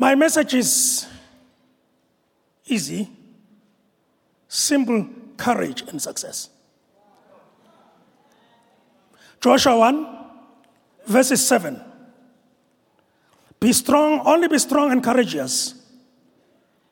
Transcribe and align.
My 0.00 0.14
message 0.14 0.54
is 0.54 1.06
easy, 2.64 3.06
simple 4.48 5.06
courage 5.36 5.82
and 5.88 6.00
success. 6.00 6.48
Joshua 9.42 9.76
1, 9.76 10.06
verses 11.06 11.46
7. 11.46 11.78
Be 13.60 13.74
strong, 13.74 14.20
only 14.20 14.48
be 14.48 14.58
strong 14.58 14.90
and 14.90 15.04
courageous. 15.04 15.74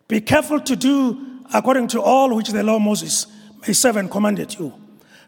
Be 0.06 0.20
careful 0.20 0.60
to 0.60 0.76
do 0.76 1.40
according 1.54 1.88
to 1.88 2.02
all 2.02 2.36
which 2.36 2.50
the 2.50 2.62
law 2.62 2.78
Moses, 2.78 3.26
May 3.66 3.72
7, 3.72 4.10
commanded 4.10 4.58
you. 4.58 4.74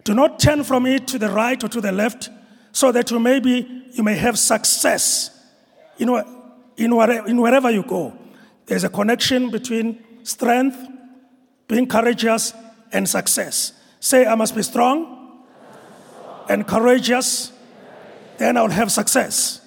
Do 0.05 0.13
not 0.13 0.39
turn 0.39 0.65
from 0.65 0.85
it 0.85 1.09
to 1.09 1.19
the 1.19 1.31
right 1.31 1.65
or 1.65 1.69
to 1.69 1.81
the 1.81 1.93
left, 1.93 2.29
so 2.73 2.93
that 2.93 3.11
you 3.11 3.19
may, 3.19 3.41
be, 3.41 3.85
you 3.93 4.03
may 4.03 4.17
have 4.17 4.39
success 4.39 5.31
in, 5.99 6.11
in, 6.81 6.97
wherever, 6.97 7.29
in 7.29 7.41
wherever 7.41 7.71
you 7.71 7.83
go. 7.83 8.17
There's 8.67 8.85
a 8.85 8.89
connection 8.89 9.51
between 9.51 10.03
strength, 10.23 10.79
being 11.69 11.87
courageous, 11.87 12.55
and 12.93 13.09
success. 13.09 13.73
Say, 14.01 14.27
I 14.27 14.35
must 14.35 14.57
be 14.57 14.63
strong 14.63 15.45
and 16.49 16.67
courageous, 16.67 17.53
then 18.39 18.57
I'll 18.57 18.71
have 18.71 18.91
success. 18.91 19.61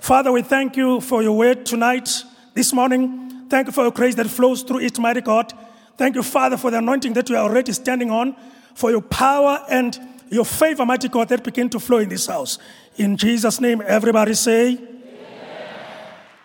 Father, 0.00 0.30
we 0.32 0.42
thank 0.42 0.76
you 0.76 1.00
for 1.00 1.22
your 1.22 1.36
word 1.36 1.66
tonight, 1.66 2.22
this 2.54 2.72
morning. 2.72 3.46
Thank 3.50 3.66
you 3.66 3.72
for 3.72 3.82
your 3.82 3.90
grace 3.90 4.14
that 4.14 4.28
flows 4.28 4.62
through 4.62 4.80
it, 4.80 4.98
mighty 4.98 5.20
God. 5.20 5.52
Thank 5.96 6.14
you, 6.14 6.22
Father, 6.22 6.56
for 6.56 6.70
the 6.70 6.78
anointing 6.78 7.12
that 7.14 7.28
we 7.28 7.36
are 7.36 7.44
already 7.44 7.72
standing 7.72 8.10
on, 8.10 8.36
for 8.74 8.90
your 8.90 9.02
power 9.02 9.64
and 9.68 9.98
your 10.30 10.44
favor, 10.44 10.86
mighty 10.86 11.08
God, 11.08 11.28
that 11.30 11.42
begin 11.42 11.68
to 11.70 11.80
flow 11.80 11.98
in 11.98 12.08
this 12.08 12.26
house. 12.26 12.58
In 12.96 13.16
Jesus' 13.16 13.60
name, 13.60 13.82
everybody 13.84 14.34
say. 14.34 14.78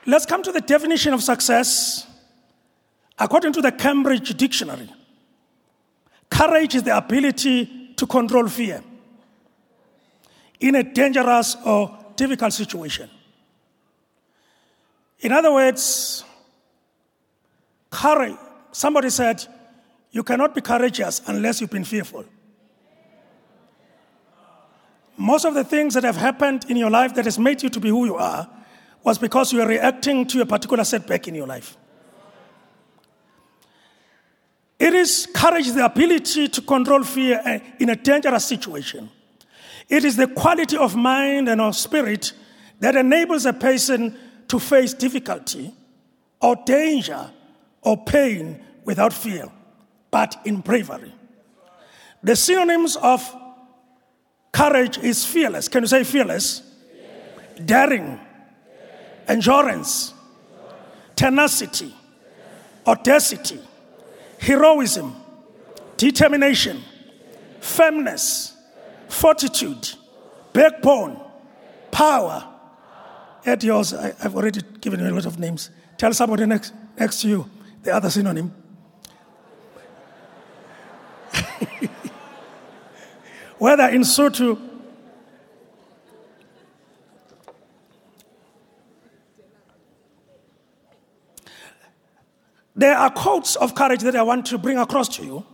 Let's 0.06 0.26
come 0.26 0.44
to 0.44 0.52
the 0.52 0.62
definition 0.62 1.14
of 1.14 1.24
success. 1.24 2.08
According 3.18 3.54
to 3.54 3.62
the 3.62 3.72
Cambridge 3.72 4.36
Dictionary, 4.36 4.90
courage 6.30 6.76
is 6.76 6.84
the 6.84 6.98
ability 6.98 7.94
to 7.96 8.08
control 8.08 8.48
fear 8.48 8.84
in 10.60 10.76
a 10.76 10.84
dangerous 10.84 11.56
or 11.66 11.98
difficult 12.16 12.54
situation. 12.54 13.10
In 15.20 15.32
other 15.32 15.54
words, 15.54 16.26
courage, 17.90 18.36
somebody 18.72 19.10
said, 19.10 19.46
you 20.12 20.24
cannot 20.24 20.54
be 20.54 20.62
courageous 20.62 21.22
unless 21.28 21.62
you've 21.62 21.70
been 21.70 21.86
fearful. 21.86 22.26
Most 25.16 25.46
of 25.46 25.54
the 25.54 25.64
things 25.64 25.94
that 25.94 26.04
have 26.04 26.18
happened 26.18 26.66
in 26.68 26.78
your 26.78 26.90
life 26.90 27.14
that 27.14 27.26
has 27.26 27.38
made 27.38 27.62
you 27.62 27.70
to 27.70 27.80
be 27.80 27.90
who 27.90 28.06
you 28.06 28.16
are 28.16 28.50
was 29.04 29.18
because 29.18 29.52
you 29.52 29.60
were 29.60 29.68
reacting 29.68 30.26
to 30.28 30.42
a 30.42 30.46
particular 30.46 30.84
setback 30.84 31.28
in 31.28 31.36
your 31.36 31.48
life. 31.48 31.78
It 34.80 34.94
is 34.94 35.28
courage, 35.34 35.72
the 35.72 35.86
ability 35.86 36.50
to 36.50 36.62
control 36.62 37.04
fear 37.04 37.42
uh, 37.46 37.60
in 37.80 37.90
a 37.90 37.96
dangerous 37.96 38.46
situation. 38.46 39.10
It 39.90 40.04
is 40.04 40.16
the 40.16 40.28
quality 40.28 40.78
of 40.78 40.96
mind 40.96 41.48
and 41.50 41.62
of 41.62 41.76
spirit 41.76 42.34
that 42.80 42.96
enables 42.96 43.46
a 43.46 43.54
person 43.54 44.18
to 44.48 44.60
face 44.60 44.94
difficulty 44.94 45.74
or 46.42 46.56
danger 46.66 47.32
or 47.82 48.04
pain 48.04 48.64
without 48.84 49.14
fear, 49.14 49.50
but 50.12 50.36
in 50.46 50.60
bravery. 50.60 51.14
The 52.22 52.36
synonyms 52.36 52.96
of 52.96 53.24
courage 54.52 54.98
is 54.98 55.26
fearless. 55.26 55.68
Can 55.68 55.84
you 55.84 55.88
say 55.88 56.04
fearless? 56.04 56.62
Yes. 56.96 57.66
Daring. 57.66 58.20
Endurance, 59.28 60.14
tenacity, 61.16 61.94
audacity. 62.86 63.60
Heroism, 64.40 65.16
determination, 65.96 66.82
firmness, 67.62 68.58
fortitude, 69.08 69.94
backbone, 70.52 71.18
power. 71.92 72.50
At 73.46 73.64
yours, 73.64 73.94
I, 73.94 74.14
have 74.22 74.36
already 74.36 74.60
given 74.82 75.00
you 75.00 75.08
a 75.08 75.12
lot 75.12 75.26
of 75.26 75.40
names. 75.40 75.70
Tell 75.98 76.12
somebody 76.14 76.46
next, 76.46 76.74
next 77.00 77.22
to 77.22 77.30
you 77.30 77.50
the 77.84 77.96
other 77.96 78.10
synonym. 78.10 78.54
Whether 83.58 83.88
in 83.90 84.02
Sotho, 84.02 84.60
There 92.76 92.96
are 92.98 93.10
quotes 93.10 93.56
of 93.56 93.76
courage 93.76 94.02
that 94.02 94.16
I 94.16 94.24
want 94.24 94.46
to 94.48 94.58
bring 94.58 94.78
across 94.78 95.08
to 95.18 95.24
you. 95.24 95.46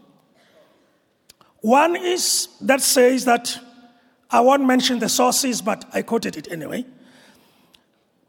One 1.62 1.96
is 1.96 2.48
that 2.62 2.82
says 2.82 3.26
that 3.26 3.60
I 4.30 4.40
won't 4.40 4.66
mention 4.66 5.00
the 5.00 5.10
sources, 5.10 5.62
but 5.62 5.86
I 5.94 6.02
quoted 6.02 6.38
it 6.38 6.52
anyway. 6.52 6.86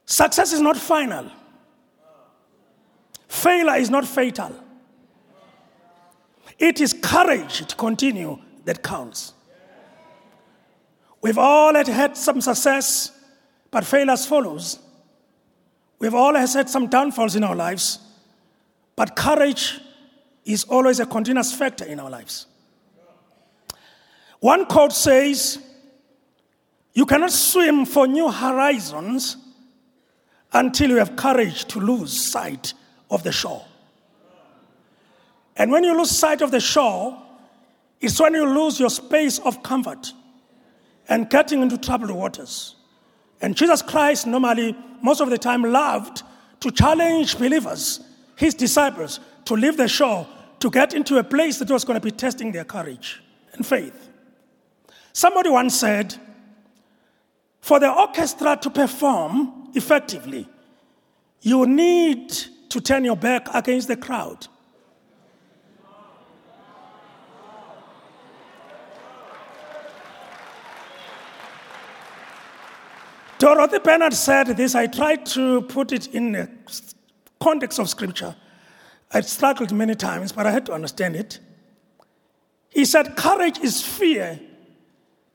Success 0.07 0.53
is 0.53 0.61
not 0.61 0.77
final. 0.77 1.31
Failure 3.29 3.77
is 3.77 3.91
not 3.91 4.05
fatal. 4.05 4.53
It 6.59 6.81
is 6.81 6.93
courage 6.93 7.65
to 7.67 7.77
continue 7.77 8.39
that 8.65 8.83
counts. 8.83 9.35
We've 11.23 11.39
all 11.39 11.75
had 11.75 12.17
some 12.17 12.41
success, 12.41 13.13
but 13.71 13.85
failures 13.85 14.27
follows. 14.27 14.81
We've 15.99 16.15
all 16.15 16.35
had 16.35 16.69
some 16.69 16.89
downfalls 16.89 17.37
in 17.37 17.45
our 17.45 17.55
lives, 17.55 18.01
but 19.01 19.17
courage 19.17 19.81
is 20.45 20.65
always 20.65 21.01
a 21.01 21.07
continuous 21.07 21.55
factor 21.55 21.87
in 21.87 21.99
our 21.99 22.11
lives. 22.11 22.45
One 24.41 24.67
quote 24.67 24.93
says, 24.93 25.59
You 26.93 27.07
cannot 27.07 27.33
swim 27.33 27.87
for 27.87 28.07
new 28.07 28.31
horizons 28.31 29.39
until 30.53 30.91
you 30.91 30.97
have 30.97 31.17
courage 31.17 31.65
to 31.69 31.81
lose 31.81 32.13
sight 32.13 32.75
of 33.11 33.23
the 33.23 33.33
shore. 33.33 33.65
And 35.57 35.73
when 35.73 35.83
you 35.83 35.97
lose 35.97 36.11
sight 36.11 36.43
of 36.43 36.51
the 36.51 36.61
shore, 36.61 37.17
it's 38.03 38.21
when 38.21 38.35
you 38.35 38.47
lose 38.47 38.79
your 38.79 38.91
space 38.91 39.39
of 39.39 39.63
comfort 39.63 40.13
and 41.09 41.31
getting 41.31 41.63
into 41.63 41.79
troubled 41.79 42.11
waters. 42.11 42.77
And 43.41 43.57
Jesus 43.57 43.81
Christ 43.81 44.27
normally, 44.27 44.77
most 45.01 45.23
of 45.23 45.31
the 45.31 45.39
time, 45.39 45.63
loved 45.63 46.23
to 46.61 46.71
challenge 46.71 47.39
believers 47.39 48.01
his 48.41 48.55
disciples 48.55 49.21
to 49.45 49.55
leave 49.55 49.77
the 49.77 49.87
shore 49.87 50.27
to 50.61 50.71
get 50.71 50.95
into 50.95 51.19
a 51.19 51.23
place 51.23 51.59
that 51.59 51.71
was 51.71 51.85
going 51.85 52.01
to 52.01 52.03
be 52.03 52.11
testing 52.11 52.53
their 52.53 52.65
courage 52.65 53.23
and 53.53 53.67
faith. 53.67 54.09
Somebody 55.13 55.51
once 55.51 55.79
said, 55.79 56.15
for 57.61 57.79
the 57.79 57.93
orchestra 57.93 58.57
to 58.63 58.71
perform 58.71 59.69
effectively, 59.75 60.49
you 61.43 61.67
need 61.67 62.31
to 62.71 62.81
turn 62.81 63.05
your 63.05 63.17
back 63.17 63.47
against 63.53 63.89
the 63.89 63.97
crowd. 63.97 64.47
Dorothy 73.39 73.81
Bennard 73.81 74.15
said 74.15 74.47
this. 74.49 74.75
I 74.75 74.87
tried 74.87 75.27
to 75.27 75.61
put 75.63 75.93
it 75.93 76.07
in 76.15 76.35
a 76.35 76.47
context 77.41 77.79
of 77.79 77.89
scripture, 77.89 78.37
I 79.13 79.21
struggled 79.23 79.73
many 79.73 79.95
times, 79.95 80.33
but 80.33 80.47
I 80.47 80.51
had 80.51 80.67
to 80.67 80.73
understand 80.73 81.17
it. 81.17 81.41
He 82.69 82.85
said, 82.85 83.17
Courage 83.17 83.59
is 83.59 83.83
fear 83.83 84.39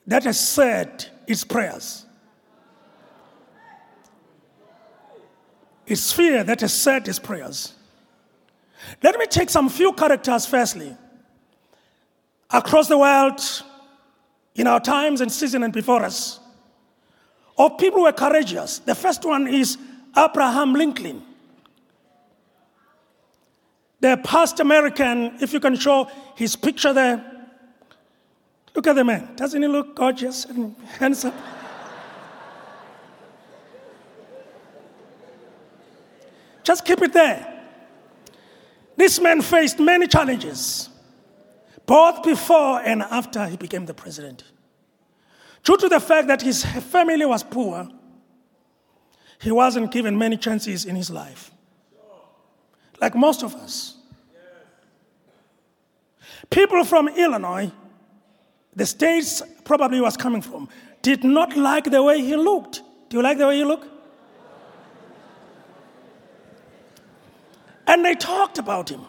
that 0.08 0.24
has 0.24 0.40
said 0.40 1.06
its 1.28 1.44
prayers. 1.44 2.06
It's 5.86 6.12
fear 6.12 6.44
that 6.44 6.62
has 6.62 6.74
said 6.74 7.08
its 7.08 7.20
prayers. 7.20 7.74
Let 9.04 9.18
me 9.20 9.26
take 9.26 9.50
some 9.50 9.70
few 9.70 9.92
characters 9.94 10.46
firstly. 10.46 10.96
Across 12.50 12.88
the 12.88 12.98
world, 12.98 13.42
in 14.56 14.68
our 14.68 14.80
times 14.80 15.22
and 15.22 15.32
season 15.32 15.64
and 15.64 15.74
before 15.74 16.04
us, 16.04 16.40
of 17.58 17.78
people 17.78 18.00
who 18.00 18.06
were 18.06 18.12
courageous. 18.12 18.80
The 18.80 18.96
first 18.96 19.26
one 19.26 19.48
is 19.48 19.78
Abraham 20.18 20.74
Lincoln 20.74 21.24
the 24.06 24.18
past 24.18 24.60
American, 24.60 25.36
if 25.42 25.52
you 25.52 25.60
can 25.60 25.76
show 25.76 26.08
his 26.36 26.56
picture 26.56 26.94
there. 26.94 27.26
Look 28.76 28.86
at 28.86 28.94
the 28.94 29.04
man. 29.04 29.36
Doesn't 29.36 29.60
he 29.60 29.68
look 29.68 29.96
gorgeous 29.96 30.46
and 30.46 30.76
handsome? 31.00 31.34
Just 36.64 36.86
keep 36.86 37.02
it 37.02 37.14
there. 37.14 37.64
This 38.96 39.20
man 39.20 39.42
faced 39.42 39.80
many 39.80 40.08
challenges, 40.08 40.90
both 41.86 42.24
before 42.24 42.82
and 42.82 43.02
after 43.02 43.46
he 43.48 43.58
became 43.58 43.86
the 43.86 43.94
president. 43.94 44.44
Due 45.64 45.78
to 45.78 45.90
the 45.90 46.00
fact 46.00 46.28
that 46.28 46.42
his 46.44 46.64
family 46.64 47.26
was 47.26 47.42
poor, 47.44 47.88
he 49.42 49.52
wasn't 49.52 49.92
given 49.92 50.18
many 50.18 50.38
chances 50.38 50.86
in 50.86 50.96
his 50.96 51.10
life. 51.10 51.52
Like 53.02 53.16
most 53.16 53.44
of 53.44 53.56
us. 53.56 53.95
People 56.50 56.84
from 56.84 57.08
Illinois, 57.10 57.72
the 58.76 58.86
states 58.86 59.42
probably 59.64 60.02
was 60.02 60.18
coming 60.18 60.42
from, 60.42 60.70
did 61.02 61.24
not 61.24 61.56
like 61.56 61.86
the 61.86 62.02
way 62.04 62.22
he 62.22 62.36
looked. 62.36 62.82
Do 63.10 63.18
you 63.18 63.24
like 63.24 63.38
the 63.38 63.48
way 63.48 63.58
you 63.58 63.66
look? 63.66 63.88
And 67.88 68.04
they 68.04 68.16
talked 68.16 68.58
about 68.58 68.90
him. 68.90 69.02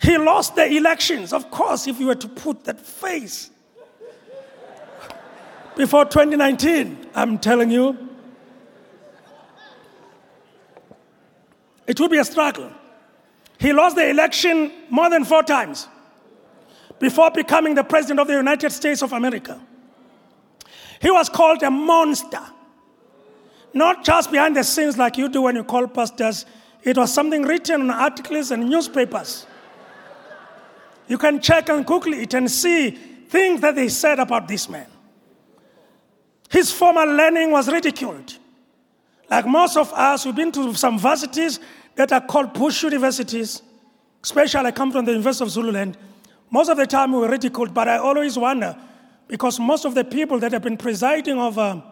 He 0.00 0.16
lost 0.16 0.54
the 0.54 0.64
elections. 0.64 1.32
Of 1.32 1.50
course, 1.50 1.86
if 1.86 1.98
you 1.98 2.06
were 2.06 2.14
to 2.14 2.28
put 2.28 2.64
that 2.64 2.80
face 2.80 3.50
before 5.76 6.04
2019, 6.04 7.08
I'm 7.14 7.38
telling 7.38 7.70
you, 7.70 7.96
it 11.86 11.98
would 11.98 12.10
be 12.10 12.18
a 12.18 12.24
struggle. 12.24 12.70
He 13.58 13.72
lost 13.72 13.96
the 13.96 14.08
election 14.08 14.72
more 14.88 15.10
than 15.10 15.24
four 15.24 15.42
times 15.42 15.88
before 16.98 17.30
becoming 17.30 17.74
the 17.74 17.84
president 17.84 18.20
of 18.20 18.28
the 18.28 18.34
United 18.34 18.70
States 18.70 19.02
of 19.02 19.12
America. 19.12 19.60
He 21.00 21.10
was 21.10 21.28
called 21.28 21.62
a 21.62 21.70
monster. 21.70 22.40
Not 23.74 24.04
just 24.04 24.30
behind 24.30 24.56
the 24.56 24.64
scenes 24.64 24.96
like 24.96 25.18
you 25.18 25.28
do 25.28 25.42
when 25.42 25.56
you 25.56 25.64
call 25.64 25.86
pastors, 25.86 26.46
it 26.82 26.96
was 26.96 27.12
something 27.12 27.42
written 27.42 27.82
in 27.82 27.90
articles 27.90 28.50
and 28.50 28.68
newspapers. 28.68 29.46
You 31.06 31.18
can 31.18 31.40
check 31.40 31.68
and 31.68 31.84
Google 31.86 32.14
it 32.14 32.34
and 32.34 32.50
see 32.50 32.90
things 32.90 33.60
that 33.60 33.74
they 33.74 33.88
said 33.88 34.18
about 34.18 34.48
this 34.48 34.68
man. 34.68 34.86
His 36.50 36.72
formal 36.72 37.06
learning 37.06 37.50
was 37.50 37.68
ridiculed. 37.68 38.36
Like 39.30 39.46
most 39.46 39.76
of 39.76 39.92
us, 39.92 40.24
we've 40.24 40.34
been 40.34 40.52
to 40.52 40.74
some 40.74 40.94
universities 40.94 41.60
that 41.98 42.12
are 42.12 42.20
called 42.20 42.54
bush 42.54 42.84
universities. 42.84 43.60
Especially, 44.22 44.66
I 44.66 44.70
come 44.70 44.92
from 44.92 45.04
the 45.04 45.10
University 45.10 45.44
of 45.44 45.50
Zululand. 45.50 45.98
Most 46.48 46.68
of 46.68 46.76
the 46.76 46.86
time, 46.86 47.10
we 47.12 47.18
were 47.18 47.28
ridiculed, 47.28 47.74
but 47.74 47.88
I 47.88 47.98
always 47.98 48.38
wonder 48.38 48.76
because 49.26 49.58
most 49.58 49.84
of 49.84 49.96
the 49.96 50.04
people 50.04 50.38
that 50.38 50.52
have 50.52 50.62
been 50.62 50.76
presiding 50.76 51.38
over 51.38 51.82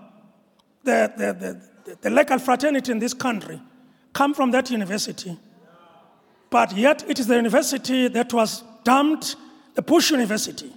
the, 0.85 1.13
the, 1.17 1.61
the, 1.85 1.97
the 2.01 2.11
legal 2.11 2.39
fraternity 2.39 2.93
in 2.93 3.01
this 3.01 3.15
country 3.15 3.61
come 4.13 4.33
from 4.33 4.53
that 4.53 4.71
university. 4.71 5.37
But 6.51 6.77
yet, 6.77 7.05
it 7.09 7.19
is 7.19 7.27
the 7.27 7.35
university 7.35 8.07
that 8.07 8.33
was 8.33 8.63
dumped, 8.85 9.35
the 9.75 9.83
Bush 9.83 10.13
University. 10.13 10.73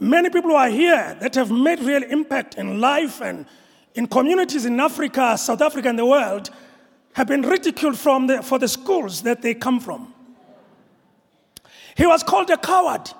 Many 0.00 0.30
people 0.30 0.52
who 0.52 0.56
are 0.56 0.70
here 0.70 1.14
that 1.20 1.34
have 1.34 1.50
made 1.50 1.80
real 1.80 2.02
impact 2.04 2.54
in 2.54 2.80
life 2.80 3.20
and 3.20 3.44
in 3.94 4.06
communities 4.06 4.64
in 4.64 4.80
Africa, 4.80 5.36
South 5.36 5.60
Africa, 5.60 5.90
and 5.90 5.98
the 5.98 6.06
world 6.06 6.48
have 7.16 7.26
been 7.28 7.40
ridiculed 7.40 7.96
from 7.98 8.26
the, 8.26 8.42
for 8.42 8.58
the 8.58 8.68
schools 8.68 9.22
that 9.22 9.40
they 9.40 9.54
come 9.54 9.80
from. 9.80 10.12
He 11.96 12.04
was 12.04 12.22
called 12.22 12.50
a 12.50 12.58
coward. 12.58 13.10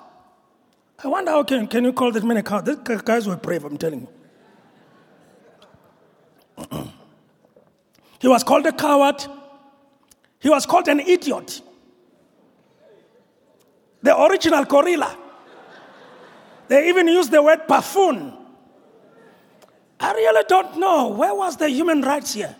I 1.03 1.07
wonder 1.07 1.31
how 1.31 1.43
can, 1.43 1.65
can 1.65 1.83
you 1.83 1.93
call 1.93 2.11
that 2.11 2.23
man 2.23 2.37
a 2.37 2.43
coward? 2.43 2.65
These 2.85 3.01
guys 3.01 3.27
were 3.27 3.37
brave, 3.37 3.65
I'm 3.65 3.75
telling 3.75 4.07
you. 6.69 6.91
he 8.19 8.27
was 8.27 8.43
called 8.43 8.67
a 8.67 8.71
coward. 8.71 9.25
He 10.37 10.49
was 10.49 10.67
called 10.67 10.87
an 10.89 10.99
idiot. 10.99 11.59
The 14.03 14.15
original 14.15 14.63
gorilla. 14.65 15.17
They 16.67 16.87
even 16.89 17.07
used 17.07 17.31
the 17.31 17.41
word 17.41 17.65
buffoon. 17.67 18.31
I 19.99 20.13
really 20.13 20.43
don't 20.47 20.77
know. 20.77 21.07
Where 21.07 21.33
was 21.33 21.57
the 21.57 21.67
human 21.67 22.03
rights 22.03 22.35
here? 22.35 22.55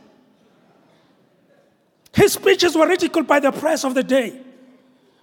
His 2.18 2.34
speeches 2.34 2.76
were 2.76 2.88
ridiculed 2.88 3.28
by 3.28 3.40
the 3.40 3.52
press 3.52 3.84
of 3.84 3.94
the 3.94 4.02
day 4.02 4.42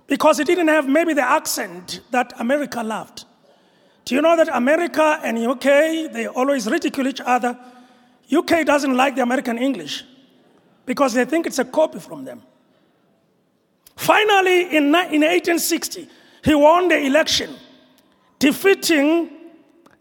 because 0.06 0.38
he 0.38 0.44
didn't 0.44 0.68
have 0.68 0.88
maybe 0.88 1.12
the 1.12 1.28
accent 1.28 2.02
that 2.12 2.32
America 2.38 2.84
loved. 2.84 3.24
Do 4.04 4.14
you 4.14 4.22
know 4.22 4.36
that 4.36 4.48
America 4.52 5.18
and 5.24 5.36
UK, 5.36 6.12
they 6.12 6.28
always 6.28 6.68
ridicule 6.68 7.08
each 7.08 7.20
other? 7.20 7.58
UK 8.32 8.64
doesn't 8.64 8.96
like 8.96 9.16
the 9.16 9.22
American 9.22 9.58
English 9.58 10.04
because 10.86 11.14
they 11.14 11.24
think 11.24 11.46
it's 11.46 11.58
a 11.58 11.64
copy 11.64 11.98
from 11.98 12.24
them. 12.24 12.42
Finally, 13.96 14.76
in, 14.76 14.84
in 14.84 14.92
1860, 14.92 16.08
he 16.44 16.54
won 16.54 16.86
the 16.86 16.98
election, 17.06 17.56
defeating 18.38 19.30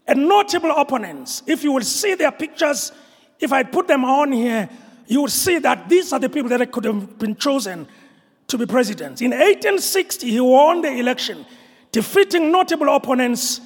a 0.06 0.14
notable 0.14 0.70
opponents. 0.70 1.42
If 1.44 1.64
you 1.64 1.72
will 1.72 1.82
see 1.82 2.14
their 2.14 2.30
pictures, 2.30 2.92
if 3.40 3.52
I 3.52 3.64
put 3.64 3.88
them 3.88 4.04
on 4.04 4.30
here, 4.30 4.70
you 5.06 5.20
will 5.20 5.28
see 5.28 5.58
that 5.58 5.88
these 5.88 6.12
are 6.12 6.18
the 6.18 6.28
people 6.28 6.48
that 6.50 6.72
could 6.72 6.84
have 6.84 7.18
been 7.18 7.36
chosen 7.36 7.86
to 8.48 8.58
be 8.58 8.66
presidents. 8.66 9.20
In 9.20 9.30
1860, 9.30 10.30
he 10.30 10.40
won 10.40 10.82
the 10.82 10.90
election, 10.90 11.44
defeating 11.92 12.50
notable 12.50 12.94
opponents 12.94 13.60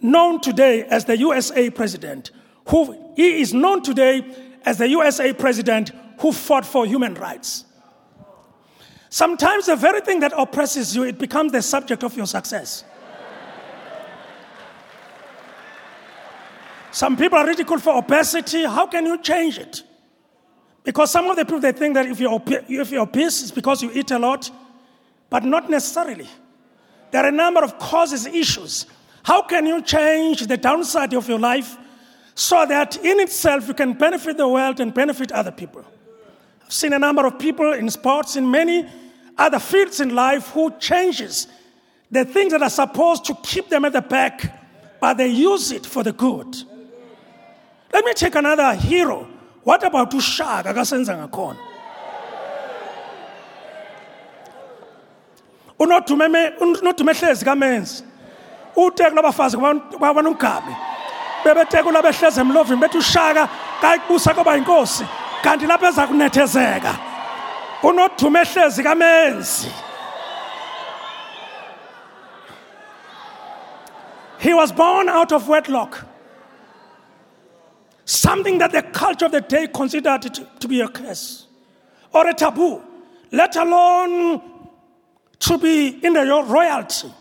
known 0.00 0.40
today 0.40 0.84
as 0.84 1.04
the 1.04 1.16
USA 1.18 1.70
president, 1.70 2.30
who 2.68 3.12
he 3.16 3.40
is 3.40 3.54
known 3.54 3.82
today 3.82 4.24
as 4.64 4.78
the 4.78 4.88
USA 4.88 5.32
president 5.32 5.92
who 6.20 6.32
fought 6.32 6.66
for 6.66 6.86
human 6.86 7.14
rights. 7.14 7.64
Sometimes 9.08 9.66
the 9.66 9.76
very 9.76 10.00
thing 10.00 10.20
that 10.20 10.32
oppresses 10.36 10.94
you, 10.94 11.04
it 11.04 11.18
becomes 11.18 11.52
the 11.52 11.62
subject 11.62 12.02
of 12.02 12.16
your 12.16 12.26
success. 12.26 12.84
Some 16.90 17.16
people 17.16 17.38
are 17.38 17.46
ridiculed 17.46 17.82
for 17.82 17.96
obesity. 17.96 18.64
How 18.64 18.86
can 18.86 19.04
you 19.04 19.18
change 19.22 19.58
it? 19.58 19.82
Because 20.86 21.10
some 21.10 21.26
of 21.28 21.34
the 21.34 21.44
people, 21.44 21.58
they 21.58 21.72
think 21.72 21.94
that 21.94 22.06
if 22.06 22.20
you're, 22.20 22.40
if 22.46 22.92
you're 22.92 23.02
obese, 23.02 23.42
it's 23.42 23.50
because 23.50 23.82
you 23.82 23.90
eat 23.92 24.12
a 24.12 24.20
lot, 24.20 24.48
but 25.28 25.42
not 25.42 25.68
necessarily. 25.68 26.28
There 27.10 27.24
are 27.24 27.28
a 27.28 27.32
number 27.32 27.64
of 27.64 27.76
causes, 27.76 28.24
issues. 28.24 28.86
How 29.24 29.42
can 29.42 29.66
you 29.66 29.82
change 29.82 30.46
the 30.46 30.56
downside 30.56 31.12
of 31.12 31.28
your 31.28 31.40
life 31.40 31.76
so 32.36 32.64
that 32.66 33.04
in 33.04 33.18
itself 33.18 33.66
you 33.66 33.74
can 33.74 33.94
benefit 33.94 34.36
the 34.36 34.46
world 34.46 34.78
and 34.78 34.94
benefit 34.94 35.32
other 35.32 35.50
people? 35.50 35.84
I've 36.64 36.72
seen 36.72 36.92
a 36.92 37.00
number 37.00 37.26
of 37.26 37.36
people 37.36 37.72
in 37.72 37.90
sports, 37.90 38.36
in 38.36 38.48
many 38.48 38.88
other 39.36 39.58
fields 39.58 39.98
in 39.98 40.14
life, 40.14 40.50
who 40.50 40.70
changes 40.78 41.48
the 42.12 42.24
things 42.24 42.52
that 42.52 42.62
are 42.62 42.70
supposed 42.70 43.24
to 43.24 43.34
keep 43.42 43.70
them 43.70 43.84
at 43.86 43.92
the 43.92 44.02
back, 44.02 45.00
but 45.00 45.14
they 45.14 45.26
use 45.26 45.72
it 45.72 45.84
for 45.84 46.04
the 46.04 46.12
good. 46.12 46.56
Let 47.92 48.04
me 48.04 48.14
take 48.14 48.36
another 48.36 48.72
hero 48.76 49.30
what 49.66 49.82
about 49.84 50.14
ushaka? 50.14 50.72
Kasenza 50.72 51.16
ngakhona. 51.16 51.58
Unodume 55.78 57.12
hlezi 57.12 57.44
kamenzi. 57.44 58.04
Utekula 58.76 59.20
abafazi 59.20 59.56
kwabanomgabi 59.56 60.76
bebetekula 61.44 62.02
behlezi 62.02 62.40
emlovini 62.40 62.80
bethi 62.80 62.98
ushaka 62.98 63.48
kayikubusa 63.80 64.34
kwaba 64.34 64.54
yinkosi 64.54 65.04
kanti 65.42 65.66
lapho 65.66 65.86
eza 65.86 66.06
kunethezeka. 66.06 66.94
Unodume 67.82 68.44
hlezi 68.44 68.82
kamenzi. 68.82 69.68
He 74.38 74.54
was 74.54 74.72
born 74.72 75.08
out 75.08 75.32
of 75.32 75.48
wedlock. 75.48 76.05
Something 78.06 78.56
that 78.58 78.72
the 78.72 78.82
culture 78.82 79.26
of 79.26 79.32
the 79.32 79.42
day 79.42 79.66
considered 79.66 80.22
to, 80.60 80.68
be 80.68 80.80
a 80.80 80.88
curse 80.88 81.46
or 82.14 82.26
a 82.26 82.32
taboo, 82.32 82.80
let 83.32 83.54
alone 83.56 84.40
to 85.40 85.58
be 85.58 85.88
in 86.02 86.14
the 86.14 86.24
royalty. 86.24 87.12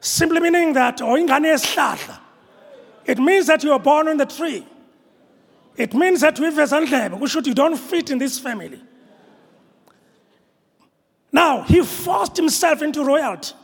simply 0.00 0.40
meaning 0.40 0.72
that 0.72 1.00
or 1.00 1.16
ingane 1.16 1.52
yesihlahla 1.52 2.18
it 3.04 3.18
means 3.18 3.46
that 3.46 3.62
you 3.62 3.72
are 3.72 3.78
born 3.78 4.08
on 4.08 4.16
the 4.16 4.24
tree. 4.24 4.66
It 5.76 5.92
means 5.92 6.22
that 6.22 6.36
uyivezandlebe 6.36 7.18
kusho 7.18 7.46
you 7.46 7.54
don't 7.54 7.76
fit 7.76 8.10
in 8.10 8.18
this 8.18 8.38
family. 8.38 8.80
Now 11.30 11.62
he 11.62 11.82
forced 11.82 12.36
himself 12.36 12.80
into 12.80 13.04
royalty 13.04 13.54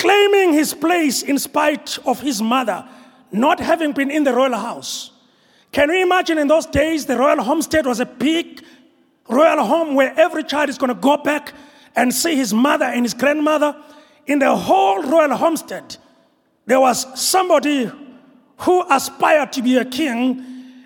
claiming 0.00 0.54
his 0.54 0.72
place 0.72 1.22
in 1.22 1.38
spite 1.38 1.98
of 2.06 2.20
his 2.20 2.40
mother 2.40 2.88
not 3.30 3.60
having 3.60 3.92
been 3.92 4.10
in 4.10 4.24
the 4.24 4.32
royal 4.32 4.56
house. 4.56 5.10
Can 5.72 5.90
you 5.90 6.02
imagine 6.02 6.38
in 6.38 6.48
those 6.48 6.64
days 6.64 7.04
the 7.04 7.18
royal 7.18 7.42
homestead 7.42 7.84
was 7.84 8.00
a 8.00 8.06
big 8.06 8.64
royal 9.28 9.62
home 9.62 9.94
where 9.94 10.18
every 10.18 10.42
child 10.42 10.70
is 10.70 10.78
going 10.78 10.88
to 10.88 11.00
go 11.00 11.18
back 11.18 11.52
and 11.94 12.14
see 12.14 12.34
his 12.34 12.54
mother 12.54 12.86
and 12.86 13.04
his 13.04 13.12
grandmother? 13.12 13.76
In 14.26 14.38
the 14.38 14.56
whole 14.56 15.02
royal 15.02 15.36
homestead, 15.36 15.98
there 16.64 16.80
was 16.80 17.06
somebody 17.20 17.90
who 18.56 18.84
aspired 18.90 19.52
to 19.52 19.62
be 19.62 19.76
a 19.76 19.84
king 19.84 20.42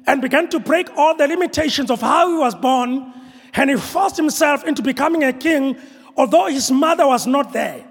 and 0.08 0.20
began 0.20 0.48
to 0.48 0.58
break 0.58 0.88
all 0.96 1.16
the 1.16 1.28
limitations 1.28 1.88
of 1.88 2.00
how 2.00 2.28
he 2.30 2.36
was 2.36 2.54
born, 2.56 3.12
and 3.54 3.70
he 3.70 3.76
forced 3.76 4.16
himself 4.16 4.64
into 4.64 4.82
becoming 4.82 5.22
a 5.22 5.32
king, 5.32 5.76
although 6.16 6.46
his 6.46 6.70
mother 6.72 7.06
was 7.06 7.28
not 7.28 7.52
there. 7.52 7.84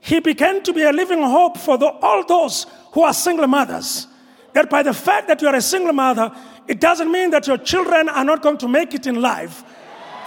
He 0.00 0.20
began 0.20 0.62
to 0.62 0.72
be 0.72 0.82
a 0.82 0.92
living 0.92 1.22
hope 1.22 1.58
for 1.58 1.76
the, 1.76 1.86
all 1.86 2.24
those 2.24 2.66
who 2.92 3.02
are 3.02 3.12
single 3.12 3.46
mothers. 3.46 4.06
That 4.54 4.70
by 4.70 4.82
the 4.82 4.94
fact 4.94 5.28
that 5.28 5.42
you 5.42 5.48
are 5.48 5.54
a 5.54 5.62
single 5.62 5.92
mother, 5.92 6.32
it 6.66 6.80
doesn't 6.80 7.10
mean 7.10 7.30
that 7.30 7.46
your 7.46 7.58
children 7.58 8.08
are 8.08 8.24
not 8.24 8.42
going 8.42 8.58
to 8.58 8.68
make 8.68 8.94
it 8.94 9.06
in 9.06 9.20
life. 9.20 9.62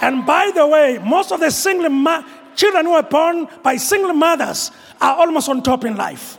And 0.02 0.26
by 0.26 0.52
the 0.54 0.68
way, 0.68 1.00
most 1.00 1.32
of 1.32 1.40
the 1.40 1.52
single 1.52 1.90
ma- 1.90 2.24
children 2.56 2.86
who 2.86 2.94
are 2.94 3.04
born 3.04 3.48
by 3.64 3.78
single 3.78 4.14
mothers 4.14 4.72
are 5.00 5.16
almost 5.16 5.50
on 5.50 5.64
top 5.64 5.86
in 5.86 5.96
life. 5.96 6.38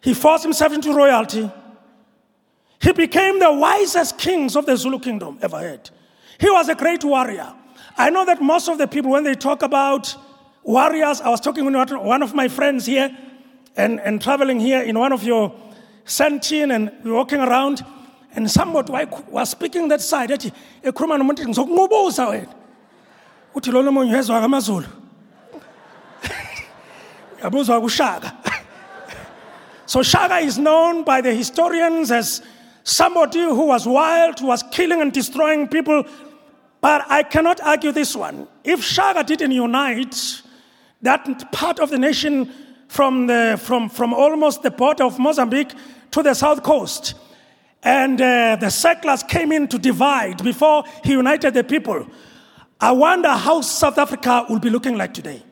He 0.00 0.12
forced 0.12 0.44
himself 0.44 0.72
into 0.74 0.92
royalty. 0.92 1.50
He 2.78 2.92
became 2.92 3.38
the 3.38 3.50
wisest 3.50 4.18
kings 4.18 4.54
of 4.54 4.66
the 4.66 4.76
Zulu 4.76 4.98
kingdom 4.98 5.38
ever 5.40 5.58
had. 5.58 5.88
He 6.38 6.50
was 6.50 6.68
a 6.68 6.74
great 6.74 7.02
warrior. 7.02 7.54
I 7.96 8.10
know 8.10 8.24
that 8.24 8.42
most 8.42 8.68
of 8.68 8.78
the 8.78 8.86
people, 8.88 9.12
when 9.12 9.24
they 9.24 9.34
talk 9.34 9.62
about 9.62 10.16
warriors, 10.62 11.20
I 11.20 11.28
was 11.28 11.40
talking 11.40 11.64
with 11.64 11.92
one 11.92 12.22
of 12.22 12.34
my 12.34 12.48
friends 12.48 12.86
here 12.86 13.16
and, 13.76 14.00
and 14.00 14.20
traveling 14.20 14.58
here 14.58 14.82
in 14.82 14.98
one 14.98 15.12
of 15.12 15.22
your 15.22 15.54
sentin 16.04 16.74
and 16.74 16.90
we 17.04 17.10
were 17.10 17.18
walking 17.18 17.40
around 17.40 17.84
and 18.34 18.50
somebody 18.50 18.92
was 19.28 19.50
speaking 19.50 19.88
that 19.88 20.00
side. 20.00 20.30
Ethi 20.30 20.52
ekhuluma 20.82 21.18
nomuntu 21.18 21.44
ngizokunqubuza 21.44 22.26
wena. 22.28 22.52
Uthi 23.54 23.72
lona 23.72 23.90
omunye 23.90 24.10
so 29.86 30.02
shaka 30.02 30.38
is 30.38 30.58
known 30.58 31.04
by 31.04 31.20
the 31.20 31.32
historians 31.32 32.10
as 32.10 32.42
somebody 32.82 33.40
who 33.40 33.66
was 33.66 33.86
wild 33.86 34.40
who 34.40 34.46
was 34.46 34.64
killing 34.72 35.00
and 35.00 35.12
destroying 35.12 35.68
people 35.68 36.04
but 36.84 37.00
i 37.08 37.22
cannot 37.22 37.58
argue 37.72 37.92
this 37.92 38.12
one 38.14 38.46
if 38.62 38.78
shaka 38.84 39.22
didn't 39.24 39.52
unite 39.52 40.16
that 41.00 41.22
part 41.52 41.78
of 41.80 41.90
the 41.90 41.98
nation 41.98 42.50
from, 42.88 43.26
the, 43.26 43.60
from, 43.62 43.88
from 43.88 44.14
almost 44.14 44.62
the 44.62 44.70
border 44.70 45.04
of 45.04 45.18
mozambique 45.18 45.72
to 46.10 46.22
the 46.22 46.34
south 46.34 46.62
coast 46.62 47.14
and 47.84 48.20
uh, 48.20 48.56
the 48.56 48.70
settlers 48.70 49.22
came 49.22 49.52
in 49.52 49.68
to 49.68 49.78
divide 49.78 50.42
before 50.42 50.84
he 51.04 51.12
united 51.12 51.52
the 51.52 51.62
people. 51.62 52.06
I 52.80 52.92
wonder 52.92 53.28
how 53.28 53.60
South 53.60 53.98
Africa 53.98 54.46
will 54.48 54.58
be 54.58 54.70
looking 54.70 54.96
like 54.96 55.12
today. 55.12 55.43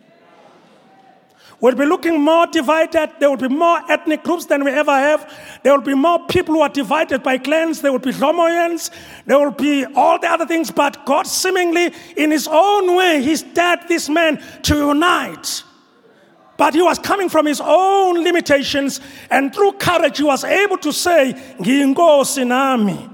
We'll 1.63 1.77
be 1.77 1.87
looking 1.87 2.21
more 2.21 2.49
divided. 2.49 3.13
There 3.21 3.31
will 3.31 3.37
be 3.37 3.47
more 3.47 3.81
ethnic 3.89 4.25
groups 4.25 4.47
than 4.47 4.65
we 4.65 4.73
ever 4.73 4.91
have. 4.91 5.33
There 5.63 5.73
will 5.73 5.87
be 5.87 5.95
more 5.95 6.27
people 6.27 6.57
who 6.57 6.61
are 6.61 6.69
divided 6.69 7.23
by 7.23 7.39
clans. 7.39 7.81
There 7.81 7.93
will 7.93 8.01
be 8.01 8.11
Lomoyans. 8.11 8.91
There 9.27 9.39
will 9.39 9.53
be 9.53 9.85
all 9.95 10.19
the 10.19 10.29
other 10.29 10.45
things. 10.45 10.73
But 10.73 11.07
God, 11.07 11.25
seemingly 11.25 11.95
in 12.17 12.33
His 12.33 12.49
own 12.51 12.97
way, 12.97 13.23
He 13.23 13.37
stirred 13.37 13.87
this 13.87 14.09
man 14.09 14.43
to 14.63 14.77
unite. 14.77 15.63
But 16.57 16.75
he 16.75 16.83
was 16.83 16.99
coming 16.99 17.29
from 17.29 17.47
his 17.47 17.61
own 17.65 18.23
limitations, 18.23 19.01
and 19.31 19.53
through 19.53 19.73
courage, 19.73 20.19
he 20.19 20.23
was 20.23 20.45
able 20.45 20.79
to 20.79 20.93
say, 20.93 21.33
Ngiyinkosi 21.59 22.47
nami. 22.47 23.09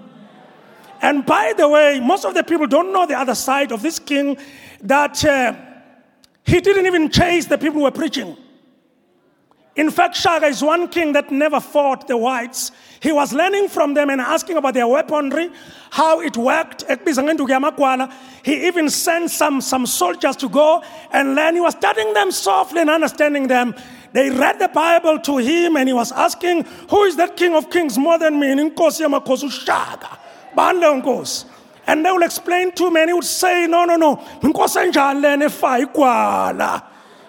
And 1.00 1.24
by 1.24 1.54
the 1.56 1.68
way, 1.68 2.00
most 2.00 2.24
of 2.24 2.34
the 2.34 2.42
people 2.42 2.66
don't 2.66 2.92
know 2.92 3.06
the 3.06 3.18
other 3.18 3.34
side 3.34 3.72
of 3.72 3.80
this 3.80 3.98
king 3.98 4.36
that 4.82 5.24
uh, 5.24 5.54
he 6.48 6.60
didn't 6.62 6.86
even 6.86 7.10
chase 7.10 7.44
the 7.44 7.58
people 7.58 7.80
who 7.80 7.82
were 7.82 7.90
preaching. 7.90 8.34
In 9.76 9.90
fact, 9.90 10.16
Shaka 10.16 10.46
is 10.46 10.62
one 10.62 10.88
king 10.88 11.12
that 11.12 11.30
never 11.30 11.60
fought 11.60 12.08
the 12.08 12.16
whites. 12.16 12.72
He 13.00 13.12
was 13.12 13.34
learning 13.34 13.68
from 13.68 13.92
them 13.92 14.08
and 14.08 14.18
asking 14.18 14.56
about 14.56 14.72
their 14.72 14.88
weaponry, 14.88 15.50
how 15.90 16.20
it 16.20 16.38
worked. 16.38 16.84
He 18.44 18.66
even 18.66 18.90
sent 18.90 19.30
some, 19.30 19.60
some 19.60 19.86
soldiers 19.86 20.36
to 20.36 20.48
go 20.48 20.82
and 21.12 21.34
learn. 21.34 21.54
He 21.54 21.60
was 21.60 21.74
studying 21.74 22.14
them 22.14 22.32
softly 22.32 22.80
and 22.80 22.88
understanding 22.88 23.46
them. 23.46 23.74
They 24.14 24.30
read 24.30 24.58
the 24.58 24.68
Bible 24.68 25.18
to 25.20 25.36
him 25.36 25.76
and 25.76 25.86
he 25.86 25.92
was 25.92 26.12
asking, 26.12 26.64
Who 26.88 27.04
is 27.04 27.16
that 27.16 27.36
king 27.36 27.54
of 27.54 27.68
kings 27.70 27.98
more 27.98 28.18
than 28.18 28.40
me? 28.40 28.48
And 31.88 32.04
they 32.04 32.10
will 32.12 32.22
explain 32.22 32.70
to 32.72 32.90
me 32.90 33.00
and 33.00 33.08
he 33.10 33.14
would 33.14 33.24
say, 33.24 33.66
No, 33.66 33.86
no, 33.86 33.96
no. 33.96 34.16
Inkosi 34.42 34.92
enjani 34.92 35.22
lena 35.22 35.46
efa 35.46 35.82
igwala. 35.82 36.82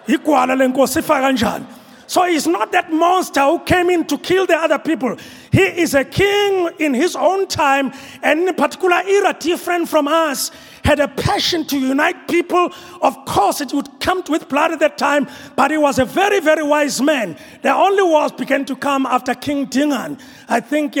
Igwala 0.06 0.54
lenkosi 0.54 1.00
ifa. 1.00 1.66
So 2.06 2.24
he's 2.24 2.46
not 2.46 2.70
that 2.72 2.92
monster 2.92 3.40
who 3.40 3.60
came 3.60 3.88
in 3.88 4.04
to 4.08 4.18
kill 4.18 4.44
the 4.44 4.56
other 4.56 4.78
people. 4.80 5.16
He 5.52 5.62
is 5.62 5.94
a 5.94 6.04
king 6.04 6.68
in 6.80 6.92
his 6.92 7.14
own 7.14 7.46
time, 7.46 7.92
and 8.20 8.40
in 8.40 8.48
a 8.48 8.52
particular 8.52 9.00
era, 9.06 9.32
different 9.38 9.88
from 9.88 10.08
us, 10.08 10.50
had 10.84 10.98
a 10.98 11.06
passion 11.06 11.64
to 11.66 11.78
unite 11.78 12.26
people. 12.26 12.72
Of 13.00 13.24
course, 13.26 13.60
it 13.60 13.72
would 13.72 14.00
come 14.00 14.24
with 14.28 14.48
blood 14.48 14.72
at 14.72 14.80
that 14.80 14.98
time, 14.98 15.28
but 15.54 15.70
he 15.70 15.78
was 15.78 16.00
a 16.00 16.04
very, 16.04 16.40
very 16.40 16.64
wise 16.64 17.00
man. 17.00 17.38
The 17.62 17.72
only 17.72 18.02
wars 18.02 18.32
began 18.32 18.64
to 18.64 18.74
come 18.74 19.06
after 19.06 19.32
King 19.32 19.66
Dingaan. 19.66 20.18
I 20.48 20.58
think 20.58 20.96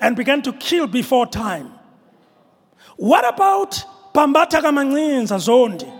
and 0.00 0.16
began 0.16 0.42
to 0.42 0.52
kill 0.52 0.86
before 0.86 1.26
time. 1.26 1.72
What 2.96 3.26
about 3.26 3.82
Bambata 4.14 4.60
Kamancinza 4.60 5.38
Zondi? 5.38 5.92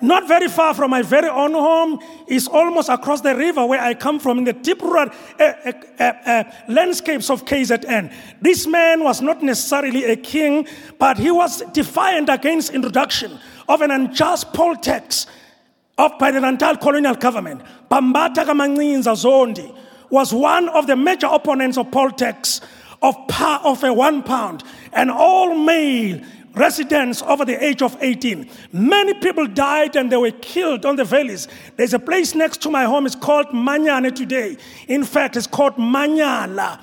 Not 0.00 0.28
very 0.28 0.48
far 0.48 0.74
from 0.74 0.90
my 0.90 1.00
very 1.00 1.28
own 1.28 1.52
home 1.52 1.98
is 2.26 2.46
almost 2.48 2.90
across 2.90 3.22
the 3.22 3.34
river 3.34 3.64
where 3.64 3.80
I 3.80 3.94
come 3.94 4.18
from 4.18 4.38
in 4.38 4.44
the 4.44 4.52
deep 4.52 4.82
rural 4.82 5.08
uh, 5.40 5.44
uh, 5.44 6.02
uh, 6.02 6.44
landscapes 6.68 7.30
of 7.30 7.46
KZN. 7.46 8.12
This 8.42 8.66
man 8.66 9.02
was 9.02 9.22
not 9.22 9.42
necessarily 9.42 10.04
a 10.04 10.16
king, 10.16 10.66
but 10.98 11.16
he 11.16 11.30
was 11.30 11.62
defiant 11.72 12.28
against 12.28 12.74
introduction 12.74 13.38
of 13.66 13.80
an 13.80 13.90
unjust 13.90 14.52
poll 14.52 14.76
tax 14.76 15.26
of 15.96 16.18
by 16.18 16.30
the 16.30 16.40
Natal 16.40 16.76
colonial 16.76 17.14
government. 17.14 17.62
Bambata 17.90 18.44
Kamancinza 18.44 19.14
Zondi 19.14 19.74
was 20.10 20.32
one 20.32 20.68
of 20.70 20.86
the 20.86 20.96
major 20.96 21.26
opponents 21.26 21.78
of 21.78 21.90
poll 21.90 22.10
tax 22.10 22.60
of, 23.02 23.16
of 23.64 23.84
a 23.84 23.92
one 23.92 24.22
pound, 24.22 24.64
and 24.92 25.10
all 25.10 25.54
male 25.54 26.20
residents 26.54 27.20
over 27.22 27.44
the 27.44 27.62
age 27.62 27.82
of 27.82 27.96
18. 28.00 28.48
Many 28.72 29.14
people 29.14 29.46
died 29.46 29.96
and 29.96 30.10
they 30.10 30.16
were 30.16 30.30
killed 30.30 30.86
on 30.86 30.96
the 30.96 31.04
valleys. 31.04 31.48
There's 31.76 31.94
a 31.94 31.98
place 31.98 32.34
next 32.34 32.62
to 32.62 32.70
my 32.70 32.84
home, 32.84 33.06
it's 33.06 33.16
called 33.16 33.48
Manyane 33.48 34.14
today. 34.14 34.56
In 34.88 35.04
fact, 35.04 35.36
it's 35.36 35.46
called 35.46 35.74
Manyala 35.76 36.80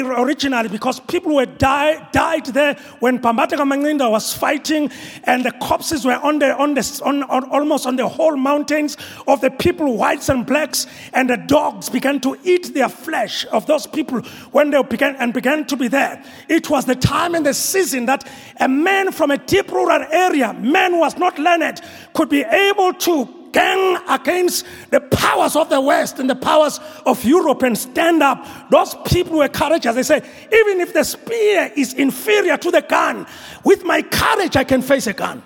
originally 0.00 0.68
because 0.68 1.00
people 1.00 1.34
were 1.34 1.46
die, 1.46 2.08
died 2.12 2.46
there 2.46 2.74
when 3.00 3.18
Bambata 3.18 3.56
Kamancinza 3.56 4.10
was 4.10 4.32
fighting 4.32 4.90
and 5.24 5.44
the 5.44 5.52
corpses 5.52 6.04
were 6.04 6.14
on 6.14 6.38
the, 6.38 6.56
on 6.56 6.74
the, 6.74 7.00
on, 7.04 7.22
on, 7.24 7.44
almost 7.50 7.86
on 7.86 7.96
the 7.96 8.08
whole 8.08 8.36
mountains 8.36 8.96
of 9.26 9.40
the 9.40 9.50
people, 9.50 9.96
whites 9.96 10.28
and 10.28 10.46
blacks, 10.46 10.86
and 11.12 11.28
the 11.28 11.36
dogs 11.36 11.88
began 11.88 12.20
to 12.20 12.38
eat 12.44 12.74
their 12.74 12.88
flesh 12.88 13.44
of 13.52 13.66
those 13.66 13.86
people 13.86 14.20
when 14.52 14.70
they 14.70 14.82
began 14.82 15.16
and 15.16 15.34
began 15.34 15.66
to 15.66 15.76
be 15.76 15.88
there. 15.88 16.22
It 16.48 16.70
was 16.70 16.84
the 16.84 16.96
time 16.96 17.34
and 17.34 17.44
the 17.44 17.54
season 17.54 18.06
that 18.06 18.28
a 18.60 18.68
man 18.68 19.12
from 19.12 19.30
a 19.30 19.38
deep 19.38 19.70
rural 19.70 20.06
area, 20.10 20.52
man 20.54 20.92
who 20.92 21.00
was 21.00 21.16
not 21.16 21.38
learned, 21.38 21.80
could 22.14 22.28
be 22.28 22.42
able 22.42 22.94
to 22.94 23.41
gang 23.52 23.98
against 24.08 24.66
the 24.90 25.00
powers 25.00 25.56
of 25.56 25.68
the 25.68 25.80
West 25.80 26.18
and 26.18 26.28
the 26.28 26.34
powers 26.34 26.80
of 27.06 27.24
Europe 27.24 27.62
and 27.62 27.76
stand 27.76 28.22
up. 28.22 28.46
Those 28.70 28.94
people 29.06 29.38
were 29.38 29.48
courageous. 29.48 29.94
They 29.94 30.02
say, 30.02 30.16
even 30.16 30.80
if 30.80 30.92
the 30.92 31.04
spear 31.04 31.72
is 31.76 31.94
inferior 31.94 32.56
to 32.56 32.70
the 32.70 32.82
gun, 32.82 33.26
with 33.64 33.84
my 33.84 34.02
courage, 34.02 34.56
I 34.56 34.64
can 34.64 34.82
face 34.82 35.06
a 35.06 35.12
gun. 35.12 35.42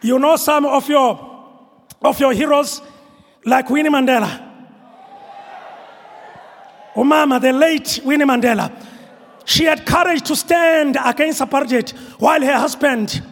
You 0.00 0.18
know 0.18 0.36
some 0.36 0.64
of 0.64 0.88
your 0.88 1.28
of 2.00 2.20
your 2.20 2.32
heroes, 2.32 2.80
like 3.44 3.68
Winnie 3.70 3.90
Mandela. 3.90 4.46
Umama, 6.94 7.40
the 7.40 7.52
late 7.52 8.00
Winnie 8.04 8.24
Mandela. 8.24 8.72
She 9.48 9.64
had 9.64 9.86
courage 9.86 10.24
to 10.24 10.36
stand 10.36 10.98
against 11.02 11.40
apartheid 11.40 11.92
while 12.20 12.42
her 12.42 12.58
husband 12.58 13.22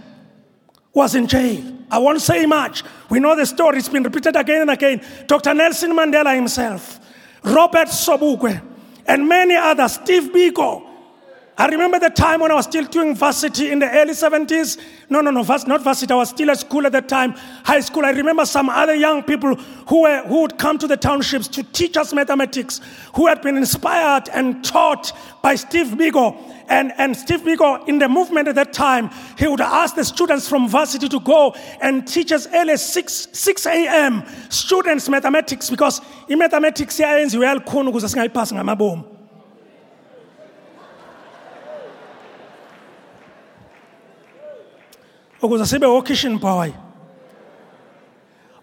was 0.94 1.14
in 1.14 1.26
jail. 1.26 1.62
I 1.90 1.98
won't 1.98 2.22
say 2.22 2.46
much. 2.46 2.82
We 3.10 3.20
know 3.20 3.36
the 3.36 3.44
story, 3.44 3.76
it's 3.76 3.90
been 3.90 4.02
repeated 4.02 4.34
again 4.34 4.62
and 4.62 4.70
again. 4.70 5.04
Dr. 5.26 5.52
Nelson 5.52 5.92
Mandela 5.92 6.34
himself, 6.34 7.00
Robert 7.44 7.88
Sobukwe, 7.88 8.62
and 9.06 9.28
many 9.28 9.56
others, 9.56 9.92
Steve 9.96 10.32
Biko, 10.32 10.85
I 11.58 11.68
remember 11.68 11.98
the 11.98 12.10
time 12.10 12.40
when 12.40 12.52
I 12.52 12.54
was 12.54 12.66
still 12.66 12.84
doing 12.84 13.14
varsity 13.14 13.72
in 13.72 13.78
the 13.78 13.90
early 13.90 14.12
70s. 14.12 14.78
No, 15.08 15.22
no, 15.22 15.30
no, 15.30 15.40
not 15.40 15.82
varsity. 15.82 16.12
I 16.12 16.16
was 16.16 16.28
still 16.28 16.50
at 16.50 16.58
school 16.58 16.84
at 16.84 16.92
that 16.92 17.08
time, 17.08 17.32
high 17.64 17.80
school. 17.80 18.04
I 18.04 18.10
remember 18.10 18.44
some 18.44 18.68
other 18.68 18.94
young 18.94 19.22
people 19.22 19.54
who, 19.54 20.02
were, 20.02 20.20
who 20.26 20.42
would 20.42 20.58
come 20.58 20.76
to 20.76 20.86
the 20.86 20.98
townships 20.98 21.48
to 21.48 21.62
teach 21.62 21.96
us 21.96 22.12
mathematics, 22.12 22.82
who 23.14 23.26
had 23.26 23.40
been 23.40 23.56
inspired 23.56 24.28
and 24.34 24.62
taught 24.62 25.12
by 25.40 25.54
Steve 25.54 25.86
Biko. 25.86 26.36
And, 26.68 26.92
and 26.98 27.16
Steve 27.16 27.40
Biko, 27.40 27.88
in 27.88 28.00
the 28.00 28.08
movement 28.08 28.48
at 28.48 28.56
that 28.56 28.74
time, 28.74 29.08
he 29.38 29.48
would 29.48 29.62
ask 29.62 29.94
the 29.94 30.04
students 30.04 30.46
from 30.46 30.68
varsity 30.68 31.08
to 31.08 31.20
go 31.20 31.54
and 31.80 32.06
teach 32.06 32.32
us 32.32 32.46
early 32.52 32.72
as 32.72 32.84
6, 32.92 33.28
6 33.32 33.66
a.m. 33.66 34.24
students 34.50 35.08
mathematics 35.08 35.70
because 35.70 36.02
in 36.28 36.38
mathematics, 36.38 37.00
siyayenziwe 37.00 37.46
ukuze 45.40 45.66
sibe 45.66 45.84
occasion 45.84 46.38
boy. 46.38 46.74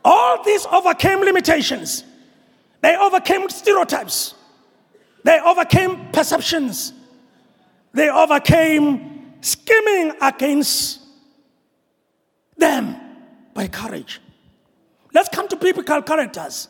All 0.04 0.44
these 0.44 0.66
overcame 0.66 1.22
limitations. 1.22 2.04
They 2.82 2.96
overcame 2.98 3.50
stereotypes. 3.50 4.36
They 5.24 5.40
overcame 5.40 6.12
perceptions. 6.12 6.92
They 7.94 8.10
overcame 8.10 9.36
scheming 9.42 10.14
against 10.22 11.00
them 12.58 12.96
by 13.54 13.68
courage. 13.68 14.20
Let's 15.14 15.30
come 15.30 15.48
to 15.48 15.56
biblical 15.56 16.02
characters. 16.02 16.68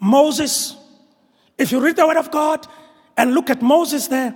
Moses 0.00 0.76
if 1.58 1.72
you 1.72 1.80
read 1.80 1.96
the 1.96 2.06
word 2.06 2.16
of 2.16 2.30
god 2.30 2.66
and 3.16 3.34
look 3.34 3.50
at 3.50 3.60
moses 3.60 4.06
there 4.06 4.34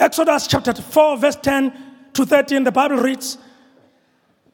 exodus 0.00 0.46
chapter 0.46 0.74
4 0.74 1.16
verse 1.16 1.36
10 1.36 1.72
to 2.14 2.24
13, 2.24 2.64
the 2.64 2.72
Bible 2.72 2.96
reads 2.96 3.38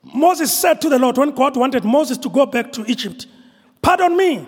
Moses 0.03 0.53
said 0.53 0.81
to 0.81 0.89
the 0.89 0.99
Lord, 0.99 1.19
when 1.19 1.31
God 1.31 1.57
wanted 1.57 1.85
Moses 1.85 2.17
to 2.19 2.31
go 2.31 2.47
back 2.47 2.73
to 2.73 2.85
Egypt, 2.91 3.27
Pardon 3.83 4.17
me, 4.17 4.47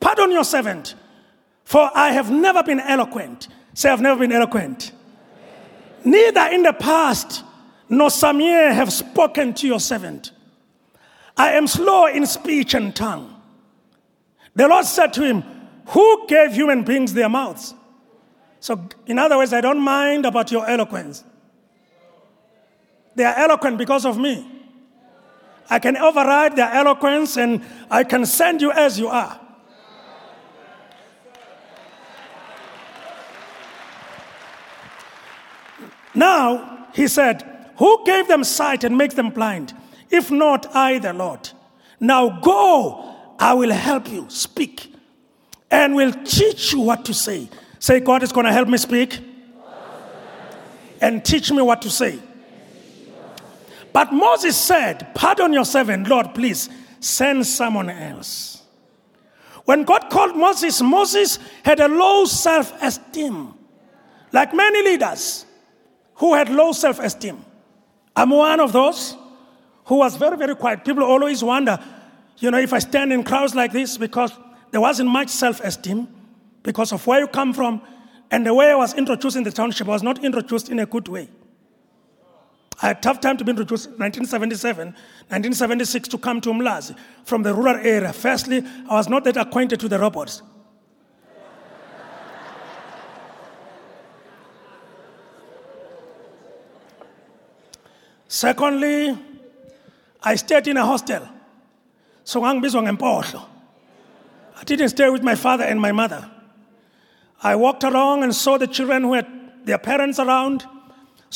pardon 0.00 0.30
your 0.32 0.44
servant, 0.44 0.94
for 1.64 1.90
I 1.94 2.12
have 2.12 2.30
never 2.30 2.62
been 2.62 2.80
eloquent. 2.80 3.48
Say, 3.74 3.90
I've 3.90 4.00
never 4.00 4.20
been 4.20 4.32
eloquent. 4.32 4.92
Neither 6.04 6.46
in 6.52 6.62
the 6.62 6.72
past 6.72 7.42
nor 7.88 8.10
some 8.10 8.40
year 8.40 8.72
have 8.72 8.92
spoken 8.92 9.54
to 9.54 9.66
your 9.66 9.80
servant. 9.80 10.32
I 11.36 11.52
am 11.52 11.66
slow 11.66 12.06
in 12.06 12.26
speech 12.26 12.74
and 12.74 12.94
tongue. 12.94 13.34
The 14.54 14.68
Lord 14.68 14.86
said 14.86 15.12
to 15.14 15.22
him, 15.22 15.42
Who 15.88 16.26
gave 16.26 16.52
human 16.52 16.82
beings 16.82 17.12
their 17.12 17.28
mouths? 17.28 17.74
So, 18.60 18.88
in 19.06 19.18
other 19.18 19.36
words, 19.36 19.52
I 19.52 19.60
don't 19.60 19.80
mind 19.80 20.24
about 20.24 20.50
your 20.50 20.68
eloquence. 20.68 21.24
They 23.16 23.24
are 23.24 23.34
eloquent 23.34 23.78
because 23.78 24.04
of 24.04 24.18
me. 24.18 24.46
I 25.68 25.78
can 25.78 25.96
override 25.96 26.54
their 26.54 26.70
eloquence 26.70 27.36
and 27.36 27.62
I 27.90 28.04
can 28.04 28.24
send 28.24 28.62
you 28.62 28.70
as 28.70 28.98
you 28.98 29.08
are. 29.08 29.40
Now, 36.14 36.88
he 36.94 37.08
said, 37.08 37.42
Who 37.78 38.04
gave 38.06 38.28
them 38.28 38.44
sight 38.44 38.84
and 38.84 38.96
makes 38.96 39.14
them 39.14 39.30
blind? 39.30 39.74
If 40.10 40.30
not 40.30 40.74
I, 40.74 40.98
the 40.98 41.12
Lord. 41.12 41.50
Now 41.98 42.40
go, 42.40 43.16
I 43.38 43.54
will 43.54 43.72
help 43.72 44.08
you 44.08 44.26
speak 44.28 44.94
and 45.70 45.96
will 45.96 46.12
teach 46.12 46.72
you 46.72 46.80
what 46.80 47.04
to 47.06 47.14
say. 47.14 47.48
Say, 47.78 48.00
God 48.00 48.22
is 48.22 48.32
going 48.32 48.46
to 48.46 48.52
help 48.52 48.68
me 48.68 48.78
speak 48.78 49.18
and 51.00 51.24
teach 51.24 51.50
me 51.50 51.62
what 51.62 51.82
to 51.82 51.90
say. 51.90 52.18
But 53.96 54.12
Moses 54.12 54.58
said, 54.58 55.14
Pardon 55.14 55.54
your 55.54 55.64
servant, 55.64 56.06
Lord, 56.06 56.34
please 56.34 56.68
send 57.00 57.46
someone 57.46 57.88
else. 57.88 58.62
When 59.64 59.84
God 59.84 60.10
called 60.10 60.36
Moses, 60.36 60.82
Moses 60.82 61.38
had 61.62 61.80
a 61.80 61.88
low 61.88 62.26
self 62.26 62.74
esteem, 62.82 63.54
like 64.32 64.52
many 64.52 64.82
leaders 64.82 65.46
who 66.16 66.34
had 66.34 66.50
low 66.50 66.72
self 66.72 66.98
esteem. 66.98 67.42
I'm 68.14 68.28
one 68.28 68.60
of 68.60 68.74
those 68.74 69.16
who 69.86 69.94
was 69.94 70.14
very, 70.16 70.36
very 70.36 70.54
quiet. 70.54 70.84
People 70.84 71.02
always 71.02 71.42
wonder, 71.42 71.82
you 72.36 72.50
know, 72.50 72.58
if 72.58 72.74
I 72.74 72.80
stand 72.80 73.14
in 73.14 73.24
crowds 73.24 73.54
like 73.54 73.72
this 73.72 73.96
because 73.96 74.30
there 74.72 74.80
wasn't 74.82 75.08
much 75.08 75.30
self 75.30 75.58
esteem 75.60 76.06
because 76.62 76.92
of 76.92 77.06
where 77.06 77.20
you 77.20 77.28
come 77.28 77.54
from 77.54 77.80
and 78.30 78.44
the 78.44 78.52
way 78.52 78.72
I 78.72 78.74
was 78.74 78.92
introduced 78.92 79.36
in 79.36 79.42
the 79.42 79.52
township 79.52 79.88
I 79.88 79.92
was 79.92 80.02
not 80.02 80.22
introduced 80.22 80.68
in 80.68 80.80
a 80.80 80.84
good 80.84 81.08
way. 81.08 81.30
I 82.82 82.88
had 82.88 83.02
tough 83.02 83.20
time 83.20 83.38
to 83.38 83.44
be 83.44 83.50
introduced 83.50 83.88
1977, 83.88 84.88
1976 84.88 86.08
to 86.08 86.18
come 86.18 86.40
to 86.42 86.50
Umlazi 86.50 86.94
from 87.24 87.42
the 87.42 87.54
rural 87.54 87.76
area. 87.76 88.12
Firstly, 88.12 88.62
I 88.88 88.94
was 88.94 89.08
not 89.08 89.24
that 89.24 89.36
acquainted 89.38 89.80
to 89.80 89.88
the 89.88 89.98
robots. 89.98 90.42
Secondly, 98.28 99.16
I 100.22 100.34
stayed 100.34 100.68
in 100.68 100.76
a 100.76 100.84
hostel. 100.84 101.26
So 102.24 102.44
I 102.44 102.60
didn't 104.64 104.88
stay 104.88 105.08
with 105.08 105.22
my 105.22 105.34
father 105.34 105.64
and 105.64 105.80
my 105.80 105.92
mother. 105.92 106.30
I 107.42 107.56
walked 107.56 107.84
along 107.84 108.24
and 108.24 108.34
saw 108.34 108.58
the 108.58 108.66
children 108.66 109.04
who 109.04 109.14
had 109.14 109.26
their 109.64 109.78
parents 109.78 110.18
around. 110.18 110.66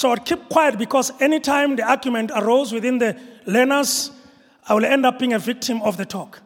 So 0.01 0.13
I'd 0.13 0.25
keep 0.25 0.49
quiet 0.49 0.79
because 0.79 1.13
anytime 1.21 1.77
the 1.77 1.83
argument 1.83 2.31
arose 2.35 2.73
within 2.73 2.97
the 2.97 3.15
learners, 3.45 4.11
I 4.67 4.73
will 4.73 4.87
end 4.87 5.05
up 5.05 5.19
being 5.19 5.35
a 5.35 5.39
victim 5.39 5.83
of 5.83 5.99
the 5.99 6.07
talk. 6.07 6.41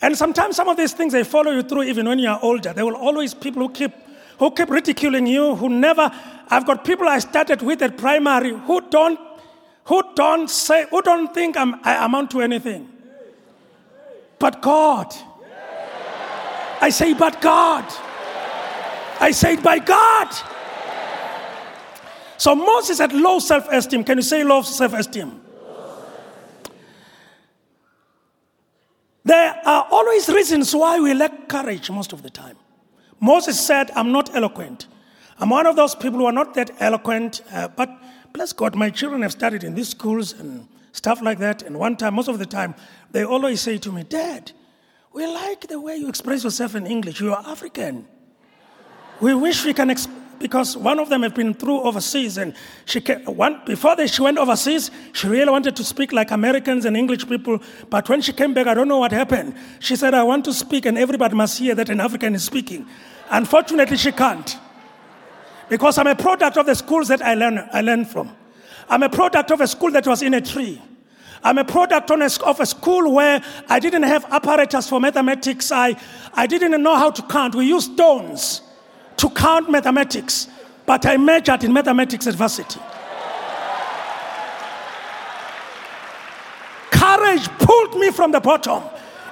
And 0.00 0.16
sometimes 0.16 0.54
some 0.54 0.68
of 0.68 0.76
these 0.76 0.92
things 0.92 1.14
they 1.14 1.24
follow 1.24 1.50
you 1.50 1.64
through 1.64 1.82
even 1.82 2.06
when 2.06 2.20
you 2.20 2.28
are 2.28 2.38
older. 2.40 2.72
There 2.72 2.86
will 2.86 2.94
always 2.94 3.34
people 3.34 3.60
who 3.62 3.70
keep 3.70 3.90
who 4.38 4.52
keep 4.52 4.70
ridiculing 4.70 5.26
you, 5.26 5.56
who 5.56 5.68
never 5.68 6.12
I've 6.48 6.64
got 6.64 6.84
people 6.84 7.08
I 7.08 7.18
started 7.18 7.60
with 7.60 7.82
at 7.82 7.98
primary 7.98 8.52
who 8.52 8.88
don't 8.88 9.18
who 9.86 10.00
don't 10.14 10.48
say 10.48 10.86
who 10.88 11.02
don't 11.02 11.34
think 11.34 11.56
I'm, 11.56 11.74
I 11.82 12.04
amount 12.04 12.30
to 12.30 12.40
anything. 12.40 12.88
But 14.38 14.62
God. 14.62 15.12
I 16.80 16.88
say, 16.90 17.14
but 17.14 17.40
God. 17.40 17.84
I 19.18 19.32
say, 19.32 19.56
by 19.56 19.80
God. 19.80 20.55
So 22.38 22.54
Moses 22.54 22.98
had 22.98 23.12
low 23.12 23.38
self 23.38 23.66
esteem. 23.70 24.04
Can 24.04 24.18
you 24.18 24.22
say 24.22 24.44
low 24.44 24.62
self 24.62 24.92
esteem? 24.92 25.40
There 29.24 29.60
are 29.64 29.88
always 29.90 30.28
reasons 30.28 30.74
why 30.74 31.00
we 31.00 31.12
lack 31.12 31.48
courage 31.48 31.90
most 31.90 32.12
of 32.12 32.22
the 32.22 32.30
time. 32.30 32.56
Moses 33.18 33.58
said, 33.58 33.90
I'm 33.96 34.12
not 34.12 34.34
eloquent. 34.36 34.86
I'm 35.38 35.50
one 35.50 35.66
of 35.66 35.74
those 35.74 35.94
people 35.94 36.20
who 36.20 36.26
are 36.26 36.32
not 36.32 36.54
that 36.54 36.70
eloquent, 36.78 37.42
uh, 37.52 37.68
but 37.68 37.90
bless 38.32 38.52
God, 38.52 38.76
my 38.76 38.88
children 38.88 39.22
have 39.22 39.32
studied 39.32 39.64
in 39.64 39.74
these 39.74 39.88
schools 39.88 40.32
and 40.32 40.68
stuff 40.92 41.20
like 41.22 41.38
that. 41.40 41.62
And 41.62 41.78
one 41.78 41.96
time, 41.96 42.14
most 42.14 42.28
of 42.28 42.38
the 42.38 42.46
time, 42.46 42.74
they 43.10 43.24
always 43.24 43.60
say 43.60 43.78
to 43.78 43.90
me, 43.90 44.04
Dad, 44.04 44.52
we 45.12 45.26
like 45.26 45.66
the 45.66 45.80
way 45.80 45.96
you 45.96 46.08
express 46.08 46.44
yourself 46.44 46.74
in 46.74 46.86
English. 46.86 47.20
You 47.20 47.32
are 47.34 47.42
African. 47.46 48.06
We 49.20 49.34
wish 49.34 49.64
we 49.64 49.74
can 49.74 49.90
express 49.90 50.25
because 50.38 50.76
one 50.76 50.98
of 50.98 51.08
them 51.08 51.22
had 51.22 51.34
been 51.34 51.54
through 51.54 51.80
overseas 51.82 52.38
and 52.38 52.54
she 52.84 53.00
came, 53.00 53.20
one, 53.24 53.60
before 53.66 53.96
they, 53.96 54.06
she 54.06 54.22
went 54.22 54.38
overseas 54.38 54.90
she 55.12 55.28
really 55.28 55.50
wanted 55.50 55.76
to 55.76 55.84
speak 55.84 56.12
like 56.12 56.30
americans 56.30 56.84
and 56.84 56.96
english 56.96 57.26
people 57.28 57.60
but 57.90 58.08
when 58.08 58.20
she 58.20 58.32
came 58.32 58.54
back 58.54 58.66
i 58.66 58.74
don't 58.74 58.88
know 58.88 58.98
what 58.98 59.12
happened. 59.12 59.54
She 59.80 59.96
said 59.96 60.14
i 60.14 60.22
want 60.22 60.44
to 60.46 60.52
speak 60.52 60.86
and 60.86 60.98
everybody 60.98 61.34
must 61.34 61.58
hear 61.58 61.74
that 61.74 61.88
an 61.88 62.00
african 62.00 62.34
is 62.34 62.44
speaking. 62.44 62.86
Unfortunately 63.30 63.96
she 63.96 64.12
can't 64.12 64.56
because 65.68 65.98
i'm 65.98 66.06
a 66.06 66.14
product 66.16 66.56
of 66.56 66.66
the 66.66 66.74
schools 66.74 67.08
that 67.08 67.22
i 67.22 67.34
learned, 67.34 67.68
I 67.72 67.80
learned 67.80 68.08
from. 68.08 68.34
I'm 68.88 69.02
a 69.02 69.08
product 69.08 69.50
of 69.50 69.60
a 69.60 69.66
school 69.66 69.90
that 69.92 70.06
was 70.06 70.22
in 70.22 70.34
a 70.34 70.40
tree. 70.40 70.80
I'm 71.42 71.58
a 71.58 71.64
product 71.64 72.10
of 72.10 72.60
a 72.60 72.66
school 72.66 73.14
where 73.14 73.42
I 73.68 73.78
didn't 73.78 74.04
have 74.04 74.24
apparatus 74.30 74.88
for 74.88 75.00
mathematics. 75.00 75.70
I, 75.70 75.96
I 76.34 76.46
didn't 76.46 76.82
know 76.82 76.96
how 76.96 77.10
to 77.10 77.22
count. 77.22 77.54
We 77.54 77.66
used 77.66 77.92
stones 77.92 78.62
to 79.16 79.30
count 79.30 79.70
mathematics, 79.70 80.48
but 80.84 81.06
I 81.06 81.16
majored 81.16 81.64
in 81.64 81.72
mathematics 81.72 82.26
at 82.26 82.34
varsity. 82.34 82.80
Courage 86.90 87.48
pulled 87.58 87.96
me 87.96 88.10
from 88.10 88.32
the 88.32 88.40
bottom 88.40 88.82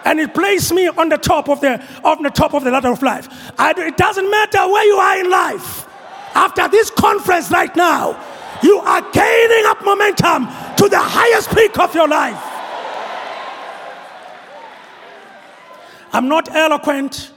and 0.05 0.20
it 0.20 0.35
placed 0.35 0.73
me 0.73 0.88
on 0.88 1.09
the 1.09 1.16
top 1.16 1.49
of 1.49 1.61
the, 1.61 1.83
on 2.05 2.23
the 2.23 2.31
top 2.31 2.55
of 2.55 2.64
the 2.64 2.70
ladder 2.70 2.90
of 2.90 3.03
life. 3.03 3.53
I, 3.59 3.73
it 3.77 3.97
doesn't 3.97 4.31
matter 4.31 4.59
where 4.68 4.87
you 4.87 4.97
are 4.97 5.20
in 5.20 5.31
life. 5.31 5.87
After 6.35 6.68
this 6.68 6.90
conference 6.90 7.51
right 7.51 7.75
now, 7.77 8.20
you 8.62 8.79
are 8.79 9.01
gaining 9.12 9.64
up 9.66 9.85
momentum 9.85 10.47
to 10.77 10.88
the 10.88 10.99
highest 10.99 11.51
peak 11.55 11.79
of 11.79 11.94
your 11.94 12.09
life. 12.09 12.40
I'm 16.12 16.29
not 16.29 16.55
eloquent. 16.55 17.33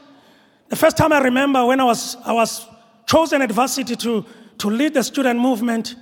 The 0.70 0.76
first 0.76 0.98
time 0.98 1.14
I 1.14 1.20
remember 1.20 1.66
when 1.66 1.80
I 1.80 1.84
was, 1.84 2.18
I 2.26 2.34
was 2.34 2.66
chosen 3.06 3.42
at 3.42 3.52
varsity 3.52 3.96
to, 3.96 4.26
to 4.58 4.68
lead 4.70 4.94
the 4.94 5.04
student 5.04 5.40
movement, 5.40 5.96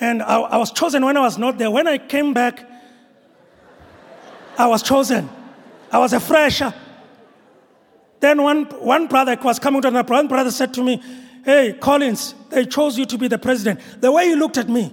and 0.00 0.22
I, 0.22 0.40
I 0.40 0.56
was 0.58 0.72
chosen 0.72 1.04
when 1.04 1.16
I 1.16 1.20
was 1.20 1.38
not 1.38 1.58
there. 1.58 1.70
When 1.70 1.86
I 1.86 1.98
came 1.98 2.34
back, 2.34 2.68
I 4.58 4.66
was 4.66 4.82
chosen. 4.82 5.28
I 5.90 5.98
was 5.98 6.12
a 6.12 6.20
fresher. 6.20 6.74
Then 8.20 8.42
one, 8.42 8.64
one 8.64 9.06
brother 9.06 9.38
was 9.42 9.58
coming 9.58 9.80
to 9.82 9.88
another 9.88 10.12
one 10.12 10.28
brother 10.28 10.50
said 10.50 10.74
to 10.74 10.82
me, 10.82 11.02
Hey, 11.44 11.76
Collins, 11.80 12.34
they 12.50 12.66
chose 12.66 12.98
you 12.98 13.06
to 13.06 13.16
be 13.16 13.28
the 13.28 13.38
president. 13.38 13.80
The 14.00 14.12
way 14.12 14.28
he 14.28 14.34
looked 14.34 14.58
at 14.58 14.68
me, 14.68 14.92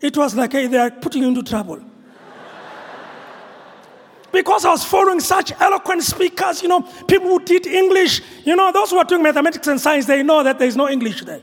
it 0.00 0.16
was 0.16 0.34
like, 0.34 0.52
hey, 0.52 0.66
they 0.66 0.78
are 0.78 0.90
putting 0.90 1.22
you 1.22 1.28
into 1.28 1.42
trouble 1.42 1.84
because 4.32 4.64
I 4.64 4.70
was 4.70 4.84
following 4.84 5.20
such 5.20 5.52
eloquent 5.60 6.02
speakers, 6.02 6.62
you 6.62 6.68
know, 6.68 6.82
people 7.06 7.28
who 7.28 7.40
teach 7.40 7.66
English, 7.66 8.20
you 8.44 8.54
know, 8.56 8.70
those 8.72 8.90
who 8.90 8.98
are 8.98 9.04
doing 9.04 9.22
mathematics 9.22 9.66
and 9.66 9.80
science, 9.80 10.06
they 10.06 10.22
know 10.22 10.42
that 10.42 10.58
there's 10.58 10.76
no 10.76 10.88
English 10.88 11.22
there. 11.22 11.42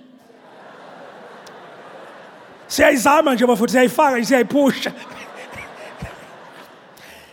siyayizama 2.68 3.34
nje 3.36 3.46
bafuthi 3.48 3.72
siyayifaka 3.72 4.92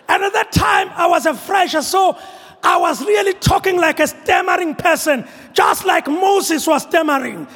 and 0.09 0.25
at 0.25 0.33
that 0.33 0.53
time 0.53 0.91
i 0.97 1.07
was 1.07 1.27
a 1.27 1.35
fresher 1.35 1.83
so 1.83 2.17
i 2.63 2.77
was 2.77 3.01
really 3.01 3.33
talking 3.35 3.81
like 3.81 3.99
a 4.01 4.07
stammering 4.07 4.75
person 4.75 5.25
just 5.53 5.85
like 5.85 6.07
moses 6.09 6.67
was 6.67 6.83
stammering. 6.83 7.47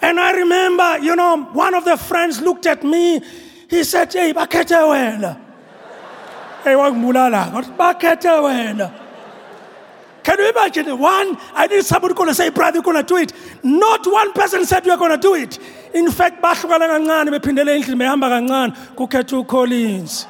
And 0.00 0.18
i 0.18 0.32
remember 0.32 0.98
you 0.98 1.14
know 1.14 1.44
one 1.52 1.74
of 1.74 1.84
the 1.84 1.96
friends 1.96 2.40
looked 2.40 2.66
at 2.66 2.82
me. 2.82 3.20
He 3.70 3.84
said 3.84 4.12
hey 4.12 4.32
bakhethe 4.32 4.70
wena 4.70 5.41
can 10.22 10.38
you 10.38 10.48
imagine? 10.50 10.98
One, 10.98 11.36
I 11.52 11.66
need 11.66 11.84
somebody 11.84 12.14
going 12.14 12.28
to 12.28 12.34
say, 12.34 12.50
brother, 12.50 12.76
you're 12.76 12.82
going 12.84 12.96
to 12.96 13.02
do 13.02 13.16
it. 13.16 13.32
Not 13.64 14.06
one 14.06 14.32
person 14.32 14.64
said 14.64 14.86
you're 14.86 14.96
going 14.96 15.10
to 15.10 15.16
do 15.16 15.34
it. 15.34 15.58
In 15.94 16.10
fact, 16.10 16.40
bahlukana 16.40 16.88
kancane 16.88 17.28
bephindele 17.28 17.76
endlini 17.80 17.98
behamba 17.98 18.28
kancane 18.30 18.76
kukhetha 18.94 19.44
uCollins. 19.44 20.26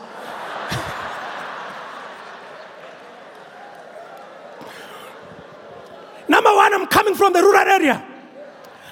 Number 6.28 6.54
one, 6.54 6.72
I'm 6.72 6.86
coming 6.86 7.14
from 7.14 7.34
the 7.34 7.42
rural 7.42 7.68
area. 7.68 8.02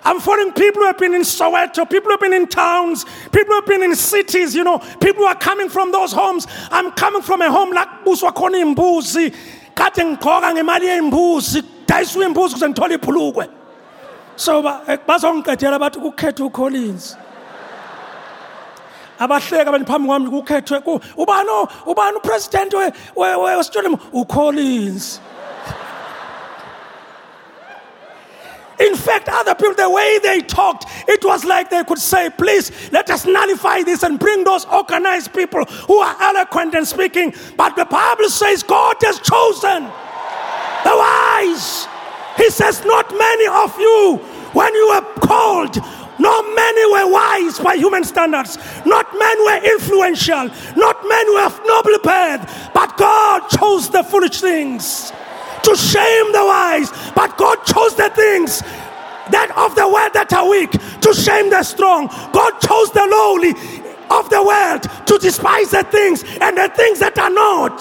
I'm 0.05 0.19
following 0.21 0.53
people 0.53 0.81
who 0.83 0.87
have 0.87 0.99
been 0.99 1.15
in 1.15 1.23
Soweto, 1.23 1.89
people 1.89 2.07
who 2.07 2.11
have 2.13 2.21
been 2.21 2.33
in 2.33 2.47
towns, 2.47 3.05
people 3.33 3.55
who 3.55 3.55
have 3.57 3.67
been 3.67 3.83
in 3.83 3.95
cities, 3.95 4.55
you 4.55 4.65
know, 4.65 4.79
people 4.79 5.25
who 5.25 5.27
are 5.27 5.35
coming 5.35 5.69
from 5.69 5.93
those 5.93 6.13
homes. 6.13 6.47
I'm 6.71 6.91
coming 6.93 7.23
from 7.23 7.43
a 7.43 7.51
home 7.51 7.71
like 7.73 7.89
buswa 8.05 8.33
khona 8.33 8.63
imbuzi. 8.65 9.35
Kade 9.75 10.17
ngigqoka 10.17 10.53
ngemali 10.55 10.87
yey'mbuzi 10.87 11.63
dayiswa 11.87 12.25
imbuzi 12.25 12.55
kuze 12.55 12.69
ngithole 12.69 12.95
ibhulukwe 12.99 13.49
so 14.37 14.67
eh, 14.89 14.99
bazongiqedela 15.07 15.79
bathi 15.79 16.01
kukhethwe 16.01 16.51
ucollins. 16.51 17.17
Abahleka 19.19 19.69
abanye 19.69 19.85
phambi 19.85 20.09
kwami 20.09 20.31
kukhethwe 20.31 20.81
ubani 21.17 21.69
ubani 21.87 22.17
upresident 22.17 22.73
wesitsholimu 23.17 23.99
ucollins 24.13 25.21
In 28.81 28.97
fact, 28.97 29.29
other 29.29 29.55
people, 29.55 29.75
the 29.75 29.91
way 29.91 30.19
they 30.23 30.41
talked, 30.41 30.87
it 31.07 31.23
was 31.23 31.45
like 31.45 31.69
they 31.69 31.85
could 31.85 31.99
say, 31.99 32.31
please, 32.31 32.73
let 32.91 33.11
us 33.11 33.27
nullify 33.27 33.83
this 33.83 34.03
and 34.03 34.19
bring 34.19 34.43
those 34.43 34.65
organized 34.67 35.35
people 35.35 35.65
who 35.65 35.99
are 35.99 36.17
eloquent 36.21 36.75
and 36.75 36.89
speaking. 36.89 37.35
But 37.57 37.77
the 37.77 37.85
Bible 37.85 38.31
says 38.31 38.63
God 38.63 38.97
has 39.03 39.21
chosen 39.21 39.85
the 39.85 40.97
wise. 40.97 41.87
He 42.39 42.49
says, 42.49 42.83
not 42.87 43.11
many 43.17 43.47
of 43.49 43.79
you, 43.79 44.17
when 44.55 44.75
you 44.75 44.89
were 44.89 45.21
called, 45.21 45.77
not 46.19 46.55
many 46.55 46.93
were 46.93 47.13
wise 47.13 47.59
by 47.59 47.77
human 47.77 48.05
standards. 48.05 48.59
Not 48.85 49.07
many 49.19 49.43
were 49.43 49.73
influential. 49.75 50.51
Not 50.77 51.07
many 51.07 51.35
were 51.35 51.47
of 51.47 51.61
noble 51.67 51.99
birth. 52.03 52.71
But 52.75 52.97
God 52.99 53.49
chose 53.49 53.89
the 53.89 54.03
foolish 54.03 54.41
things 54.41 55.13
to 55.65 55.77
shame 55.77 56.33
the 56.33 56.45
wise, 56.45 56.91
but 57.15 57.37
God 57.37 57.57
chose 57.65 57.95
the 57.97 58.11
things 58.11 58.61
that 59.31 59.51
of 59.57 59.75
the 59.77 59.87
world 59.87 60.13
that 60.15 60.33
are 60.33 60.49
weak 60.49 60.73
to 60.73 61.15
shame 61.15 61.51
the 61.51 61.63
strong. 61.63 62.09
God 62.33 62.59
chose 62.61 62.91
the 62.91 63.07
lowly 63.07 63.51
of 64.11 64.29
the 64.29 64.43
world 64.43 64.83
to 65.07 65.19
despise 65.19 65.71
the 65.71 65.85
things 65.85 66.25
and 66.41 66.57
the 66.57 66.69
things 66.75 66.99
that 66.99 67.17
are 67.19 67.31
not, 67.31 67.81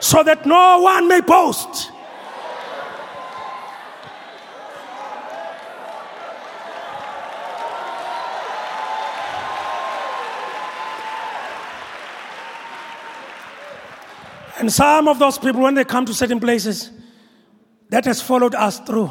so 0.00 0.22
that 0.22 0.46
no 0.46 0.80
one 0.80 1.08
may 1.08 1.20
boast. 1.20 1.89
And 14.60 14.70
some 14.70 15.08
of 15.08 15.18
those 15.18 15.38
people, 15.38 15.62
when 15.62 15.74
they 15.74 15.84
come 15.84 16.04
to 16.04 16.12
certain 16.12 16.38
places, 16.38 16.90
that 17.88 18.04
has 18.04 18.20
followed 18.20 18.54
us 18.54 18.78
through. 18.80 19.10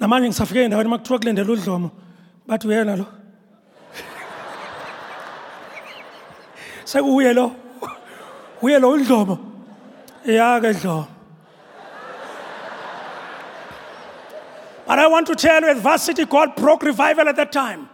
namanje 0.00 0.28
ngisafike 0.28 0.64
endaweni 0.64 0.86
uma 0.86 0.98
kuthiwa 0.98 1.18
kulendela 1.18 3.06
But 14.86 14.98
I 14.98 15.06
want 15.06 15.26
to 15.28 15.36
tell 15.36 15.60
you, 15.62 15.68
at 15.68 15.76
Varsity, 15.76 16.24
God 16.24 16.56
broke 16.56 16.82
revival 16.82 17.28
at 17.28 17.36
that 17.36 17.52
time. 17.52 17.88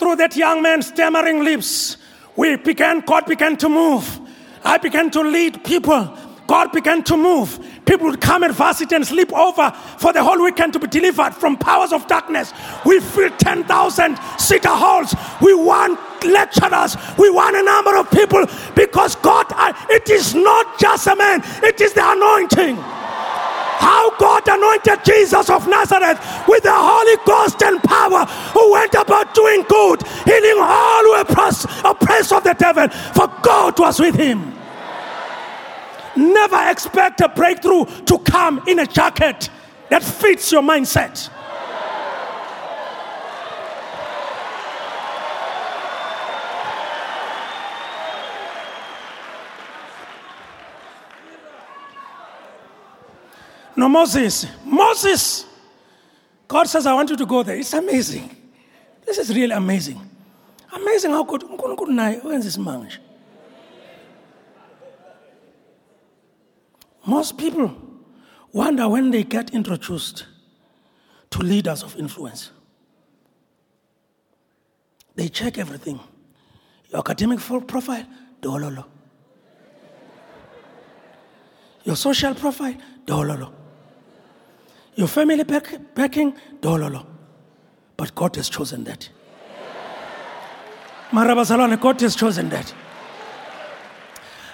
Through 0.00 0.16
that 0.16 0.34
young 0.36 0.60
man's 0.60 0.88
stammering 0.88 1.44
lips, 1.44 1.98
we 2.34 2.56
began, 2.56 3.00
God 3.00 3.26
began 3.26 3.56
to 3.58 3.68
move. 3.68 4.21
I 4.64 4.78
began 4.78 5.10
to 5.12 5.22
lead 5.22 5.64
people. 5.64 6.16
God 6.46 6.72
began 6.72 7.02
to 7.04 7.16
move. 7.16 7.58
People 7.86 8.08
would 8.08 8.20
come 8.20 8.42
at 8.44 8.50
varsity 8.50 8.94
and 8.94 9.06
sleep 9.06 9.32
over 9.32 9.70
for 9.98 10.12
the 10.12 10.22
whole 10.22 10.42
weekend 10.42 10.72
to 10.74 10.78
be 10.78 10.86
delivered 10.86 11.34
from 11.34 11.56
powers 11.56 11.92
of 11.92 12.06
darkness. 12.06 12.52
We 12.84 13.00
filled 13.00 13.38
10,000 13.38 14.18
seater 14.38 14.68
halls. 14.68 15.14
We 15.40 15.54
want 15.54 15.98
lecturers. 16.24 16.96
We 17.16 17.30
want 17.30 17.56
a 17.56 17.62
number 17.62 17.96
of 17.96 18.10
people 18.10 18.44
because 18.74 19.16
God, 19.16 19.46
uh, 19.50 19.72
it 19.88 20.10
is 20.10 20.34
not 20.34 20.78
just 20.78 21.06
a 21.06 21.16
man, 21.16 21.40
it 21.62 21.80
is 21.80 21.92
the 21.94 22.02
anointing. 22.04 23.01
How 23.82 24.16
God 24.16 24.46
anointed 24.46 25.04
Jesus 25.04 25.50
of 25.50 25.66
Nazareth 25.66 26.20
with 26.46 26.62
the 26.62 26.72
Holy 26.72 27.16
Ghost 27.26 27.60
and 27.64 27.82
power, 27.82 28.24
who 28.54 28.72
went 28.72 28.94
about 28.94 29.34
doing 29.34 29.64
good, 29.68 30.06
healing 30.24 30.58
all 30.60 31.02
who 31.02 31.10
were 31.10 31.20
oppressed, 31.90 32.32
of 32.32 32.44
the 32.44 32.54
devil, 32.56 32.88
for 33.12 33.26
God 33.42 33.80
was 33.80 33.98
with 33.98 34.14
him. 34.14 34.54
Never 36.14 36.70
expect 36.70 37.22
a 37.22 37.28
breakthrough 37.28 37.84
to 38.04 38.18
come 38.20 38.62
in 38.68 38.78
a 38.78 38.86
jacket 38.86 39.50
that 39.90 40.04
fits 40.04 40.52
your 40.52 40.62
mindset. 40.62 41.28
No, 53.76 53.88
Moses. 53.88 54.46
Moses. 54.64 55.46
God 56.46 56.68
says, 56.68 56.86
I 56.86 56.94
want 56.94 57.08
you 57.10 57.16
to 57.16 57.26
go 57.26 57.42
there. 57.42 57.56
It's 57.56 57.72
amazing. 57.72 58.36
This 59.06 59.18
is 59.18 59.34
really 59.34 59.54
amazing. 59.54 60.00
Amazing 60.72 61.10
how 61.12 61.24
good. 61.24 61.42
When's 61.42 62.44
this 62.44 62.58
man? 62.58 62.88
Most 67.04 67.36
people 67.36 67.74
wonder 68.52 68.88
when 68.88 69.10
they 69.10 69.24
get 69.24 69.50
introduced 69.50 70.26
to 71.30 71.38
leaders 71.40 71.82
of 71.82 71.96
influence. 71.98 72.50
They 75.14 75.28
check 75.28 75.58
everything. 75.58 75.98
Your 76.90 77.00
academic 77.00 77.40
profile, 77.40 78.06
dololo. 78.40 78.84
Your 81.84 81.96
social 81.96 82.34
profile, 82.34 82.76
dololo. 83.06 83.52
Your 84.94 85.08
family 85.08 85.42
back, 85.44 85.94
backing, 85.94 86.34
dololo. 86.60 87.06
But 87.96 88.14
God 88.14 88.36
has 88.36 88.48
chosen 88.48 88.84
that. 88.84 89.08
Marabasalane, 91.10 91.80
God 91.80 92.00
has 92.00 92.16
chosen 92.16 92.48
that. 92.50 92.74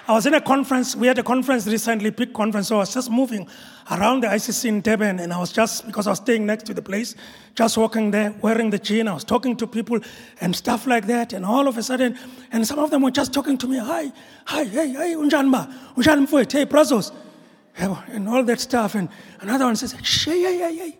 I 0.07 0.13
was 0.13 0.25
in 0.25 0.33
a 0.33 0.41
conference. 0.41 0.95
We 0.95 1.05
had 1.05 1.19
a 1.19 1.23
conference 1.23 1.67
recently, 1.67 2.09
big 2.09 2.33
conference. 2.33 2.69
So 2.69 2.77
I 2.77 2.79
was 2.79 2.93
just 2.93 3.11
moving 3.11 3.47
around 3.91 4.23
the 4.23 4.27
ICC 4.27 4.65
in 4.65 4.81
Durban, 4.81 5.19
and 5.19 5.31
I 5.31 5.37
was 5.37 5.51
just 5.51 5.85
because 5.85 6.07
I 6.07 6.09
was 6.09 6.17
staying 6.17 6.47
next 6.47 6.65
to 6.65 6.73
the 6.73 6.81
place, 6.81 7.15
just 7.53 7.77
walking 7.77 8.09
there, 8.09 8.33
wearing 8.41 8.71
the 8.71 8.79
jean. 8.79 9.07
I 9.07 9.13
was 9.13 9.23
talking 9.23 9.55
to 9.57 9.67
people 9.67 9.99
and 10.41 10.55
stuff 10.55 10.87
like 10.87 11.05
that. 11.05 11.33
And 11.33 11.45
all 11.45 11.67
of 11.67 11.77
a 11.77 11.83
sudden, 11.83 12.17
and 12.51 12.65
some 12.65 12.79
of 12.79 12.89
them 12.89 13.03
were 13.03 13.11
just 13.11 13.33
talking 13.33 13.55
to 13.59 13.67
me. 13.67 13.77
Hi, 13.77 14.11
hi, 14.45 14.63
hey, 14.63 14.89
hey, 14.89 15.13
unjanba, 15.13 15.71
unjan 15.95 16.25
mfuet, 16.25 16.51
hey, 16.51 16.63
brazos, 16.63 17.11
and 17.79 18.27
all 18.27 18.43
that 18.43 18.59
stuff. 18.59 18.95
And 18.95 19.09
another 19.39 19.65
one 19.65 19.75
says, 19.75 19.91
hey, 19.91 20.41
hey, 20.41 20.57
hey, 20.57 20.75
hey, 20.75 20.97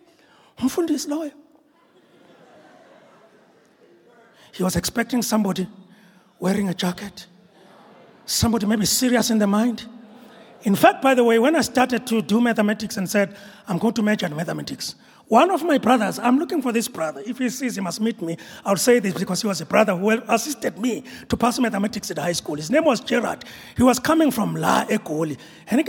umfundi 0.57 0.91
is 0.91 1.07
lawyer. 1.07 1.31
He 4.53 4.63
was 4.63 4.75
expecting 4.75 5.21
somebody 5.21 5.67
wearing 6.39 6.69
a 6.69 6.73
jacket 6.73 7.27
Somebody 8.29 8.67
maybe 8.67 8.85
serious 8.85 9.31
in 9.31 9.39
the 9.39 9.47
mind. 9.47 9.87
In 10.61 10.75
fact, 10.75 11.01
by 11.01 11.15
the 11.15 11.23
way, 11.23 11.39
when 11.39 11.55
I 11.55 11.61
started 11.61 12.05
to 12.05 12.21
do 12.21 12.39
mathematics 12.39 12.95
and 12.95 13.09
said, 13.09 13.35
I'm 13.67 13.79
going 13.79 13.95
to 13.95 14.03
major 14.03 14.27
in 14.27 14.35
mathematics, 14.35 14.93
one 15.29 15.49
of 15.51 15.63
my 15.63 15.77
brothers, 15.77 16.19
I'm 16.19 16.37
looking 16.37 16.61
for 16.61 16.71
this 16.71 16.87
brother. 16.87 17.23
If 17.25 17.37
he 17.37 17.49
sees 17.49 17.75
he 17.75 17.81
must 17.81 18.01
meet 18.01 18.21
me, 18.21 18.35
I'll 18.65 18.75
say 18.75 18.99
this 18.99 19.13
because 19.13 19.41
he 19.41 19.47
was 19.47 19.61
a 19.61 19.65
brother 19.65 19.95
who 19.95 20.09
assisted 20.27 20.77
me 20.77 21.03
to 21.29 21.37
pass 21.37 21.57
mathematics 21.59 22.11
at 22.11 22.17
high 22.17 22.33
school. 22.33 22.55
His 22.55 22.69
name 22.69 22.83
was 22.83 22.99
Gerard. 22.99 23.45
He 23.77 23.83
was 23.83 23.99
coming 23.99 24.31
from 24.31 24.55
La 24.55 24.85
Ekoli. 24.85 25.37
And 25.69 25.79
he 25.79 25.85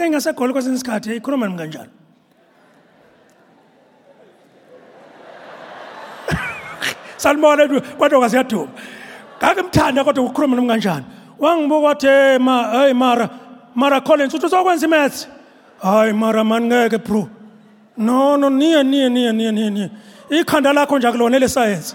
salibona 7.20 7.66
kodwa 7.98 8.20
kasiyaduma 8.20 8.68
ngakimthanda 9.38 10.05
kodwa 10.05 10.24
ukukhuluma 10.24 10.57
nami 10.57 10.68
kanjani 10.68 11.05
wangibuka 11.38 11.87
wathi 11.87 12.07
hey 12.07 12.92
mara 12.92 13.29
mara 13.74 14.00
collins 14.00 14.35
uthi 14.35 14.46
uzokwenza 14.46 14.87
imaths 14.87 15.29
hayi 15.83 16.12
mara 16.12 16.44
mani 16.44 16.66
ngeke 16.66 16.98
bro 16.98 17.29
no 17.96 18.37
no 18.37 18.48
niye 18.48 18.83
niye 18.83 19.09
niye 19.09 19.33
niye 19.33 19.53
niye 19.53 19.70
niye 19.70 19.90
ikhanda 20.31 20.72
lakho 20.72 20.98
nje 20.98 21.09
akulona 21.09 21.38
lesayensi 21.38 21.94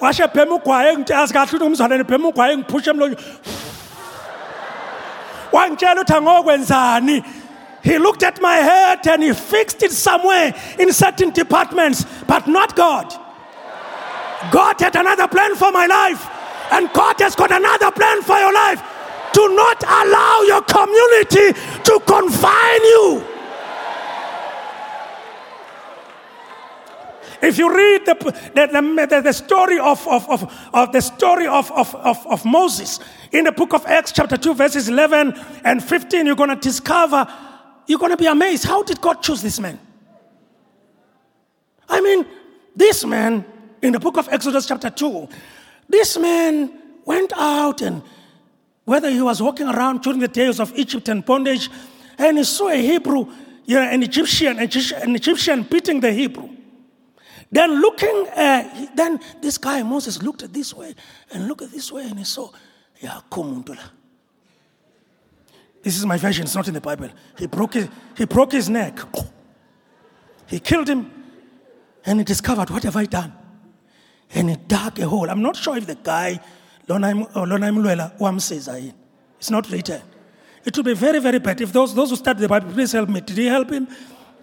washe 0.00 0.26
bhema 0.26 0.54
ugwaye 0.54 0.96
ngitazi 0.96 1.32
kahle 1.32 1.46
ukuthi 1.46 1.64
umzalwane 1.64 2.04
bhema 2.04 2.28
ugwaye 2.28 2.56
ngiphushe 2.56 2.90
emlonyo 2.90 3.16
wangitshela 5.52 6.00
ukuthi 6.00 6.12
angokwenzani? 6.12 7.24
He 7.82 7.98
looked 7.98 8.24
at 8.24 8.40
my 8.42 8.56
head 8.56 9.06
and 9.06 9.22
he 9.22 9.32
fixed 9.32 9.82
it 9.82 9.92
somewhere 9.92 10.52
in 10.78 10.92
certain 10.92 11.30
departments 11.30 12.04
but 12.26 12.48
not 12.48 12.74
god. 12.74 13.14
God 14.50 14.80
had 14.80 14.96
another 14.96 15.28
plan 15.28 15.54
for 15.54 15.70
my 15.70 15.86
life 15.86 16.28
and 16.70 16.92
god 16.92 17.18
has 17.20 17.34
got 17.36 17.50
another 17.50 17.90
plan 17.90 18.22
for 18.22 18.38
your 18.38 18.52
life 18.52 18.82
do 19.36 19.54
not 19.54 19.78
allow 19.84 20.34
your 20.46 20.62
community 20.62 21.46
to 21.84 22.00
confine 22.06 22.84
you 22.94 23.36
If 27.42 27.58
you 27.58 27.74
read 27.74 28.06
the, 28.06 28.14
the, 28.54 29.06
the, 29.06 29.20
the 29.20 29.32
story 29.32 29.78
of, 29.78 30.06
of, 30.08 30.28
of, 30.28 30.70
of, 30.72 30.92
the 30.92 31.00
story 31.00 31.46
of, 31.46 31.70
of, 31.72 31.94
of, 31.94 32.26
of 32.26 32.44
Moses 32.44 32.98
in 33.32 33.44
the 33.44 33.52
book 33.52 33.74
of 33.74 33.84
Acts, 33.86 34.12
chapter 34.12 34.36
2, 34.36 34.54
verses 34.54 34.88
11 34.88 35.34
and 35.64 35.84
15, 35.84 36.26
you're 36.26 36.34
going 36.34 36.50
to 36.50 36.56
discover, 36.56 37.26
you're 37.86 37.98
going 37.98 38.10
to 38.10 38.16
be 38.16 38.26
amazed. 38.26 38.64
How 38.64 38.82
did 38.82 39.00
God 39.00 39.22
choose 39.22 39.42
this 39.42 39.60
man? 39.60 39.78
I 41.88 42.00
mean, 42.00 42.26
this 42.74 43.04
man, 43.04 43.44
in 43.82 43.92
the 43.92 44.00
book 44.00 44.16
of 44.16 44.28
Exodus, 44.30 44.66
chapter 44.66 44.90
2, 44.90 45.28
this 45.88 46.18
man 46.18 46.72
went 47.04 47.32
out 47.36 47.82
and 47.82 48.02
whether 48.86 49.10
he 49.10 49.20
was 49.20 49.42
walking 49.42 49.68
around 49.68 50.00
during 50.00 50.20
the 50.20 50.28
days 50.28 50.58
of 50.58 50.72
Egypt 50.78 51.08
and 51.10 51.22
bondage, 51.24 51.68
and 52.16 52.38
he 52.38 52.44
saw 52.44 52.68
a 52.68 52.76
Hebrew, 52.76 53.26
you 53.66 53.76
know, 53.76 53.82
an 53.82 54.02
Egyptian, 54.02 54.58
an 54.58 55.14
Egyptian 55.14 55.64
beating 55.64 56.00
the 56.00 56.12
Hebrew. 56.12 56.48
Then 57.50 57.80
looking, 57.80 58.28
uh, 58.34 58.88
then 58.94 59.20
this 59.42 59.58
guy 59.58 59.82
Moses 59.82 60.22
looked 60.22 60.42
at 60.42 60.52
this 60.52 60.72
way 60.72 60.94
and 61.32 61.46
looked 61.46 61.62
at 61.62 61.70
this 61.70 61.92
way 61.92 62.04
and 62.08 62.18
he 62.18 62.24
saw, 62.24 62.50
yeah, 63.00 63.20
kumuntula. 63.30 63.90
This 65.82 65.96
is 65.96 66.06
my 66.06 66.16
version, 66.16 66.44
it's 66.44 66.54
not 66.54 66.66
in 66.66 66.74
the 66.74 66.80
Bible. 66.80 67.10
He 67.38 67.46
broke 67.46 67.74
his, 67.74 67.88
he 68.16 68.24
broke 68.24 68.52
his 68.52 68.68
neck. 68.68 68.98
He 70.46 70.58
killed 70.58 70.88
him 70.88 71.10
and 72.04 72.18
he 72.18 72.24
discovered, 72.24 72.70
what 72.70 72.82
have 72.82 72.96
I 72.96 73.04
done? 73.04 73.32
And 74.34 74.50
he 74.50 74.56
dug 74.56 74.98
a 74.98 75.08
hole. 75.08 75.30
I'm 75.30 75.42
not 75.42 75.56
sure 75.56 75.76
if 75.76 75.86
the 75.86 75.94
guy, 75.94 76.40
Lonaim 76.88 77.28
oh, 77.34 77.40
Luela, 77.44 78.16
Wamseza, 78.18 78.92
it's 79.38 79.50
not 79.50 79.70
written. 79.70 80.00
It 80.64 80.76
would 80.76 80.86
be 80.86 80.94
very, 80.94 81.18
very 81.18 81.38
bad. 81.38 81.60
If 81.60 81.72
those, 81.72 81.94
those 81.94 82.10
who 82.10 82.16
study 82.16 82.40
the 82.40 82.48
Bible, 82.48 82.72
please 82.72 82.92
help 82.92 83.08
me. 83.08 83.20
Did 83.20 83.38
he 83.38 83.46
help 83.46 83.70
him? 83.70 83.88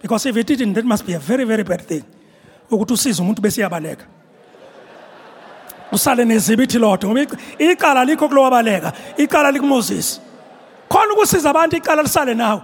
Because 0.02 0.26
if 0.26 0.36
he 0.36 0.44
didn't, 0.44 0.74
that 0.74 0.86
must 0.86 1.06
be 1.06 1.14
a 1.14 1.20
very, 1.20 1.44
very 1.44 1.64
bad 1.64 1.82
thing. 1.82 2.04
ukuthi 2.72 2.94
usize 2.94 3.22
umuntu 3.22 3.42
bese 3.42 3.62
iyabaleka 3.62 4.06
usale 5.92 6.26
nezibithi 6.26 6.80
lodwa 6.80 7.10
ngoba 7.10 7.38
icala 7.60 8.06
likho 8.06 8.28
kulowabaleka 8.28 8.94
icala 9.18 9.52
likumoses 9.52 10.22
khona 10.90 11.14
ukusiza 11.14 11.50
abantu 11.50 11.78
icala 11.78 12.02
lisale 12.02 12.34
nawe 12.34 12.62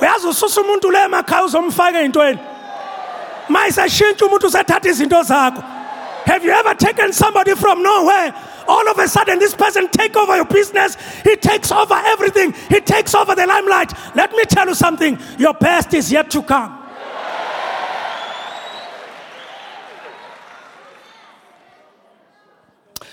uyazi 0.00 0.26
ususa 0.26 0.60
umuntu 0.60 0.90
le 0.90 0.98
emakhaya 1.04 1.44
uzomfaka 1.44 2.00
ey'ntweni 2.00 2.38
ma 3.48 3.66
isashintsha 3.68 4.26
umuntu 4.26 4.46
usethatha 4.46 4.88
izinto 4.88 5.22
zakho 5.22 5.62
have 6.26 6.44
you 6.44 6.52
ever 6.52 6.76
taken 6.76 7.12
somebody 7.12 7.54
from 7.54 7.82
nowhere 7.82 8.34
all 8.68 8.88
of 8.88 8.98
a 8.98 9.08
sudden 9.08 9.38
this 9.38 9.54
person 9.54 9.88
take 9.88 10.14
over 10.16 10.36
your 10.36 10.44
business. 10.44 10.96
He 11.22 11.34
takes 11.36 11.72
over 11.72 11.94
everything. 11.94 12.52
He 12.68 12.80
takes 12.80 13.14
over 13.14 13.34
the 13.34 13.46
limelight. 13.46 13.92
Let 14.14 14.32
me 14.32 14.44
tell 14.44 14.68
you 14.68 14.74
something. 14.74 15.18
Your 15.38 15.54
best 15.54 15.94
is 15.94 16.12
yet 16.12 16.30
to 16.32 16.42
come. 16.42 16.74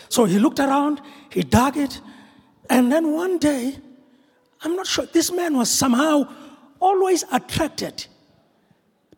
So 0.09 0.23
he 0.23 0.39
looked 0.39 0.59
around, 0.59 1.01
he 1.29 1.41
dug 1.41 1.75
it, 1.75 1.99
and 2.69 2.89
then 2.89 3.11
one 3.11 3.37
day, 3.37 3.75
I'm 4.61 4.75
not 4.75 4.87
sure, 4.87 5.05
this 5.07 5.29
man 5.29 5.57
was 5.57 5.69
somehow 5.69 6.31
always 6.79 7.25
attracted 7.33 8.07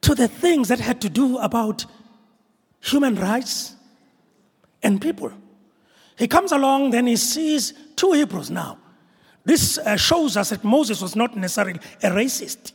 to 0.02 0.16
the 0.16 0.28
things 0.28 0.70
that 0.70 0.80
had 0.80 1.00
to 1.02 1.10
do 1.10 1.38
about 1.38 1.86
human 2.80 3.16
rights 3.16 3.76
and 4.82 5.00
people. 5.00 5.32
He 6.18 6.28
comes 6.28 6.52
along, 6.52 6.92
then 6.92 7.08
he 7.08 7.16
sees 7.16 7.74
two 7.96 8.14
Hebrews 8.14 8.50
now. 8.50 8.78
This 9.46 9.78
uh, 9.78 9.96
shows 9.96 10.36
us 10.36 10.50
that 10.50 10.64
Moses 10.64 11.02
was 11.02 11.16
not 11.16 11.38
necessarily 11.38 11.80
a 12.04 12.10
racist. 12.10 12.74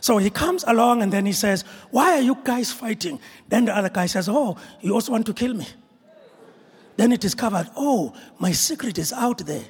So 0.00 0.18
he 0.18 0.30
comes 0.30 0.64
along 0.66 1.02
and 1.02 1.12
then 1.12 1.26
he 1.26 1.32
says, 1.32 1.64
Why 1.90 2.14
are 2.14 2.20
you 2.20 2.36
guys 2.42 2.72
fighting? 2.72 3.20
Then 3.48 3.66
the 3.66 3.76
other 3.76 3.88
guy 3.88 4.06
says, 4.06 4.28
Oh, 4.28 4.56
you 4.80 4.94
also 4.94 5.12
want 5.12 5.26
to 5.26 5.34
kill 5.34 5.54
me? 5.54 5.66
Then 7.00 7.12
he 7.12 7.16
discovered, 7.16 7.66
oh, 7.76 8.12
my 8.38 8.52
secret 8.52 8.98
is 8.98 9.10
out 9.10 9.38
there. 9.46 9.64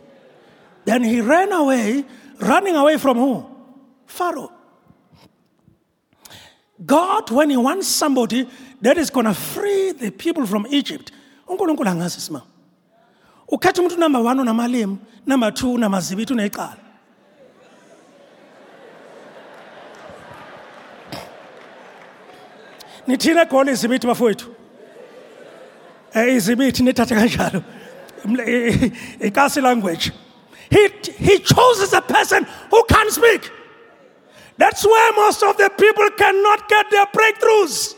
Then 0.84 1.04
he 1.04 1.20
ran 1.20 1.52
away, 1.52 2.04
running 2.40 2.74
away 2.74 2.96
from 2.96 3.18
who? 3.18 3.46
Pharaoh. 4.04 4.50
God, 6.84 7.30
when 7.30 7.50
he 7.50 7.56
wants 7.56 7.86
somebody 7.86 8.48
that 8.80 8.98
is 8.98 9.10
going 9.10 9.26
to 9.26 9.34
free 9.34 9.92
the 9.92 10.10
people 10.10 10.44
from 10.44 10.66
Egypt, 10.70 11.12
unkulunkulu 11.50 11.90
angazi 11.90 12.20
sima 12.20 12.42
ukhetha 13.48 13.82
umuntu 13.82 13.98
number 13.98 14.20
one 14.20 14.40
unamalimi 14.40 14.96
number 15.26 15.50
two 15.54 15.72
unamazibithi 15.72 16.32
uneqala 16.32 16.76
nithini 23.06 23.40
egoli 23.40 23.70
izibithi 23.72 24.06
bafowethu? 24.06 24.46
Eh, 26.14 26.34
Izimithi 26.34 26.82
nithathe 26.82 27.14
kanjalo. 27.14 27.62
Ikasi 29.20 29.60
language. 29.62 30.12
He, 30.70 30.88
he 31.18 31.38
chooses 31.38 31.92
a 31.92 32.00
person 32.00 32.46
who 32.70 32.84
can 32.84 33.10
speak. 33.10 33.50
That's 34.56 34.84
where 34.84 35.12
most 35.12 35.42
of 35.42 35.56
the 35.56 35.70
people 35.70 36.10
cannot 36.16 36.68
get 36.68 36.90
their 36.90 37.06
breakthroughs 37.06 37.94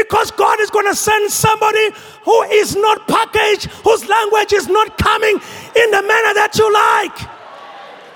because 0.00 0.30
God 0.32 0.60
is 0.60 0.70
going 0.70 0.86
to 0.86 0.96
send 0.96 1.30
somebody 1.30 1.90
who 2.24 2.42
is 2.60 2.76
not 2.76 3.06
packaged, 3.08 3.64
whose 3.86 4.06
language 4.06 4.52
is 4.52 4.68
not 4.68 4.98
coming 4.98 5.36
in 5.82 5.88
the 5.90 6.02
manner 6.02 6.34
that 6.40 6.52
you 6.58 6.68
like. 6.72 7.18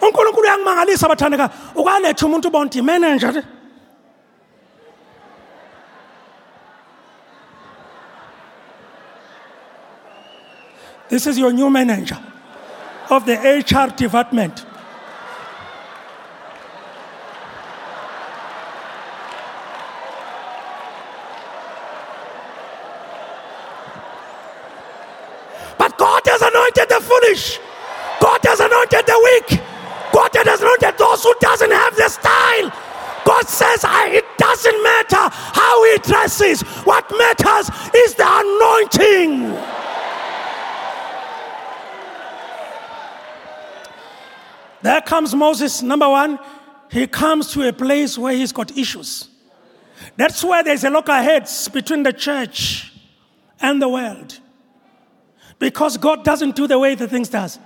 unkulunkulu 0.00 0.46
uyangimangalisa 0.46 1.08
bathandeka 1.08 1.50
ukaletha 1.74 2.26
umuntu 2.26 2.48
ubonti 2.48 2.82
manager 2.82 3.44
This 11.08 11.26
is 11.26 11.38
your 11.38 11.52
new 11.52 11.68
manager 11.70 12.18
of 13.10 13.26
the 13.26 13.34
HR 13.34 13.90
department. 13.96 14.64
But 25.76 25.98
God 25.98 26.22
has 26.26 26.42
anointed 26.42 26.88
the 26.90 27.00
foolish. 27.30 27.60
God 28.20 28.40
has 28.44 28.60
anointed 28.60 29.06
the 29.06 29.20
weak. 29.24 29.60
God 30.12 30.30
has 30.34 30.60
anointed 30.60 30.98
those 30.98 31.22
who 31.22 31.34
doesn't 31.40 31.70
have 31.70 31.96
the 31.96 32.08
style. 32.08 32.72
God 33.24 33.46
says 33.48 33.84
it 33.84 34.24
doesn't 34.38 34.82
matter 34.82 35.28
how 35.30 35.84
he 35.84 35.98
dresses. 35.98 36.62
What 36.84 37.10
matters 37.16 37.70
is 37.94 38.14
the 38.14 38.26
anointing. 38.26 39.66
There 44.82 45.00
comes 45.02 45.34
Moses, 45.34 45.82
number 45.82 46.08
one, 46.08 46.38
he 46.90 47.06
comes 47.06 47.52
to 47.52 47.68
a 47.68 47.72
place 47.72 48.16
where 48.16 48.32
he's 48.32 48.52
got 48.52 48.76
issues. 48.76 49.28
That's 50.16 50.42
where 50.42 50.64
there's 50.64 50.84
a 50.84 50.90
lock 50.90 51.08
of 51.10 51.22
heads 51.22 51.68
between 51.68 52.02
the 52.02 52.12
church 52.12 52.92
and 53.60 53.80
the 53.80 53.88
world. 53.88 54.39
Because 55.60 55.96
God 55.98 56.24
doesn't 56.24 56.56
do 56.56 56.66
the 56.66 56.78
way 56.78 56.96
the 56.96 57.06
things 57.06 57.28
does. 57.28 57.60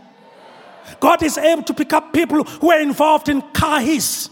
God 1.00 1.22
is 1.22 1.38
able 1.38 1.62
to 1.62 1.72
pick 1.72 1.94
up 1.94 2.12
people 2.12 2.44
who 2.44 2.70
are 2.70 2.80
involved 2.80 3.30
in 3.30 3.40
kahis 3.40 4.28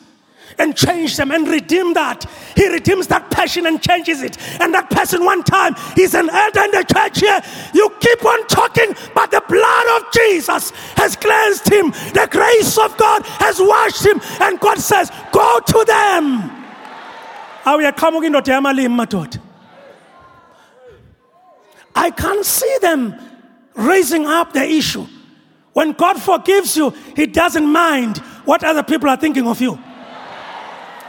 and 0.58 0.76
change 0.76 1.16
them 1.16 1.30
and 1.30 1.48
redeem 1.48 1.94
that. 1.94 2.26
He 2.54 2.68
redeems 2.68 3.06
that 3.06 3.30
passion 3.30 3.66
and 3.66 3.80
changes 3.80 4.22
it. 4.22 4.36
And 4.60 4.74
that 4.74 4.90
person, 4.90 5.24
one 5.24 5.42
time, 5.44 5.74
he's 5.94 6.12
an 6.12 6.28
elder 6.28 6.64
in 6.64 6.72
the 6.72 6.84
church 6.92 7.20
here. 7.20 7.40
You 7.72 7.88
keep 8.00 8.22
on 8.24 8.46
talking, 8.48 8.94
but 9.14 9.30
the 9.30 9.42
blood 9.48 10.02
of 10.02 10.12
Jesus 10.12 10.70
has 10.96 11.16
cleansed 11.16 11.68
him. 11.68 11.92
The 12.12 12.28
grace 12.30 12.76
of 12.76 12.94
God 12.98 13.24
has 13.24 13.58
washed 13.60 14.04
him, 14.04 14.20
and 14.40 14.60
God 14.60 14.78
says, 14.78 15.10
Go 15.32 15.60
to 15.66 15.84
them. 15.86 16.50
i 21.94 22.10
can't 22.10 22.44
see 22.44 22.78
them 22.80 23.31
raising 23.74 24.26
up 24.26 24.52
the 24.52 24.64
issue 24.64 25.06
when 25.72 25.92
god 25.92 26.20
forgives 26.20 26.76
you 26.76 26.90
he 27.16 27.26
doesn't 27.26 27.66
mind 27.66 28.18
what 28.44 28.62
other 28.64 28.82
people 28.82 29.08
are 29.08 29.16
thinking 29.16 29.46
of 29.46 29.60
you 29.60 29.74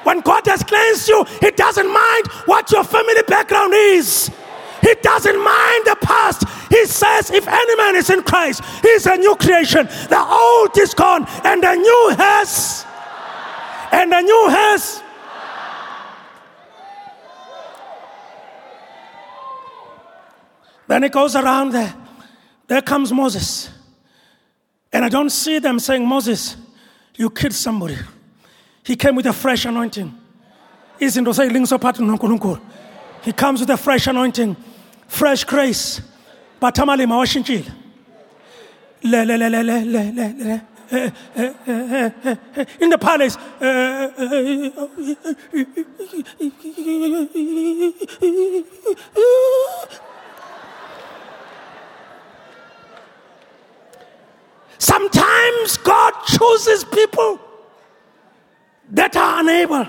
when 0.04 0.20
god 0.22 0.46
has 0.46 0.64
cleansed 0.64 1.08
you 1.08 1.24
he 1.42 1.52
doesn't 1.52 1.92
mind 1.92 2.28
what 2.46 2.72
your 2.72 2.84
family 2.84 3.22
background 3.28 3.74
is 3.74 4.32
he 4.84 4.94
doesn't 4.96 5.42
mind 5.42 5.86
the 5.86 5.98
past. 6.02 6.44
He 6.70 6.86
says, 6.86 7.32
if 7.32 7.48
any 7.48 7.76
man 7.78 7.96
is 7.96 8.10
in 8.10 8.22
Christ, 8.22 8.62
he's 8.82 9.06
a 9.06 9.16
new 9.16 9.34
creation. 9.38 9.86
The 9.86 10.20
old 10.20 10.78
is 10.78 10.94
gone 10.94 11.26
and 11.46 11.64
the 11.64 11.76
new 11.76 12.16
has. 12.18 12.86
And 13.94 14.12
the 14.12 14.22
new 14.22 14.48
has. 14.50 15.02
Then 20.88 21.06
it 21.06 21.14
goes 21.14 21.38
around 21.38 21.72
there. 21.72 21.96
There 22.74 22.82
comes 22.82 23.14
Moses. 23.14 23.70
And 24.92 25.06
I 25.06 25.10
don't 25.10 25.30
see 25.30 25.60
them 25.60 25.78
saying, 25.78 26.08
Moses, 26.08 26.58
you 27.16 27.30
killed 27.30 27.54
somebody. 27.54 27.98
He 28.84 28.96
came 28.96 29.16
with 29.16 29.28
a 29.28 29.34
fresh 29.34 29.66
anointing. 29.66 30.12
He 30.98 31.12
comes 31.12 31.28
with 33.60 33.70
a 33.70 33.78
fresh 33.78 34.08
anointing, 34.08 34.56
fresh 35.08 35.44
grace. 35.44 36.02
But 36.60 36.74
amalima 36.74 37.22
washintshile. 37.22 37.72
Le 39.04 39.24
le 39.24 39.38
le 39.38 39.50
le 39.50 39.62
le 39.62 39.84
le 39.84 40.12
le 40.12 40.34
le. 40.34 40.62
In 42.82 42.90
the 42.90 42.98
palace, 42.98 43.38
Sometimes 54.84 55.78
God 55.78 56.12
chooses 56.26 56.84
people 56.84 57.40
that 58.90 59.16
are 59.16 59.40
unable. 59.40 59.88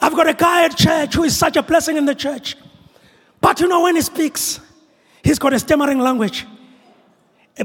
I've 0.00 0.14
got 0.16 0.26
a 0.26 0.32
guy 0.32 0.64
at 0.64 0.78
church 0.78 1.14
who 1.14 1.24
is 1.24 1.36
such 1.36 1.58
a 1.58 1.62
blessing 1.62 1.98
in 1.98 2.06
the 2.06 2.14
church. 2.14 2.56
But 3.38 3.60
you 3.60 3.68
know, 3.68 3.82
when 3.82 3.96
he 3.96 4.00
speaks, 4.00 4.60
he's 5.22 5.38
got 5.38 5.52
a 5.52 5.58
stammering 5.58 5.98
language. 5.98 6.46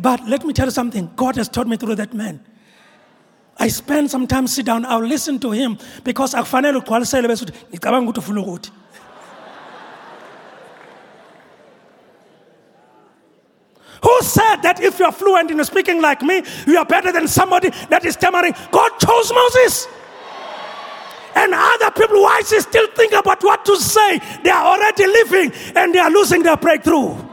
But 0.01 0.27
let 0.27 0.43
me 0.43 0.51
tell 0.51 0.67
you 0.67 0.71
something 0.71 1.09
God 1.15 1.37
has 1.37 1.47
taught 1.47 1.69
me 1.69 1.77
through 1.77 1.95
that 1.95 2.13
man. 2.13 2.45
I 3.55 3.69
spend 3.69 4.11
some 4.11 4.27
time 4.27 4.47
sit 4.47 4.65
down, 4.65 4.83
I'll 4.83 4.99
listen 4.99 5.39
to 5.39 5.51
him 5.51 5.77
because 6.03 6.33
akufanele 6.33 6.81
ugqwalisele 6.81 7.27
bese 7.27 7.45
uthi 7.45 7.53
ngicabanga 7.71 8.11
ukuthi 8.11 8.19
ufuna 8.19 8.41
ukuthi. 8.45 8.69
Who 14.03 14.21
said 14.21 14.57
that 14.57 14.79
if 14.81 14.99
you're 14.99 15.11
fluent 15.11 15.51
in 15.51 15.63
speaking 15.63 16.01
like 16.01 16.21
me, 16.21 16.43
you 16.65 16.77
are 16.77 16.85
better 16.85 17.11
than 17.11 17.27
somebody 17.27 17.69
that 17.89 18.03
is 18.05 18.15
stammering? 18.15 18.53
God 18.71 18.89
chose 18.99 19.31
Moses. 19.31 19.87
And 21.35 21.53
other 21.53 21.91
people, 21.91 22.21
why 22.21 22.39
is 22.39 22.49
he 22.51 22.59
still 22.59 22.87
think 22.95 23.13
about 23.13 23.43
what 23.43 23.63
to 23.65 23.77
say? 23.77 24.19
They 24.43 24.49
are 24.49 24.65
already 24.65 25.05
living 25.05 25.51
and 25.75 25.93
they 25.93 25.99
are 25.99 26.09
losing 26.09 26.43
their 26.43 26.57
breakthrough. 26.57 27.30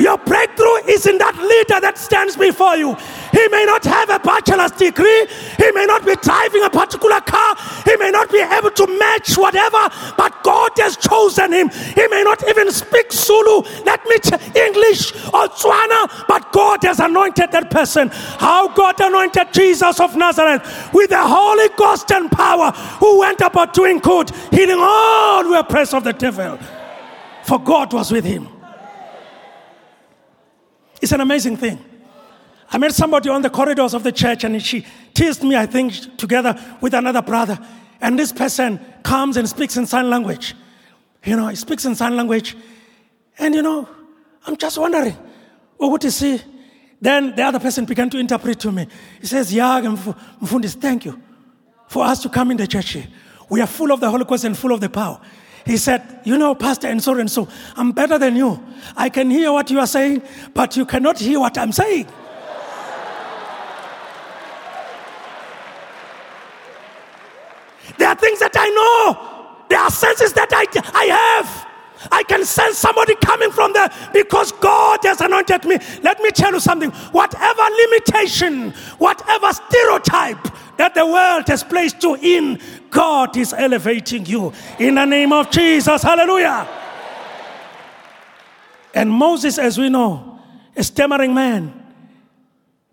Your 0.00 0.16
breakthrough 0.18 0.88
is 0.88 1.06
in 1.06 1.18
that 1.18 1.36
leader 1.36 1.80
that 1.80 1.98
stands 1.98 2.36
before 2.36 2.76
you. 2.76 2.96
He 3.32 3.46
may 3.48 3.64
not 3.64 3.84
have 3.84 4.08
a 4.08 4.18
bachelor's 4.18 4.72
degree, 4.72 5.26
he 5.58 5.70
may 5.72 5.84
not 5.86 6.04
be 6.06 6.16
driving 6.16 6.64
a 6.64 6.70
particular 6.70 7.20
car, 7.20 7.54
he 7.84 7.96
may 7.96 8.10
not 8.10 8.30
be 8.32 8.40
able 8.40 8.70
to 8.70 8.86
match 8.98 9.36
whatever, 9.36 9.88
but 10.16 10.42
God 10.42 10.70
has 10.78 10.96
chosen 10.96 11.52
him. 11.52 11.68
He 11.68 12.06
may 12.08 12.22
not 12.22 12.48
even 12.48 12.70
speak 12.72 13.12
Zulu, 13.12 13.62
let 13.84 14.04
me 14.06 14.16
English 14.54 15.12
or 15.26 15.48
Tswana, 15.48 16.26
but 16.26 16.50
God 16.52 16.82
has 16.84 16.98
anointed 16.98 17.52
that 17.52 17.70
person. 17.70 18.08
How 18.08 18.68
God 18.68 19.00
anointed 19.00 19.52
Jesus 19.52 20.00
of 20.00 20.16
Nazareth 20.16 20.90
with 20.92 21.10
the 21.10 21.22
Holy 21.22 21.68
Ghost 21.76 22.10
and 22.12 22.30
power, 22.30 22.72
who 22.98 23.20
went 23.20 23.40
about 23.40 23.74
doing 23.74 23.98
good, 23.98 24.30
healing 24.50 24.78
all 24.80 25.44
who 25.44 25.50
were 25.50 25.58
oppressed 25.58 25.94
of 25.94 26.04
the 26.04 26.12
devil. 26.12 26.58
For 27.44 27.58
God 27.58 27.92
was 27.92 28.10
with 28.10 28.24
him. 28.24 28.59
It's 31.00 31.12
an 31.12 31.20
amazing 31.20 31.56
thing. 31.56 31.84
I 32.72 32.78
met 32.78 32.94
somebody 32.94 33.28
on 33.28 33.42
the 33.42 33.50
corridors 33.50 33.94
of 33.94 34.02
the 34.02 34.12
church 34.12 34.44
and 34.44 34.62
she 34.62 34.86
teased 35.12 35.42
me, 35.42 35.56
I 35.56 35.66
think, 35.66 36.16
together 36.16 36.58
with 36.80 36.94
another 36.94 37.22
brother. 37.22 37.58
And 38.00 38.18
this 38.18 38.32
person 38.32 38.78
comes 39.02 39.36
and 39.36 39.48
speaks 39.48 39.76
in 39.76 39.86
sign 39.86 40.08
language. 40.08 40.54
You 41.24 41.36
know, 41.36 41.48
he 41.48 41.56
speaks 41.56 41.84
in 41.84 41.94
sign 41.94 42.16
language. 42.16 42.56
And, 43.38 43.54
you 43.54 43.62
know, 43.62 43.88
I'm 44.46 44.56
just 44.56 44.78
wondering, 44.78 45.16
well, 45.78 45.90
what 45.90 46.04
is 46.04 46.18
he? 46.20 46.40
Then 47.00 47.34
the 47.34 47.42
other 47.42 47.58
person 47.58 47.86
began 47.86 48.08
to 48.10 48.18
interpret 48.18 48.60
to 48.60 48.72
me. 48.72 48.86
He 49.20 49.26
says, 49.26 49.52
Yag 49.52 49.96
Mfundis, 50.40 50.80
thank 50.80 51.06
you 51.06 51.20
for 51.88 52.04
us 52.04 52.22
to 52.22 52.28
come 52.28 52.50
in 52.50 52.56
the 52.56 52.66
church 52.66 52.92
here. 52.92 53.06
We 53.48 53.60
are 53.60 53.66
full 53.66 53.90
of 53.90 54.00
the 54.00 54.08
Holy 54.08 54.24
Ghost 54.24 54.44
and 54.44 54.56
full 54.56 54.72
of 54.72 54.80
the 54.80 54.88
power. 54.88 55.20
He 55.66 55.76
said, 55.76 56.20
You 56.24 56.38
know, 56.38 56.54
Pastor, 56.54 56.88
and 56.88 57.02
so 57.02 57.18
and 57.18 57.30
so, 57.30 57.48
I'm 57.76 57.92
better 57.92 58.18
than 58.18 58.36
you. 58.36 58.62
I 58.96 59.08
can 59.08 59.30
hear 59.30 59.52
what 59.52 59.70
you 59.70 59.78
are 59.78 59.86
saying, 59.86 60.22
but 60.54 60.76
you 60.76 60.86
cannot 60.86 61.18
hear 61.18 61.40
what 61.40 61.56
I'm 61.58 61.72
saying. 61.72 62.06
There 67.98 68.08
are 68.08 68.14
things 68.14 68.38
that 68.38 68.52
I 68.56 68.68
know, 68.70 69.66
there 69.68 69.78
are 69.78 69.90
senses 69.90 70.32
that 70.32 70.48
I, 70.52 70.66
I 70.98 71.04
have. 71.04 71.66
I 72.10 72.22
can 72.22 72.46
sense 72.46 72.78
somebody 72.78 73.14
coming 73.16 73.50
from 73.50 73.74
there 73.74 73.90
because 74.12 74.52
God 74.52 75.00
has 75.02 75.20
anointed 75.20 75.66
me. 75.66 75.76
Let 76.02 76.18
me 76.20 76.30
tell 76.30 76.52
you 76.52 76.60
something. 76.60 76.90
Whatever 77.12 77.62
limitation, 77.62 78.70
whatever 78.96 79.52
stereotype 79.52 80.48
that 80.80 80.94
the 80.94 81.04
world 81.04 81.46
has 81.46 81.62
placed 81.62 82.02
you 82.02 82.16
in, 82.16 82.58
God 82.88 83.36
is 83.36 83.52
elevating 83.52 84.24
you 84.24 84.50
in 84.78 84.94
the 84.94 85.04
name 85.04 85.30
of 85.30 85.50
Jesus. 85.50 86.02
Hallelujah. 86.02 86.66
And 88.94 89.10
Moses, 89.10 89.58
as 89.58 89.76
we 89.76 89.90
know, 89.90 90.40
a 90.74 90.82
stammering 90.82 91.34
man, 91.34 91.70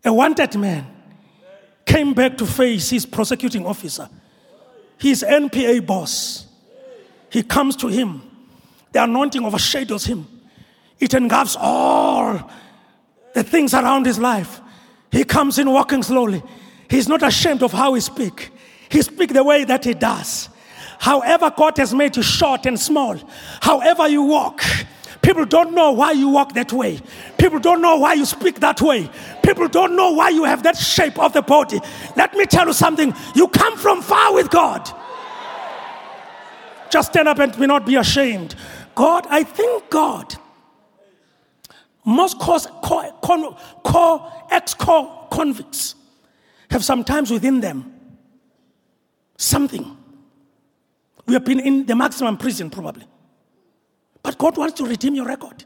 a 0.03 0.11
wanted 0.11 0.53
man, 0.57 0.85
came 1.85 2.13
back 2.13 2.37
to 2.39 2.45
face 2.45 2.89
his 2.89 3.05
prosecuting 3.05 3.65
officer, 3.65 4.09
his 4.97 5.23
NPA 5.23 5.85
boss. 5.85 6.45
He 7.29 7.41
comes 7.41 7.77
to 7.77 7.87
him. 7.87 8.21
The 8.91 9.03
anointing 9.03 9.45
overshadows 9.45 10.03
him. 10.05 10.27
It 10.99 11.13
engulfs 11.13 11.55
all 11.57 12.51
the 13.33 13.43
things 13.43 13.73
around 13.73 14.07
his 14.07 14.19
life. 14.19 14.59
He 15.09 15.23
comes 15.23 15.57
in 15.57 15.71
walking 15.71 16.03
slowly. 16.03 16.43
He's 16.89 17.07
not 17.07 17.23
ashamed 17.23 17.63
of 17.63 17.71
how 17.71 17.93
he 17.93 18.01
speaks. 18.01 18.49
He 18.89 19.01
speaks 19.01 19.33
the 19.33 19.43
way 19.43 19.65
that 19.65 19.83
he 19.83 19.93
does. 19.93 20.49
However, 20.99 21.51
God 21.55 21.77
has 21.77 21.93
made 21.93 22.15
you 22.15 22.23
short 22.23 22.65
and 22.65 22.79
small, 22.79 23.19
however 23.61 24.07
you 24.07 24.23
walk, 24.23 24.63
people 25.21 25.45
don't 25.45 25.75
know 25.75 25.91
why 25.91 26.11
you 26.11 26.29
walk 26.29 26.53
that 26.53 26.73
way. 26.73 26.99
People 27.37 27.59
don't 27.59 27.81
know 27.81 27.97
why 27.97 28.13
you 28.13 28.25
speak 28.25 28.61
that 28.61 28.81
way. 28.81 29.09
People 29.43 29.67
don't 29.67 29.95
know 29.95 30.11
why 30.11 30.29
you 30.29 30.43
have 30.45 30.63
that 30.63 30.75
shape 30.77 31.19
of 31.19 31.33
the 31.33 31.41
body. 31.41 31.79
Let 32.15 32.33
me 32.33 32.45
tell 32.45 32.67
you 32.67 32.73
something 32.73 33.13
you 33.35 33.47
come 33.49 33.77
from 33.77 34.01
far 34.01 34.33
with 34.33 34.49
God. 34.49 34.89
Just 36.89 37.11
stand 37.11 37.27
up 37.27 37.39
and 37.39 37.55
be 37.57 37.67
not 37.67 37.85
be 37.85 37.95
ashamed. 37.95 38.55
God, 38.95 39.27
I 39.29 39.43
think 39.43 39.89
God 39.89 40.35
most 42.07 42.39
core, 42.39 42.57
core, 43.83 44.31
ex-core 44.49 45.27
convicts 45.29 45.95
have 46.69 46.83
sometimes 46.83 47.31
within 47.31 47.61
them 47.61 47.93
something. 49.37 49.95
We 51.25 51.33
have 51.33 51.45
been 51.45 51.59
in 51.59 51.85
the 51.85 51.95
maximum 51.95 52.37
prison, 52.37 52.69
probably. 52.69 53.05
But 54.23 54.37
God 54.37 54.57
wants 54.57 54.75
to 54.75 54.85
redeem 54.85 55.15
your 55.15 55.25
record. 55.25 55.63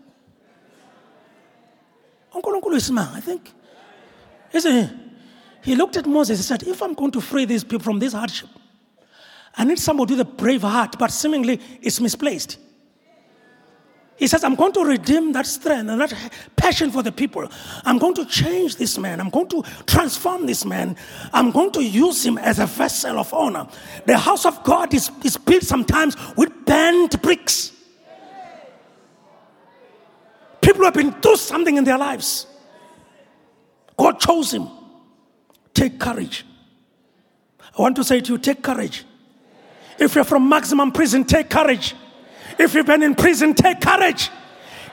Uncle 2.34 2.54
Uncle 2.54 2.74
is 2.74 2.92
I 2.92 3.20
think. 3.20 3.52
Isn't 4.54 4.90
he? 4.90 4.96
He 5.64 5.76
looked 5.76 5.98
at 5.98 6.06
Moses 6.06 6.40
and 6.40 6.60
said, 6.60 6.68
If 6.68 6.82
I'm 6.82 6.94
going 6.94 7.12
to 7.12 7.22
free 7.22 7.46
these 7.46 7.64
people 7.64 7.80
from 7.80 8.00
this 8.00 8.14
hardship, 8.14 8.50
I 9.56 9.64
need 9.64 9.80
somebody 9.80 10.14
with 10.14 10.22
a 10.22 10.26
brave 10.26 10.62
heart, 10.62 10.98
but 10.98 11.12
seemingly 11.12 11.60
it's 11.82 12.00
misplaced. 12.00 12.58
He 14.18 14.28
says, 14.28 14.44
I'm 14.44 14.54
going 14.54 14.72
to 14.74 14.84
redeem 14.84 15.32
that 15.32 15.48
strength 15.48 15.90
and 15.90 16.00
that 16.00 16.14
passion 16.56 16.92
for 16.92 17.02
the 17.02 17.12
people. 17.12 17.48
I'm 17.84 17.98
going 17.98 18.14
to 18.16 18.26
change 18.26 18.76
this 18.76 19.00
man. 19.00 19.20
I'm 19.20 19.32
going 19.32 19.48
to 19.50 19.64
transform 19.88 20.46
this 20.46 20.64
man. 20.64 20.96
I'm 21.34 21.50
going 21.50 21.72
to 21.72 21.84
use 21.84 22.24
him 22.24 22.38
as 22.38 22.60
a 22.60 22.68
vessel 22.68 23.18
of 23.18 23.34
honor. 23.34 23.68
The 24.06 24.18
house 24.18 24.46
of 24.46 24.64
God 24.64 24.94
is, 24.94 25.10
is 25.24 25.38
built 25.38 25.64
sometimes 25.64 26.16
with 26.38 26.66
bent 26.66 27.20
bricks. 27.24 27.72
People 30.62 30.86
have 30.86 30.94
been 30.94 31.14
through 31.14 31.38
something 31.38 31.78
in 31.78 31.84
their 31.84 31.98
lives. 31.98 32.46
God 33.98 34.20
chose 34.20 34.54
him. 34.54 34.70
Take 35.74 36.00
courage. 36.00 36.46
I 37.78 37.82
want 37.82 37.96
to 37.96 38.04
say 38.04 38.22
to 38.22 38.34
you 38.34 38.38
take 38.38 38.62
courage. 38.62 39.04
If 39.98 40.16
you're 40.16 40.24
from 40.24 40.48
maximum 40.48 40.92
prison, 40.92 41.24
take 41.24 41.50
courage. 41.50 41.96
If 42.62 42.76
you've 42.76 42.86
been 42.86 43.02
in 43.02 43.16
prison, 43.16 43.56
take 43.56 43.82
courage. 43.82 44.30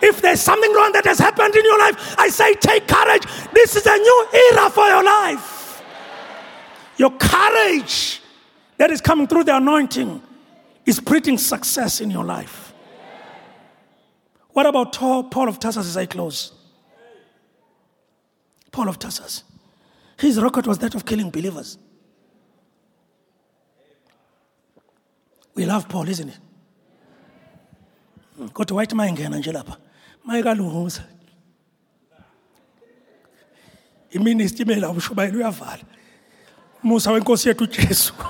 If 0.00 0.22
there's 0.22 0.40
something 0.40 0.72
wrong 0.72 0.92
that 0.92 1.04
has 1.04 1.18
happened 1.18 1.54
in 1.54 1.64
your 1.64 1.78
life, 1.78 2.14
I 2.18 2.28
say 2.28 2.54
take 2.54 2.88
courage. 2.88 3.24
This 3.52 3.76
is 3.76 3.84
a 3.84 3.96
new 3.96 4.26
era 4.32 4.70
for 4.70 4.86
your 4.86 5.04
life. 5.04 5.82
Your 6.96 7.10
courage 7.10 8.22
that 8.78 8.90
is 8.90 9.02
coming 9.02 9.26
through 9.26 9.44
the 9.44 9.56
anointing 9.56 10.22
is 10.86 10.98
bringing 10.98 11.36
success 11.36 12.00
in 12.00 12.10
your 12.10 12.24
life. 12.24 12.72
What 14.50 14.64
about 14.64 14.92
Paul 14.94 15.48
of 15.48 15.58
Tarsus 15.58 15.86
as 15.86 15.96
I 15.96 16.06
close? 16.06 16.52
Paul 18.72 18.88
of 18.88 18.98
Tarsus. 18.98 19.44
His 20.18 20.40
record 20.40 20.66
was 20.66 20.78
that 20.78 20.94
of 20.94 21.04
killing 21.04 21.30
believers. 21.30 21.76
We 25.54 25.66
love 25.66 25.88
Paul, 25.88 26.08
isn't 26.08 26.30
it? 26.30 26.38
Kodwa 28.53 28.76
wayithi 28.76 28.95
uma 28.95 29.09
ingena 29.09 29.39
nje 29.39 29.53
lapha 29.53 29.76
mayikalunguza 30.24 31.03
imini 34.11 34.45
isitimela 34.45 34.91
umshubayeli 34.91 35.36
uyavala 35.36 35.82
umusa 36.84 37.12
wenkosi 37.12 37.49
yethu 37.49 37.64
ujesu 37.64 38.14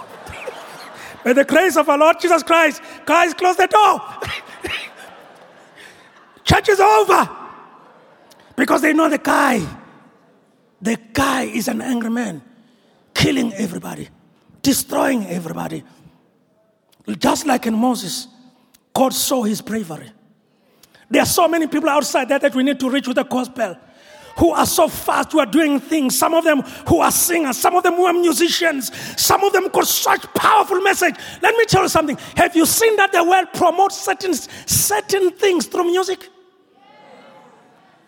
By 1.24 1.32
the 1.32 1.44
grace 1.44 1.76
of 1.76 1.88
our 1.88 1.98
Lord 1.98 2.20
Jesus 2.20 2.42
Christ, 2.42 2.80
guys, 3.04 3.34
close 3.34 3.56
the 3.56 3.66
door. 3.66 4.00
Church 6.44 6.68
is 6.68 6.80
over. 6.80 7.28
Because 8.56 8.82
they 8.82 8.92
know 8.92 9.10
the 9.10 9.18
guy. 9.18 9.60
The 10.80 10.96
guy 11.12 11.42
is 11.42 11.68
an 11.68 11.82
angry 11.82 12.10
man, 12.10 12.42
killing 13.14 13.52
everybody, 13.54 14.08
destroying 14.62 15.26
everybody. 15.26 15.82
Just 17.18 17.46
like 17.46 17.66
in 17.66 17.74
Moses, 17.74 18.28
God 18.94 19.14
saw 19.14 19.42
his 19.42 19.60
bravery. 19.60 20.10
There 21.10 21.22
are 21.22 21.26
so 21.26 21.48
many 21.48 21.66
people 21.66 21.88
outside 21.88 22.28
there 22.28 22.38
that 22.38 22.54
we 22.54 22.62
need 22.62 22.78
to 22.80 22.90
reach 22.90 23.06
with 23.06 23.16
the 23.16 23.24
gospel 23.24 23.76
who 24.36 24.52
are 24.52 24.66
so 24.66 24.88
fast, 24.88 25.32
who 25.32 25.40
are 25.40 25.46
doing 25.46 25.80
things. 25.80 26.16
Some 26.16 26.32
of 26.32 26.44
them 26.44 26.62
who 26.86 27.00
are 27.00 27.10
singers, 27.10 27.56
some 27.56 27.74
of 27.74 27.82
them 27.82 27.94
who 27.94 28.06
are 28.06 28.12
musicians, 28.12 28.92
some 29.20 29.42
of 29.42 29.52
them 29.52 29.68
got 29.68 29.86
such 29.86 30.22
powerful 30.34 30.80
message. 30.80 31.16
Let 31.42 31.56
me 31.56 31.64
tell 31.64 31.82
you 31.82 31.88
something. 31.88 32.16
Have 32.36 32.54
you 32.54 32.64
seen 32.64 32.96
that 32.96 33.12
the 33.12 33.24
world 33.24 33.48
promotes 33.54 34.00
certain, 34.00 34.34
certain 34.34 35.30
things 35.32 35.66
through 35.66 35.84
music? 35.84 36.28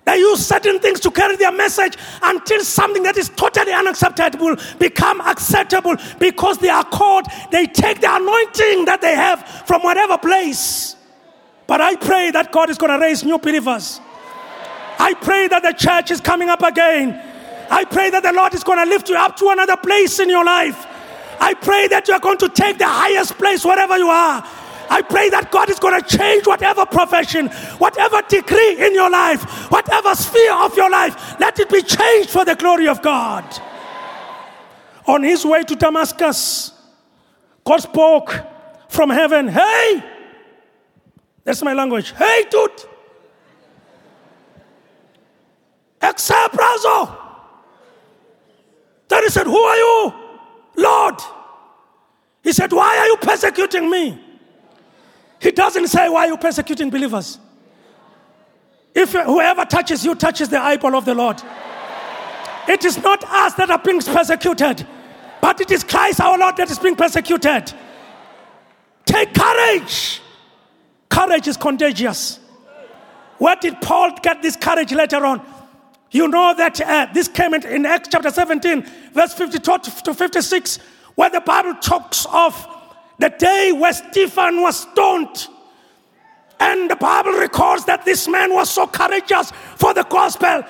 They 0.04 0.16
use 0.18 0.46
certain 0.46 0.80
things 0.80 1.00
to 1.00 1.10
carry 1.10 1.36
their 1.36 1.52
message 1.52 1.96
until 2.22 2.64
something 2.64 3.02
that 3.02 3.16
is 3.16 3.28
totally 3.30 3.72
unacceptable 3.72 4.56
become 4.78 5.20
acceptable 5.20 5.96
because 6.18 6.58
they 6.58 6.70
are 6.70 6.84
called, 6.84 7.26
they 7.50 7.66
take 7.66 8.00
the 8.00 8.14
anointing 8.14 8.86
that 8.86 9.00
they 9.00 9.14
have 9.14 9.46
from 9.66 9.82
whatever 9.82 10.18
place. 10.18 10.96
But 11.66 11.80
I 11.80 11.96
pray 11.96 12.30
that 12.32 12.50
God 12.50 12.70
is 12.70 12.78
going 12.78 12.92
to 12.92 12.98
raise 12.98 13.24
new 13.24 13.38
believers. 13.38 14.00
I 14.98 15.14
pray 15.14 15.48
that 15.48 15.62
the 15.62 15.72
church 15.72 16.10
is 16.10 16.20
coming 16.20 16.48
up 16.48 16.62
again. 16.62 17.18
I 17.70 17.84
pray 17.84 18.10
that 18.10 18.22
the 18.22 18.32
Lord 18.32 18.54
is 18.54 18.64
going 18.64 18.78
to 18.78 18.84
lift 18.84 19.08
you 19.08 19.16
up 19.16 19.36
to 19.36 19.50
another 19.50 19.76
place 19.76 20.18
in 20.18 20.28
your 20.28 20.44
life. 20.44 20.86
I 21.40 21.54
pray 21.54 21.88
that 21.88 22.08
you 22.08 22.14
are 22.14 22.20
going 22.20 22.38
to 22.38 22.48
take 22.48 22.78
the 22.78 22.88
highest 22.88 23.38
place 23.38 23.64
wherever 23.64 23.96
you 23.96 24.08
are. 24.08 24.46
I 24.90 25.02
pray 25.02 25.30
that 25.30 25.52
God 25.52 25.70
is 25.70 25.78
going 25.78 26.02
to 26.02 26.18
change 26.18 26.48
whatever 26.48 26.84
profession, 26.84 27.46
whatever 27.78 28.20
degree 28.22 28.84
in 28.84 28.92
your 28.92 29.08
life, 29.08 29.70
whatever 29.70 30.16
sphere 30.16 30.52
of 30.52 30.76
your 30.76 30.90
life, 30.90 31.38
let 31.38 31.60
it 31.60 31.70
be 31.70 31.80
changed 31.80 32.30
for 32.30 32.44
the 32.44 32.56
glory 32.56 32.88
of 32.88 33.00
God. 33.00 33.44
On 35.06 35.22
his 35.22 35.46
way 35.46 35.62
to 35.62 35.76
Damascus, 35.76 36.72
God 37.64 37.78
spoke 37.78 38.34
from 38.88 39.10
heaven, 39.10 39.46
Hey, 39.46 40.02
that's 41.44 41.62
my 41.62 41.72
language. 41.72 42.12
Hey, 42.12 42.44
dude. 42.50 42.84
Exabrazo. 46.00 47.16
Then 49.06 49.22
he 49.22 49.28
said, 49.30 49.46
Who 49.46 49.56
are 49.56 49.76
you? 49.76 50.14
Lord. 50.76 51.20
He 52.42 52.52
said, 52.52 52.72
Why 52.72 52.98
are 52.98 53.06
you 53.06 53.16
persecuting 53.16 53.88
me? 53.88 54.20
He 55.40 55.50
doesn't 55.50 55.88
say, 55.88 56.08
Why 56.08 56.26
are 56.26 56.28
you 56.28 56.36
persecuting 56.36 56.90
believers? 56.90 57.38
If 58.94 59.12
whoever 59.12 59.64
touches 59.64 60.04
you 60.04 60.14
touches 60.14 60.48
the 60.48 60.60
eyeball 60.60 60.94
of 60.94 61.04
the 61.04 61.14
Lord. 61.14 61.40
It 62.68 62.84
is 62.84 62.98
not 63.02 63.24
us 63.24 63.54
that 63.54 63.70
are 63.70 63.78
being 63.78 64.00
persecuted, 64.00 64.86
but 65.40 65.60
it 65.60 65.70
is 65.70 65.82
Christ 65.82 66.20
our 66.20 66.38
Lord 66.38 66.56
that 66.56 66.70
is 66.70 66.78
being 66.78 66.94
persecuted. 66.94 67.72
Take 69.06 69.34
courage. 69.34 70.20
Courage 71.08 71.48
is 71.48 71.56
contagious. 71.56 72.38
Where 73.38 73.56
did 73.56 73.80
Paul 73.80 74.12
get 74.22 74.42
this 74.42 74.56
courage 74.56 74.92
later 74.92 75.24
on? 75.24 75.44
You 76.10 76.28
know 76.28 76.54
that 76.54 76.80
uh, 76.80 77.06
this 77.14 77.28
came 77.28 77.54
in 77.54 77.66
in 77.66 77.86
Acts 77.86 78.08
chapter 78.12 78.30
17, 78.30 78.84
verse 79.12 79.32
52 79.32 79.78
to 80.04 80.14
56, 80.14 80.78
where 81.14 81.30
the 81.30 81.40
Bible 81.40 81.74
talks 81.74 82.26
of 82.30 82.66
the 83.20 83.28
day 83.28 83.70
where 83.72 83.92
Stephen 83.92 84.62
was 84.62 84.80
stoned. 84.80 85.48
And 86.58 86.90
the 86.90 86.96
Bible 86.96 87.32
records 87.32 87.84
that 87.84 88.04
this 88.04 88.26
man 88.26 88.52
was 88.52 88.70
so 88.70 88.86
courageous 88.86 89.52
for 89.76 89.94
the 89.94 90.04
gospel. 90.04 90.62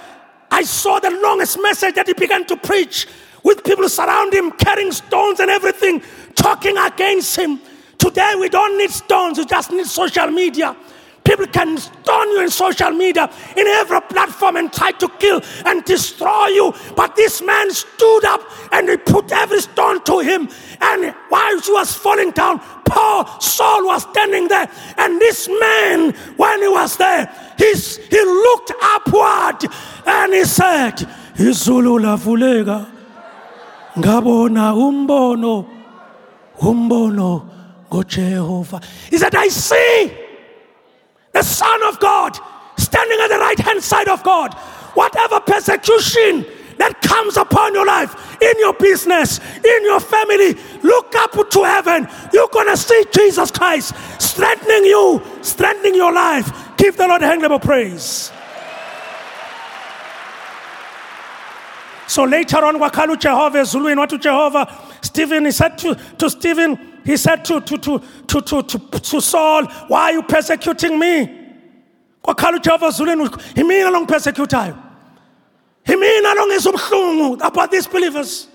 I 0.50 0.62
saw 0.62 0.98
the 0.98 1.10
longest 1.10 1.58
message 1.62 1.94
that 1.94 2.08
he 2.08 2.12
began 2.12 2.44
to 2.46 2.56
preach 2.56 3.06
with 3.44 3.64
people 3.64 3.88
surrounding 3.88 4.44
him, 4.44 4.50
carrying 4.52 4.92
stones 4.92 5.40
and 5.40 5.50
everything, 5.50 6.02
talking 6.34 6.76
against 6.76 7.36
him. 7.36 7.60
Today, 7.98 8.34
we 8.38 8.48
don't 8.48 8.76
need 8.78 8.90
stones, 8.90 9.38
we 9.38 9.44
just 9.44 9.70
need 9.70 9.86
social 9.86 10.26
media. 10.28 10.76
People 11.24 11.46
can 11.46 11.76
stone 11.78 12.30
you 12.30 12.42
in 12.42 12.50
social 12.50 12.90
media, 12.90 13.30
in 13.56 13.66
every 13.66 14.00
platform, 14.00 14.56
and 14.56 14.72
try 14.72 14.90
to 14.92 15.08
kill 15.18 15.42
and 15.66 15.84
destroy 15.84 16.46
you. 16.48 16.74
But 16.96 17.14
this 17.14 17.42
man 17.42 17.70
stood 17.70 18.24
up 18.24 18.42
and 18.72 18.88
he 18.88 18.96
put 18.96 19.30
every 19.30 19.60
stone 19.60 20.02
to 20.04 20.20
him. 20.20 20.48
And 20.80 21.14
while 21.28 21.60
he 21.60 21.72
was 21.72 21.94
falling 21.94 22.30
down, 22.30 22.60
Paul, 22.84 23.40
Saul 23.40 23.86
was 23.86 24.02
standing 24.02 24.48
there. 24.48 24.68
And 24.96 25.20
this 25.20 25.48
man, 25.48 26.12
when 26.36 26.62
he 26.62 26.68
was 26.68 26.96
there, 26.96 27.30
he's, 27.58 27.98
he 27.98 28.24
looked 28.24 28.72
upward 28.82 29.70
and 30.06 30.32
he 30.32 30.44
said, 30.44 30.94
Izulu 31.36 32.00
lavulega 32.00 32.86
ngabona 33.96 34.74
umbono 34.74 35.66
umbono 36.58 37.48
ngoJehova. 37.90 38.82
He 39.10 39.18
said, 39.18 39.34
I 39.34 39.48
see 39.48 40.29
the 41.32 41.42
Son 41.42 41.82
of 41.84 41.98
God, 42.00 42.36
standing 42.76 43.18
at 43.20 43.28
the 43.28 43.38
right 43.38 43.58
hand 43.58 43.82
side 43.82 44.08
of 44.08 44.22
God. 44.22 44.54
Whatever 44.94 45.40
persecution 45.40 46.44
that 46.78 47.00
comes 47.02 47.36
upon 47.36 47.74
your 47.74 47.86
life, 47.86 48.40
in 48.42 48.58
your 48.58 48.72
business, 48.72 49.38
in 49.38 49.84
your 49.84 50.00
family, 50.00 50.54
look 50.82 51.14
up 51.14 51.32
to 51.50 51.62
heaven. 51.62 52.08
You're 52.32 52.48
going 52.48 52.68
to 52.68 52.76
see 52.76 53.04
Jesus 53.14 53.50
Christ 53.50 53.94
strengthening 54.20 54.84
you, 54.84 55.22
strengthening 55.42 55.94
your 55.94 56.12
life. 56.12 56.50
Give 56.76 56.96
the 56.96 57.06
Lord 57.06 57.22
a 57.22 57.26
hand 57.26 57.44
of 57.44 57.60
praise. 57.62 58.32
So 62.06 62.24
later 62.24 62.64
on, 62.64 62.80
Wakalu 62.80 63.20
Jehovah, 63.20 63.64
Zulu, 63.64 63.94
what 63.96 64.10
to 64.10 64.18
Jehovah, 64.18 64.66
Stephen, 65.00 65.44
he 65.44 65.52
said 65.52 65.78
to, 65.78 65.94
to 66.18 66.28
Stephen, 66.28 66.89
he 67.04 67.16
said 67.16 67.44
to, 67.44 67.60
to, 67.60 67.78
to, 67.78 67.98
to, 68.26 68.42
to, 68.42 68.62
to, 68.62 68.78
to 68.78 69.20
Saul, 69.20 69.66
Why 69.88 70.02
are 70.02 70.12
you 70.12 70.22
persecuting 70.22 70.98
me? 70.98 71.40
kwakhala 72.22 72.56
ujehova 72.56 72.86
ezulwini 72.86 73.30
yimina 73.56 73.90
lo 73.90 74.00
ngipersecutayo 74.00 74.76
yimina 75.88 76.34
lo 76.34 76.46
ngizwa 76.46 76.72
ubuhlungu 76.72 77.38
about 77.42 77.70
these 77.70 77.88
believers 77.88 78.48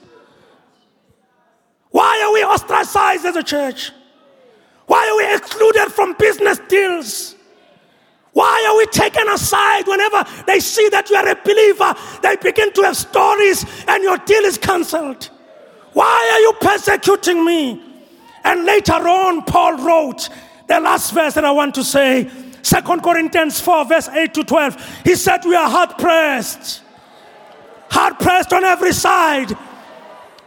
why 1.91 2.21
are 2.23 2.33
we 2.33 2.43
ostracized 2.43 3.25
as 3.25 3.35
a 3.35 3.43
church 3.43 3.91
why 4.87 5.07
are 5.07 5.17
we 5.17 5.35
excluded 5.35 5.91
from 5.91 6.13
business 6.19 6.59
deals 6.67 7.35
why 8.33 8.65
are 8.67 8.77
we 8.77 8.85
taken 8.87 9.27
aside 9.29 9.87
whenever 9.87 10.25
they 10.45 10.59
see 10.59 10.89
that 10.89 11.09
you 11.09 11.15
are 11.15 11.29
a 11.29 11.35
believer? 11.35 11.95
They 12.21 12.35
begin 12.35 12.73
to 12.73 12.81
have 12.81 12.97
stories 12.97 13.65
and 13.87 14.03
your 14.03 14.17
deal 14.17 14.43
is 14.43 14.57
cancelled. 14.57 15.29
Why 15.93 16.31
are 16.33 16.39
you 16.41 16.53
persecuting 16.59 17.45
me? 17.45 17.81
And 18.45 18.63
later 18.63 18.93
on, 18.93 19.43
Paul 19.43 19.77
wrote 19.77 20.29
the 20.67 20.79
last 20.79 21.13
verse 21.13 21.33
that 21.33 21.43
I 21.43 21.51
want 21.51 21.75
to 21.75 21.83
say, 21.83 22.29
Second 22.61 23.03
Corinthians 23.03 23.59
4, 23.59 23.85
verse 23.85 24.07
8 24.07 24.33
to 24.35 24.43
12. 24.43 25.01
He 25.03 25.15
said, 25.15 25.43
We 25.45 25.55
are 25.55 25.69
hard 25.69 25.97
pressed, 25.97 26.83
hard 27.89 28.19
pressed 28.19 28.53
on 28.53 28.63
every 28.63 28.93
side. 28.93 29.51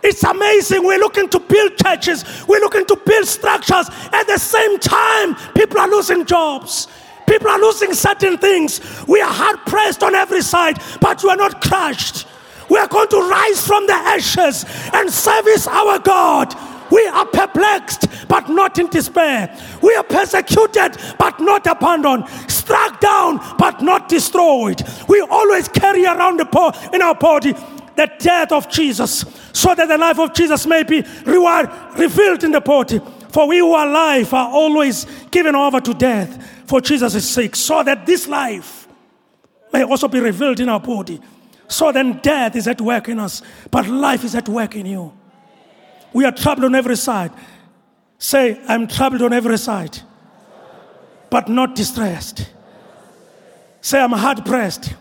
It's 0.03 0.23
amazing. 0.23 0.87
We're 0.87 1.01
looking 1.01 1.29
to 1.29 1.41
build 1.41 1.77
churches, 1.77 2.25
we're 2.47 2.61
looking 2.61 2.87
to 2.87 2.97
build 3.05 3.27
structures. 3.27 3.89
At 4.13 4.25
the 4.29 4.39
same 4.39 4.79
time, 4.79 5.35
people 5.55 5.79
are 5.81 5.89
losing 5.89 6.25
jobs. 6.25 6.87
People 7.27 7.51
are 7.51 7.61
losing 7.61 7.93
certain 7.93 8.39
things. 8.39 8.81
We 9.07 9.21
are 9.21 9.31
hard 9.31 9.59
pressed 9.67 10.03
on 10.03 10.15
every 10.15 10.41
side, 10.41 10.79
but 11.01 11.23
we 11.23 11.29
are 11.29 11.37
not 11.37 11.61
crushed. 11.61 12.27
We 12.71 12.79
are 12.79 12.89
going 12.89 13.09
to 13.09 13.29
rise 13.29 13.67
from 13.67 13.87
the 13.87 13.93
ashes 13.93 14.65
and 14.95 15.13
service 15.13 15.67
our 15.67 15.99
God. 15.99 16.55
We 16.91 17.07
are 17.07 17.27
perplexed, 17.27 18.07
but 18.29 18.49
not 18.49 18.79
in 18.79 18.89
despair. 18.89 19.55
We 19.83 19.95
are 19.95 20.05
persecuted, 20.05 20.97
but 21.19 21.39
not 21.41 21.67
abandoned. 21.67 22.29
Struck 22.49 23.01
down, 23.01 23.41
but 23.59 23.83
not 23.83 24.09
destroyed. 24.09 24.83
We 25.09 25.21
always 25.21 25.69
carry 25.69 26.05
around 26.05 26.39
the 26.39 26.47
po- 26.47 26.73
in 26.93 27.03
our 27.03 27.15
body 27.15 27.55
the 27.97 28.11
death 28.21 28.53
of 28.53 28.69
Jesus, 28.69 29.25
so 29.53 29.75
that 29.75 29.89
the 29.89 29.99
life 29.99 30.21
of 30.21 30.33
Jesus 30.33 30.67
may 30.67 30.85
be 30.85 31.03
revealed 31.27 32.45
in 32.45 32.53
the 32.53 32.61
body. 32.65 33.01
For 33.31 33.49
we 33.49 33.59
who 33.59 33.73
are 33.73 33.89
alive 33.89 34.33
are 34.33 34.49
always 34.51 35.05
given 35.31 35.57
over 35.57 35.81
to 35.81 35.95
death 35.95 36.63
for 36.67 36.81
Jesus' 36.81 37.29
sake, 37.29 37.57
so 37.57 37.83
that 37.83 38.07
this 38.07 38.29
life 38.29 38.87
may 39.73 39.83
also 39.83 40.07
be 40.07 40.21
revealed 40.21 40.61
in 40.61 40.69
our 40.69 40.81
body. 40.81 41.21
So 41.67 41.91
then 41.91 42.21
death 42.23 42.55
is 42.55 42.69
at 42.69 42.81
work 42.81 43.09
in 43.09 43.19
us, 43.19 43.43
but 43.71 43.89
life 43.89 44.25
is 44.25 44.35
at 44.35 44.49
work 44.49 44.77
in 44.77 44.87
you. 44.87 45.13
We 46.13 46.25
are 46.25 46.33
troubled 46.33 46.65
on 46.65 46.75
every 46.75 46.97
side. 46.97 47.33
Say, 48.19 48.61
I'm 48.67 48.87
troubled 48.89 49.23
on 49.23 49.33
every 49.33 49.59
side, 49.59 49.99
but 51.31 51.49
not 51.49 51.75
distressed. 51.75 52.51
Say, 53.81 54.01
I'm 54.01 54.13
hard 54.13 54.45
pressed, 54.45 54.95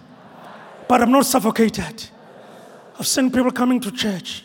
but 0.88 1.02
I'm 1.02 1.12
not 1.12 1.26
suffocated. 1.26 2.10
I've 3.00 3.08
seen 3.08 3.32
people 3.32 3.52
coming 3.52 3.80
to 3.82 3.92
church. 3.92 4.44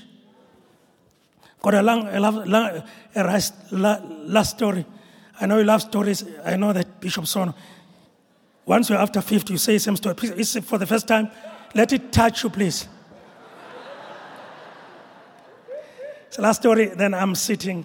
Got 1.61 1.75
a 1.75 1.83
long, 1.83 2.09
a, 2.09 2.19
long, 2.19 2.83
a 3.15 3.25
last, 3.25 4.51
story. 4.51 4.85
I 5.41 5.47
know 5.47 5.59
you 5.59 5.65
love 5.65 5.83
stories. 5.83 6.25
I 6.45 6.57
know 6.57 6.73
that 6.73 7.01
Bishop 7.01 7.27
Sono. 7.27 7.55
Once 8.67 8.89
you're 8.89 8.99
after 8.99 9.21
50, 9.21 9.53
you 9.53 9.59
say 9.59 9.75
the 9.75 9.81
same 9.81 9.97
story. 9.97 10.15
Please, 10.15 10.59
for 10.65 10.79
the 10.79 10.87
first 10.87 11.07
time. 11.07 11.31
Let 11.75 11.93
it 11.93 12.13
touch 12.13 12.45
you, 12.45 12.51
please. 12.51 12.87
So 16.33 16.41
last 16.41 16.63
story, 16.63 16.87
then 16.87 17.13
I'm 17.13 17.35
sitting. 17.35 17.85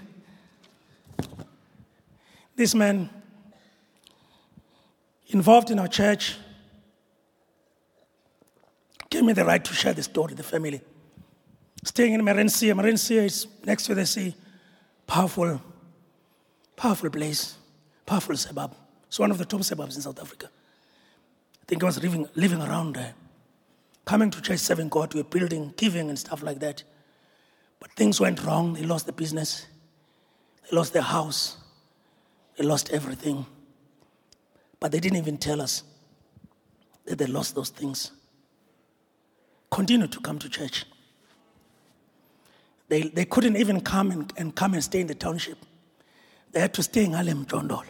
This 2.55 2.73
man 2.73 3.09
involved 5.27 5.69
in 5.69 5.79
our 5.79 5.89
church 5.89 6.37
gave 9.09 9.25
me 9.25 9.33
the 9.33 9.43
right 9.43 9.61
to 9.61 9.73
share 9.73 9.93
the 9.93 10.01
story, 10.01 10.33
the 10.33 10.43
family. 10.43 10.79
Staying 11.83 12.13
in 12.13 12.21
Merencia. 12.21 12.73
Merencia 12.73 13.25
is 13.25 13.47
next 13.65 13.85
to 13.87 13.95
the 13.95 14.05
sea. 14.05 14.33
Powerful, 15.05 15.61
powerful 16.77 17.09
place, 17.09 17.57
powerful 18.05 18.37
suburb. 18.37 18.73
It's 19.09 19.19
one 19.19 19.29
of 19.29 19.39
the 19.39 19.45
top 19.45 19.65
suburbs 19.65 19.97
in 19.97 20.01
South 20.01 20.21
Africa. 20.21 20.49
I 21.63 21.65
think 21.67 21.83
I 21.83 21.87
was 21.87 22.01
living, 22.01 22.29
living 22.35 22.61
around 22.61 22.95
there. 22.95 23.13
Coming 24.05 24.31
to 24.31 24.41
church, 24.41 24.59
serving 24.59 24.87
God, 24.87 25.13
we 25.13 25.21
were 25.21 25.27
building, 25.27 25.73
giving, 25.75 26.07
and 26.07 26.17
stuff 26.17 26.41
like 26.43 26.59
that. 26.59 26.83
But 27.79 27.91
things 27.91 28.19
went 28.19 28.43
wrong. 28.43 28.73
They 28.73 28.83
lost 28.83 29.05
the 29.05 29.13
business, 29.13 29.65
they 30.69 30.75
lost 30.75 30.93
their 30.93 31.01
house, 31.01 31.57
they 32.57 32.63
lost 32.65 32.91
everything. 32.91 33.45
But 34.79 34.91
they 34.91 34.99
didn't 34.99 35.17
even 35.17 35.37
tell 35.37 35.61
us 35.61 35.83
that 37.05 37.17
they 37.17 37.25
lost 37.25 37.55
those 37.55 37.69
things. 37.69 38.11
Continue 39.71 40.07
to 40.07 40.19
come 40.19 40.39
to 40.39 40.49
church. 40.49 40.85
They, 42.89 43.03
they 43.03 43.25
couldn't 43.25 43.57
even 43.57 43.81
come 43.81 44.11
and, 44.11 44.33
and 44.37 44.55
come 44.55 44.73
and 44.73 44.83
stay 44.83 45.01
in 45.01 45.07
the 45.07 45.15
township. 45.15 45.57
They 46.51 46.59
had 46.61 46.73
to 46.75 46.83
stay 46.83 47.05
in 47.05 47.15
Alem 47.15 47.45
Jondol. 47.45 47.83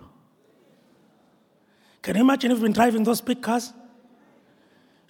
Can 2.02 2.16
you 2.16 2.22
imagine 2.22 2.52
if 2.52 2.56
you've 2.56 2.64
been 2.64 2.74
driving 2.74 3.04
those 3.04 3.22
big 3.22 3.42
cars? 3.42 3.74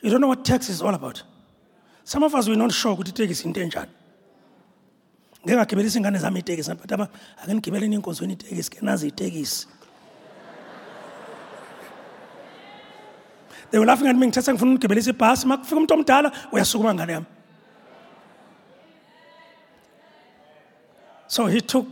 You 0.01 0.09
don't 0.09 0.21
know 0.21 0.28
what 0.28 0.43
tax 0.43 0.69
is 0.69 0.82
all 0.82 0.93
about. 0.93 1.23
Some 2.03 2.23
of 2.23 2.34
us, 2.36 2.47
we're 2.47 2.55
not 2.55 2.71
sure 2.71 2.95
what 2.95 3.13
take 3.15 3.30
is 3.30 3.45
in 3.45 3.53
danger 3.53 3.88
ngingagibelisa 5.48 6.00
ingane 6.00 6.20
zami 6.20 6.39
itekisi 6.39 6.76
but 6.76 6.91
aba 6.91 7.10
ake 7.41 7.54
nigibeleni 7.54 7.95
inkonzweni 7.95 8.34
itekisi 8.34 8.70
ke 8.70 8.82
nazi 8.82 9.08
itekisi. 9.08 9.68
They 13.72 13.80
were 13.80 13.86
laughing 13.86 14.08
at 14.08 14.16
me 14.16 14.28
ngithatha 14.28 14.54
ngifuna 14.54 14.76
ukugibelisa 14.76 15.12
ibhasi. 15.12 15.45
Uma 15.45 15.58
kufika 15.58 15.76
umuntu 15.76 15.93
omdala 15.93 16.32
uyasukuma 16.52 16.93
ngane 16.93 17.14
yami. 17.14 17.26
So 21.28 21.45
he 21.45 21.62
took 21.62 21.88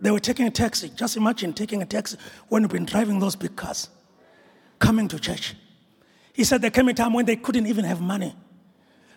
they 0.00 0.10
were 0.10 0.20
taking 0.20 0.46
a 0.46 0.50
taxi. 0.50 0.88
Just 0.96 1.16
imagine 1.16 1.52
taking 1.52 1.82
a 1.82 1.86
taxi 1.86 2.16
when 2.48 2.62
you've 2.62 2.72
been 2.72 2.86
driving 2.86 3.18
those 3.18 3.36
big 3.36 3.56
cars 3.56 3.88
coming 4.78 5.08
to 5.08 5.18
church. 5.18 5.54
He 6.32 6.44
said 6.44 6.62
there 6.62 6.70
came 6.70 6.88
a 6.88 6.94
time 6.94 7.12
when 7.12 7.26
they 7.26 7.36
couldn't 7.36 7.66
even 7.66 7.84
have 7.84 8.00
money 8.00 8.34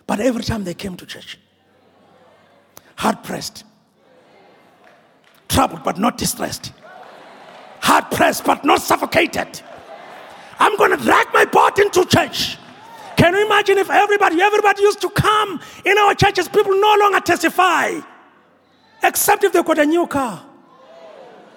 but 0.06 0.20
every 0.20 0.42
time 0.42 0.64
they 0.64 0.74
came 0.74 0.96
to 0.96 1.06
church 1.06 1.38
hard 2.96 3.22
pressed, 3.22 3.64
troubled 5.48 5.82
but 5.84 5.98
not 5.98 6.18
distressed, 6.18 6.72
hard 7.80 8.10
pressed 8.10 8.44
but 8.44 8.64
not 8.64 8.80
suffocated. 8.80 9.62
I'm 10.58 10.76
going 10.76 10.96
to 10.96 11.02
drag 11.02 11.26
my 11.32 11.44
boat 11.44 11.78
into 11.78 12.04
church. 12.04 12.56
Can 13.16 13.34
you 13.34 13.46
imagine 13.46 13.78
if 13.78 13.90
everybody, 13.90 14.40
everybody 14.40 14.82
used 14.82 15.00
to 15.02 15.10
come 15.10 15.60
in 15.84 15.98
our 15.98 16.14
churches, 16.14 16.48
people 16.48 16.72
no 16.72 16.96
longer 17.00 17.20
testify, 17.20 18.00
except 19.02 19.44
if 19.44 19.52
they 19.52 19.62
got 19.62 19.78
a 19.78 19.86
new 19.86 20.06
car. 20.06 20.44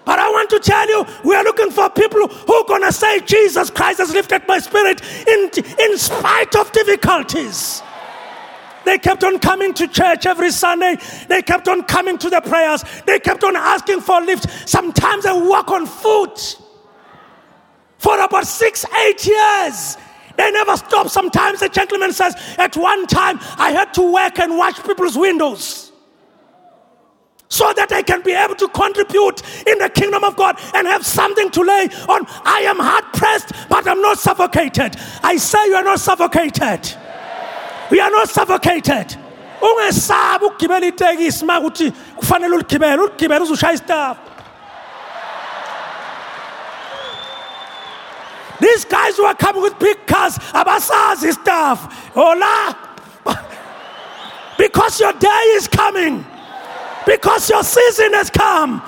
But 0.06 0.20
I 0.20 0.30
want 0.30 0.50
to 0.52 0.60
tell 0.60 0.88
you, 0.88 1.06
we 1.26 1.36
are 1.36 1.44
looking 1.44 1.70
for 1.70 1.90
people 1.90 2.28
who 2.28 2.54
are 2.54 2.66
going 2.66 2.84
to 2.84 2.94
say, 2.94 3.20
Jesus 3.20 3.70
Christ 3.70 4.00
has 4.00 4.14
lifted 4.14 4.48
my 4.48 4.58
spirit 4.58 5.02
in, 5.28 5.50
in 5.80 5.98
spite 5.98 6.56
of 6.56 6.72
difficulties. 6.72 7.82
They 8.88 8.98
kept 8.98 9.26
on 9.26 9.38
coming 9.40 9.74
to 9.74 9.88
church 9.90 10.26
every 10.26 10.50
Sunday. 10.50 10.96
They 11.28 11.42
kept 11.42 11.68
on 11.68 11.84
coming 11.84 12.18
to 12.20 12.30
the 12.30 12.40
prayers. 12.40 12.86
They 13.06 13.20
kept 13.20 13.44
on 13.44 13.58
asking 13.58 14.00
for 14.00 14.22
lift. 14.22 14.48
Sometimes 14.68 15.26
they 15.26 15.34
walk 15.34 15.72
on 15.72 15.86
foot 15.86 16.58
for 17.98 18.18
about 18.18 18.48
six, 18.48 18.86
eight 19.06 19.28
years. 19.28 19.98
They 20.38 20.52
never 20.52 20.78
stop. 20.78 21.10
Sometimes 21.10 21.60
the 21.60 21.68
gentleman 21.68 22.14
says, 22.14 22.34
At 22.58 22.78
one 22.78 23.08
time, 23.08 23.40
I 23.58 23.72
had 23.72 23.94
to 23.96 24.14
work 24.14 24.40
and 24.40 24.58
watch 24.58 24.82
people's 24.82 25.18
windows 25.18 25.92
so 27.50 27.74
that 27.76 27.92
I 27.92 28.04
can 28.04 28.22
be 28.22 28.32
able 28.32 28.56
to 28.56 28.70
contribute 28.70 29.42
in 29.68 29.80
the 29.80 29.90
kingdom 29.90 30.24
of 30.24 30.38
God 30.38 30.58
and 30.74 30.88
have 30.88 31.06
something 31.06 31.50
to 31.52 31.62
lay 31.62 31.90
on. 32.08 32.26
I 32.46 32.62
am 32.62 32.80
hard 32.80 33.04
pressed, 33.12 33.52
but 33.68 33.86
I'm 33.86 34.02
not 34.02 34.18
suffocated. 34.18 34.96
I 35.24 35.36
say 35.36 35.66
you 35.68 35.76
are 35.76 35.84
not 35.84 36.00
suffocated. 36.00 36.96
We 37.90 38.00
are 38.00 38.12
not 38.12 38.30
suffocated. 38.30 39.18
Ungesabi 39.62 40.46
ukugibela 40.46 40.86
itekisi 40.86 41.44
uma 41.44 41.62
kufanele 42.16 42.56
uligibele 42.56 43.02
uligibele 43.02 43.42
uzushaya 43.42 44.18
these 48.60 48.86
guys 48.86 49.16
who 49.18 49.26
are 49.26 49.36
coming 49.36 49.62
with 49.62 49.78
big 49.80 49.98
cars 50.08 50.38
abasazi 50.54 51.34
stuff 51.34 52.12
hola. 52.14 52.76
Because 54.58 55.00
your 55.00 55.14
day 55.14 55.44
is 55.54 55.68
coming. 55.68 56.26
Because 57.06 57.48
your 57.48 57.64
season 57.64 58.14
has 58.14 58.32
come. 58.32 58.82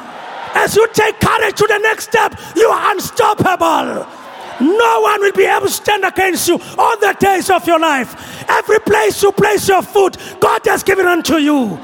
As 0.55 0.75
you 0.75 0.87
take 0.93 1.19
courage 1.19 1.55
to 1.57 1.67
the 1.67 1.77
next 1.77 2.05
step 2.05 2.33
you 2.55 2.67
are 2.67 2.91
unstoppable 2.91 4.18
no 4.60 5.01
one 5.01 5.22
will 5.22 5.32
be 5.32 5.45
able 5.45 5.68
to 5.68 5.72
stand 5.72 6.03
against 6.03 6.47
you 6.47 6.60
all 6.78 6.99
the 6.99 7.16
days 7.20 7.49
of 7.49 7.66
your 7.66 7.80
life. 7.80 8.49
Every 8.49 8.80
place 8.80 9.22
you 9.24 9.32
place 9.32 9.68
your 9.68 9.82
foot, 9.82 10.18
God 10.39 10.62
has 10.66 10.84
given 10.84 11.05
unto 11.05 11.38
you. 11.38 11.80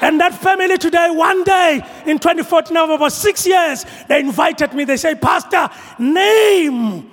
And 0.00 0.20
that 0.20 0.34
family 0.34 0.76
today, 0.76 1.08
one 1.10 1.42
day 1.42 1.80
in 2.04 2.18
2014, 2.18 2.76
over 2.76 3.08
six 3.10 3.46
years, 3.46 3.84
they 4.08 4.20
invited 4.20 4.74
me. 4.74 4.84
They 4.84 4.98
say, 4.98 5.14
Pastor, 5.14 5.68
name 5.98 7.10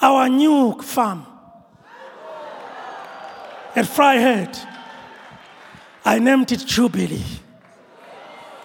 our 0.00 0.28
new 0.28 0.80
farm 0.82 1.26
at 3.76 3.86
Fryhead. 3.86 4.68
I 6.04 6.18
named 6.18 6.50
it 6.50 6.66
Jubilee. 6.66 7.22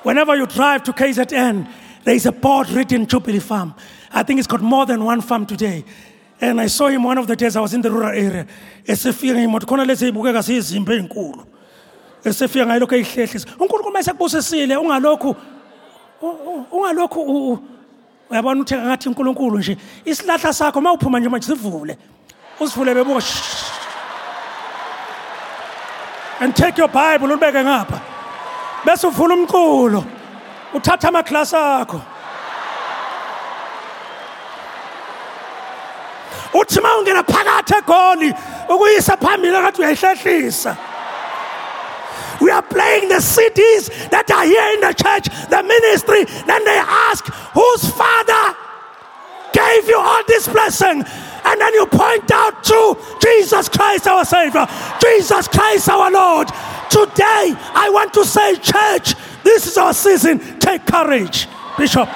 Whenever 0.02 0.36
you 0.36 0.48
drive 0.48 0.84
to 0.84 0.93
KZN, 0.93 1.70
there 2.04 2.16
is 2.16 2.26
a 2.26 2.32
board 2.32 2.70
written 2.70 3.06
Jubilee 3.06 3.39
Farm. 3.39 3.76
I 4.12 4.24
think 4.24 4.39
it's 4.39 4.47
got 4.47 4.62
more 4.62 4.86
than 4.86 5.03
one 5.03 5.22
farm 5.22 5.45
today. 5.45 5.84
And 6.39 6.62
I 6.62 6.68
saw 6.68 6.88
him 6.88 7.03
one 7.03 7.18
of 7.18 7.28
the 7.28 7.36
days 7.36 7.55
I 7.55 7.62
was 7.62 7.74
in 7.74 7.82
the 7.82 7.91
rural 7.91 8.10
area. 8.10 8.45
esefika 8.88 9.36
ngimoto 9.36 9.66
khona 9.66 9.86
lezi 9.86 10.08
ibukeka 10.08 10.43
siyizimbe 10.43 10.95
ezinkulu 10.95 11.45
esefika 12.24 12.66
ngayilokhu 12.66 12.95
eyihlehlisa 12.95 13.47
unkulunkulu 13.60 13.89
uma 13.89 14.03
sekubusisile 14.03 14.78
ungalokhu 14.78 15.36
ungalokhu 16.72 17.60
uyabona 18.30 18.62
uthenga 18.62 18.86
ngathi 18.86 19.10
unkulunkulu 19.10 19.58
nje 19.60 19.78
isilahla 20.05 20.53
sakho 20.53 20.80
uma 20.80 20.93
uphuma 20.93 21.20
nje 21.20 21.30
manje 21.30 21.47
sivule 21.47 21.97
usivule 22.60 22.93
bebuka 22.93 23.24
and 26.39 26.55
take 26.55 26.78
your 26.78 26.88
bible 26.88 27.28
ulibeke 27.28 27.64
ngapha. 27.64 28.01
Bese 28.86 29.08
uvula 29.08 29.36
umculo 29.36 30.05
uthatha 30.74 31.08
amaklasi 31.08 31.55
akho 31.55 32.01
uthi 36.60 36.80
uma 36.80 36.89
ungena 36.97 37.24
phakathi 37.24 37.74
egoli 37.80 38.34
ukuyisa 38.70 39.18
phambili 39.18 39.55
akathi 39.55 39.82
uyayihlehlisa 39.82 40.78
We 42.39 42.51
are 42.51 42.62
playing 42.62 43.10
the 43.10 43.20
cities 43.20 43.89
that 44.10 44.30
are 44.30 44.45
here 44.45 44.74
in 44.76 44.82
the 44.82 44.93
church, 44.93 45.26
the 45.49 45.64
ministry. 45.64 46.24
Then 46.45 46.64
they 46.66 46.78
ask, 46.78 47.26
Whose 47.53 47.89
father 47.91 48.55
gave 49.53 49.89
you 49.89 49.97
all 49.97 50.24
this 50.28 50.47
blessing? 50.47 51.03
And 51.45 51.62
then 51.62 51.74
you 51.74 51.88
point 51.88 52.30
out 52.32 52.64
to 52.66 52.97
Jesus 53.22 53.70
Christ, 53.70 54.08
our 54.08 54.26
Savior, 54.26 54.68
Jesus 55.01 55.47
Christ, 55.47 55.89
our 55.89 56.12
Lord. 56.12 56.49
Today, 56.89 57.55
I 57.74 57.89
want 57.91 58.14
to 58.14 58.26
say, 58.26 58.55
church, 58.55 59.16
this 59.43 59.66
is 59.66 59.78
our 59.78 59.93
season. 59.93 60.60
Take 60.60 60.86
courage, 60.86 61.47
Bishop. 61.78 62.10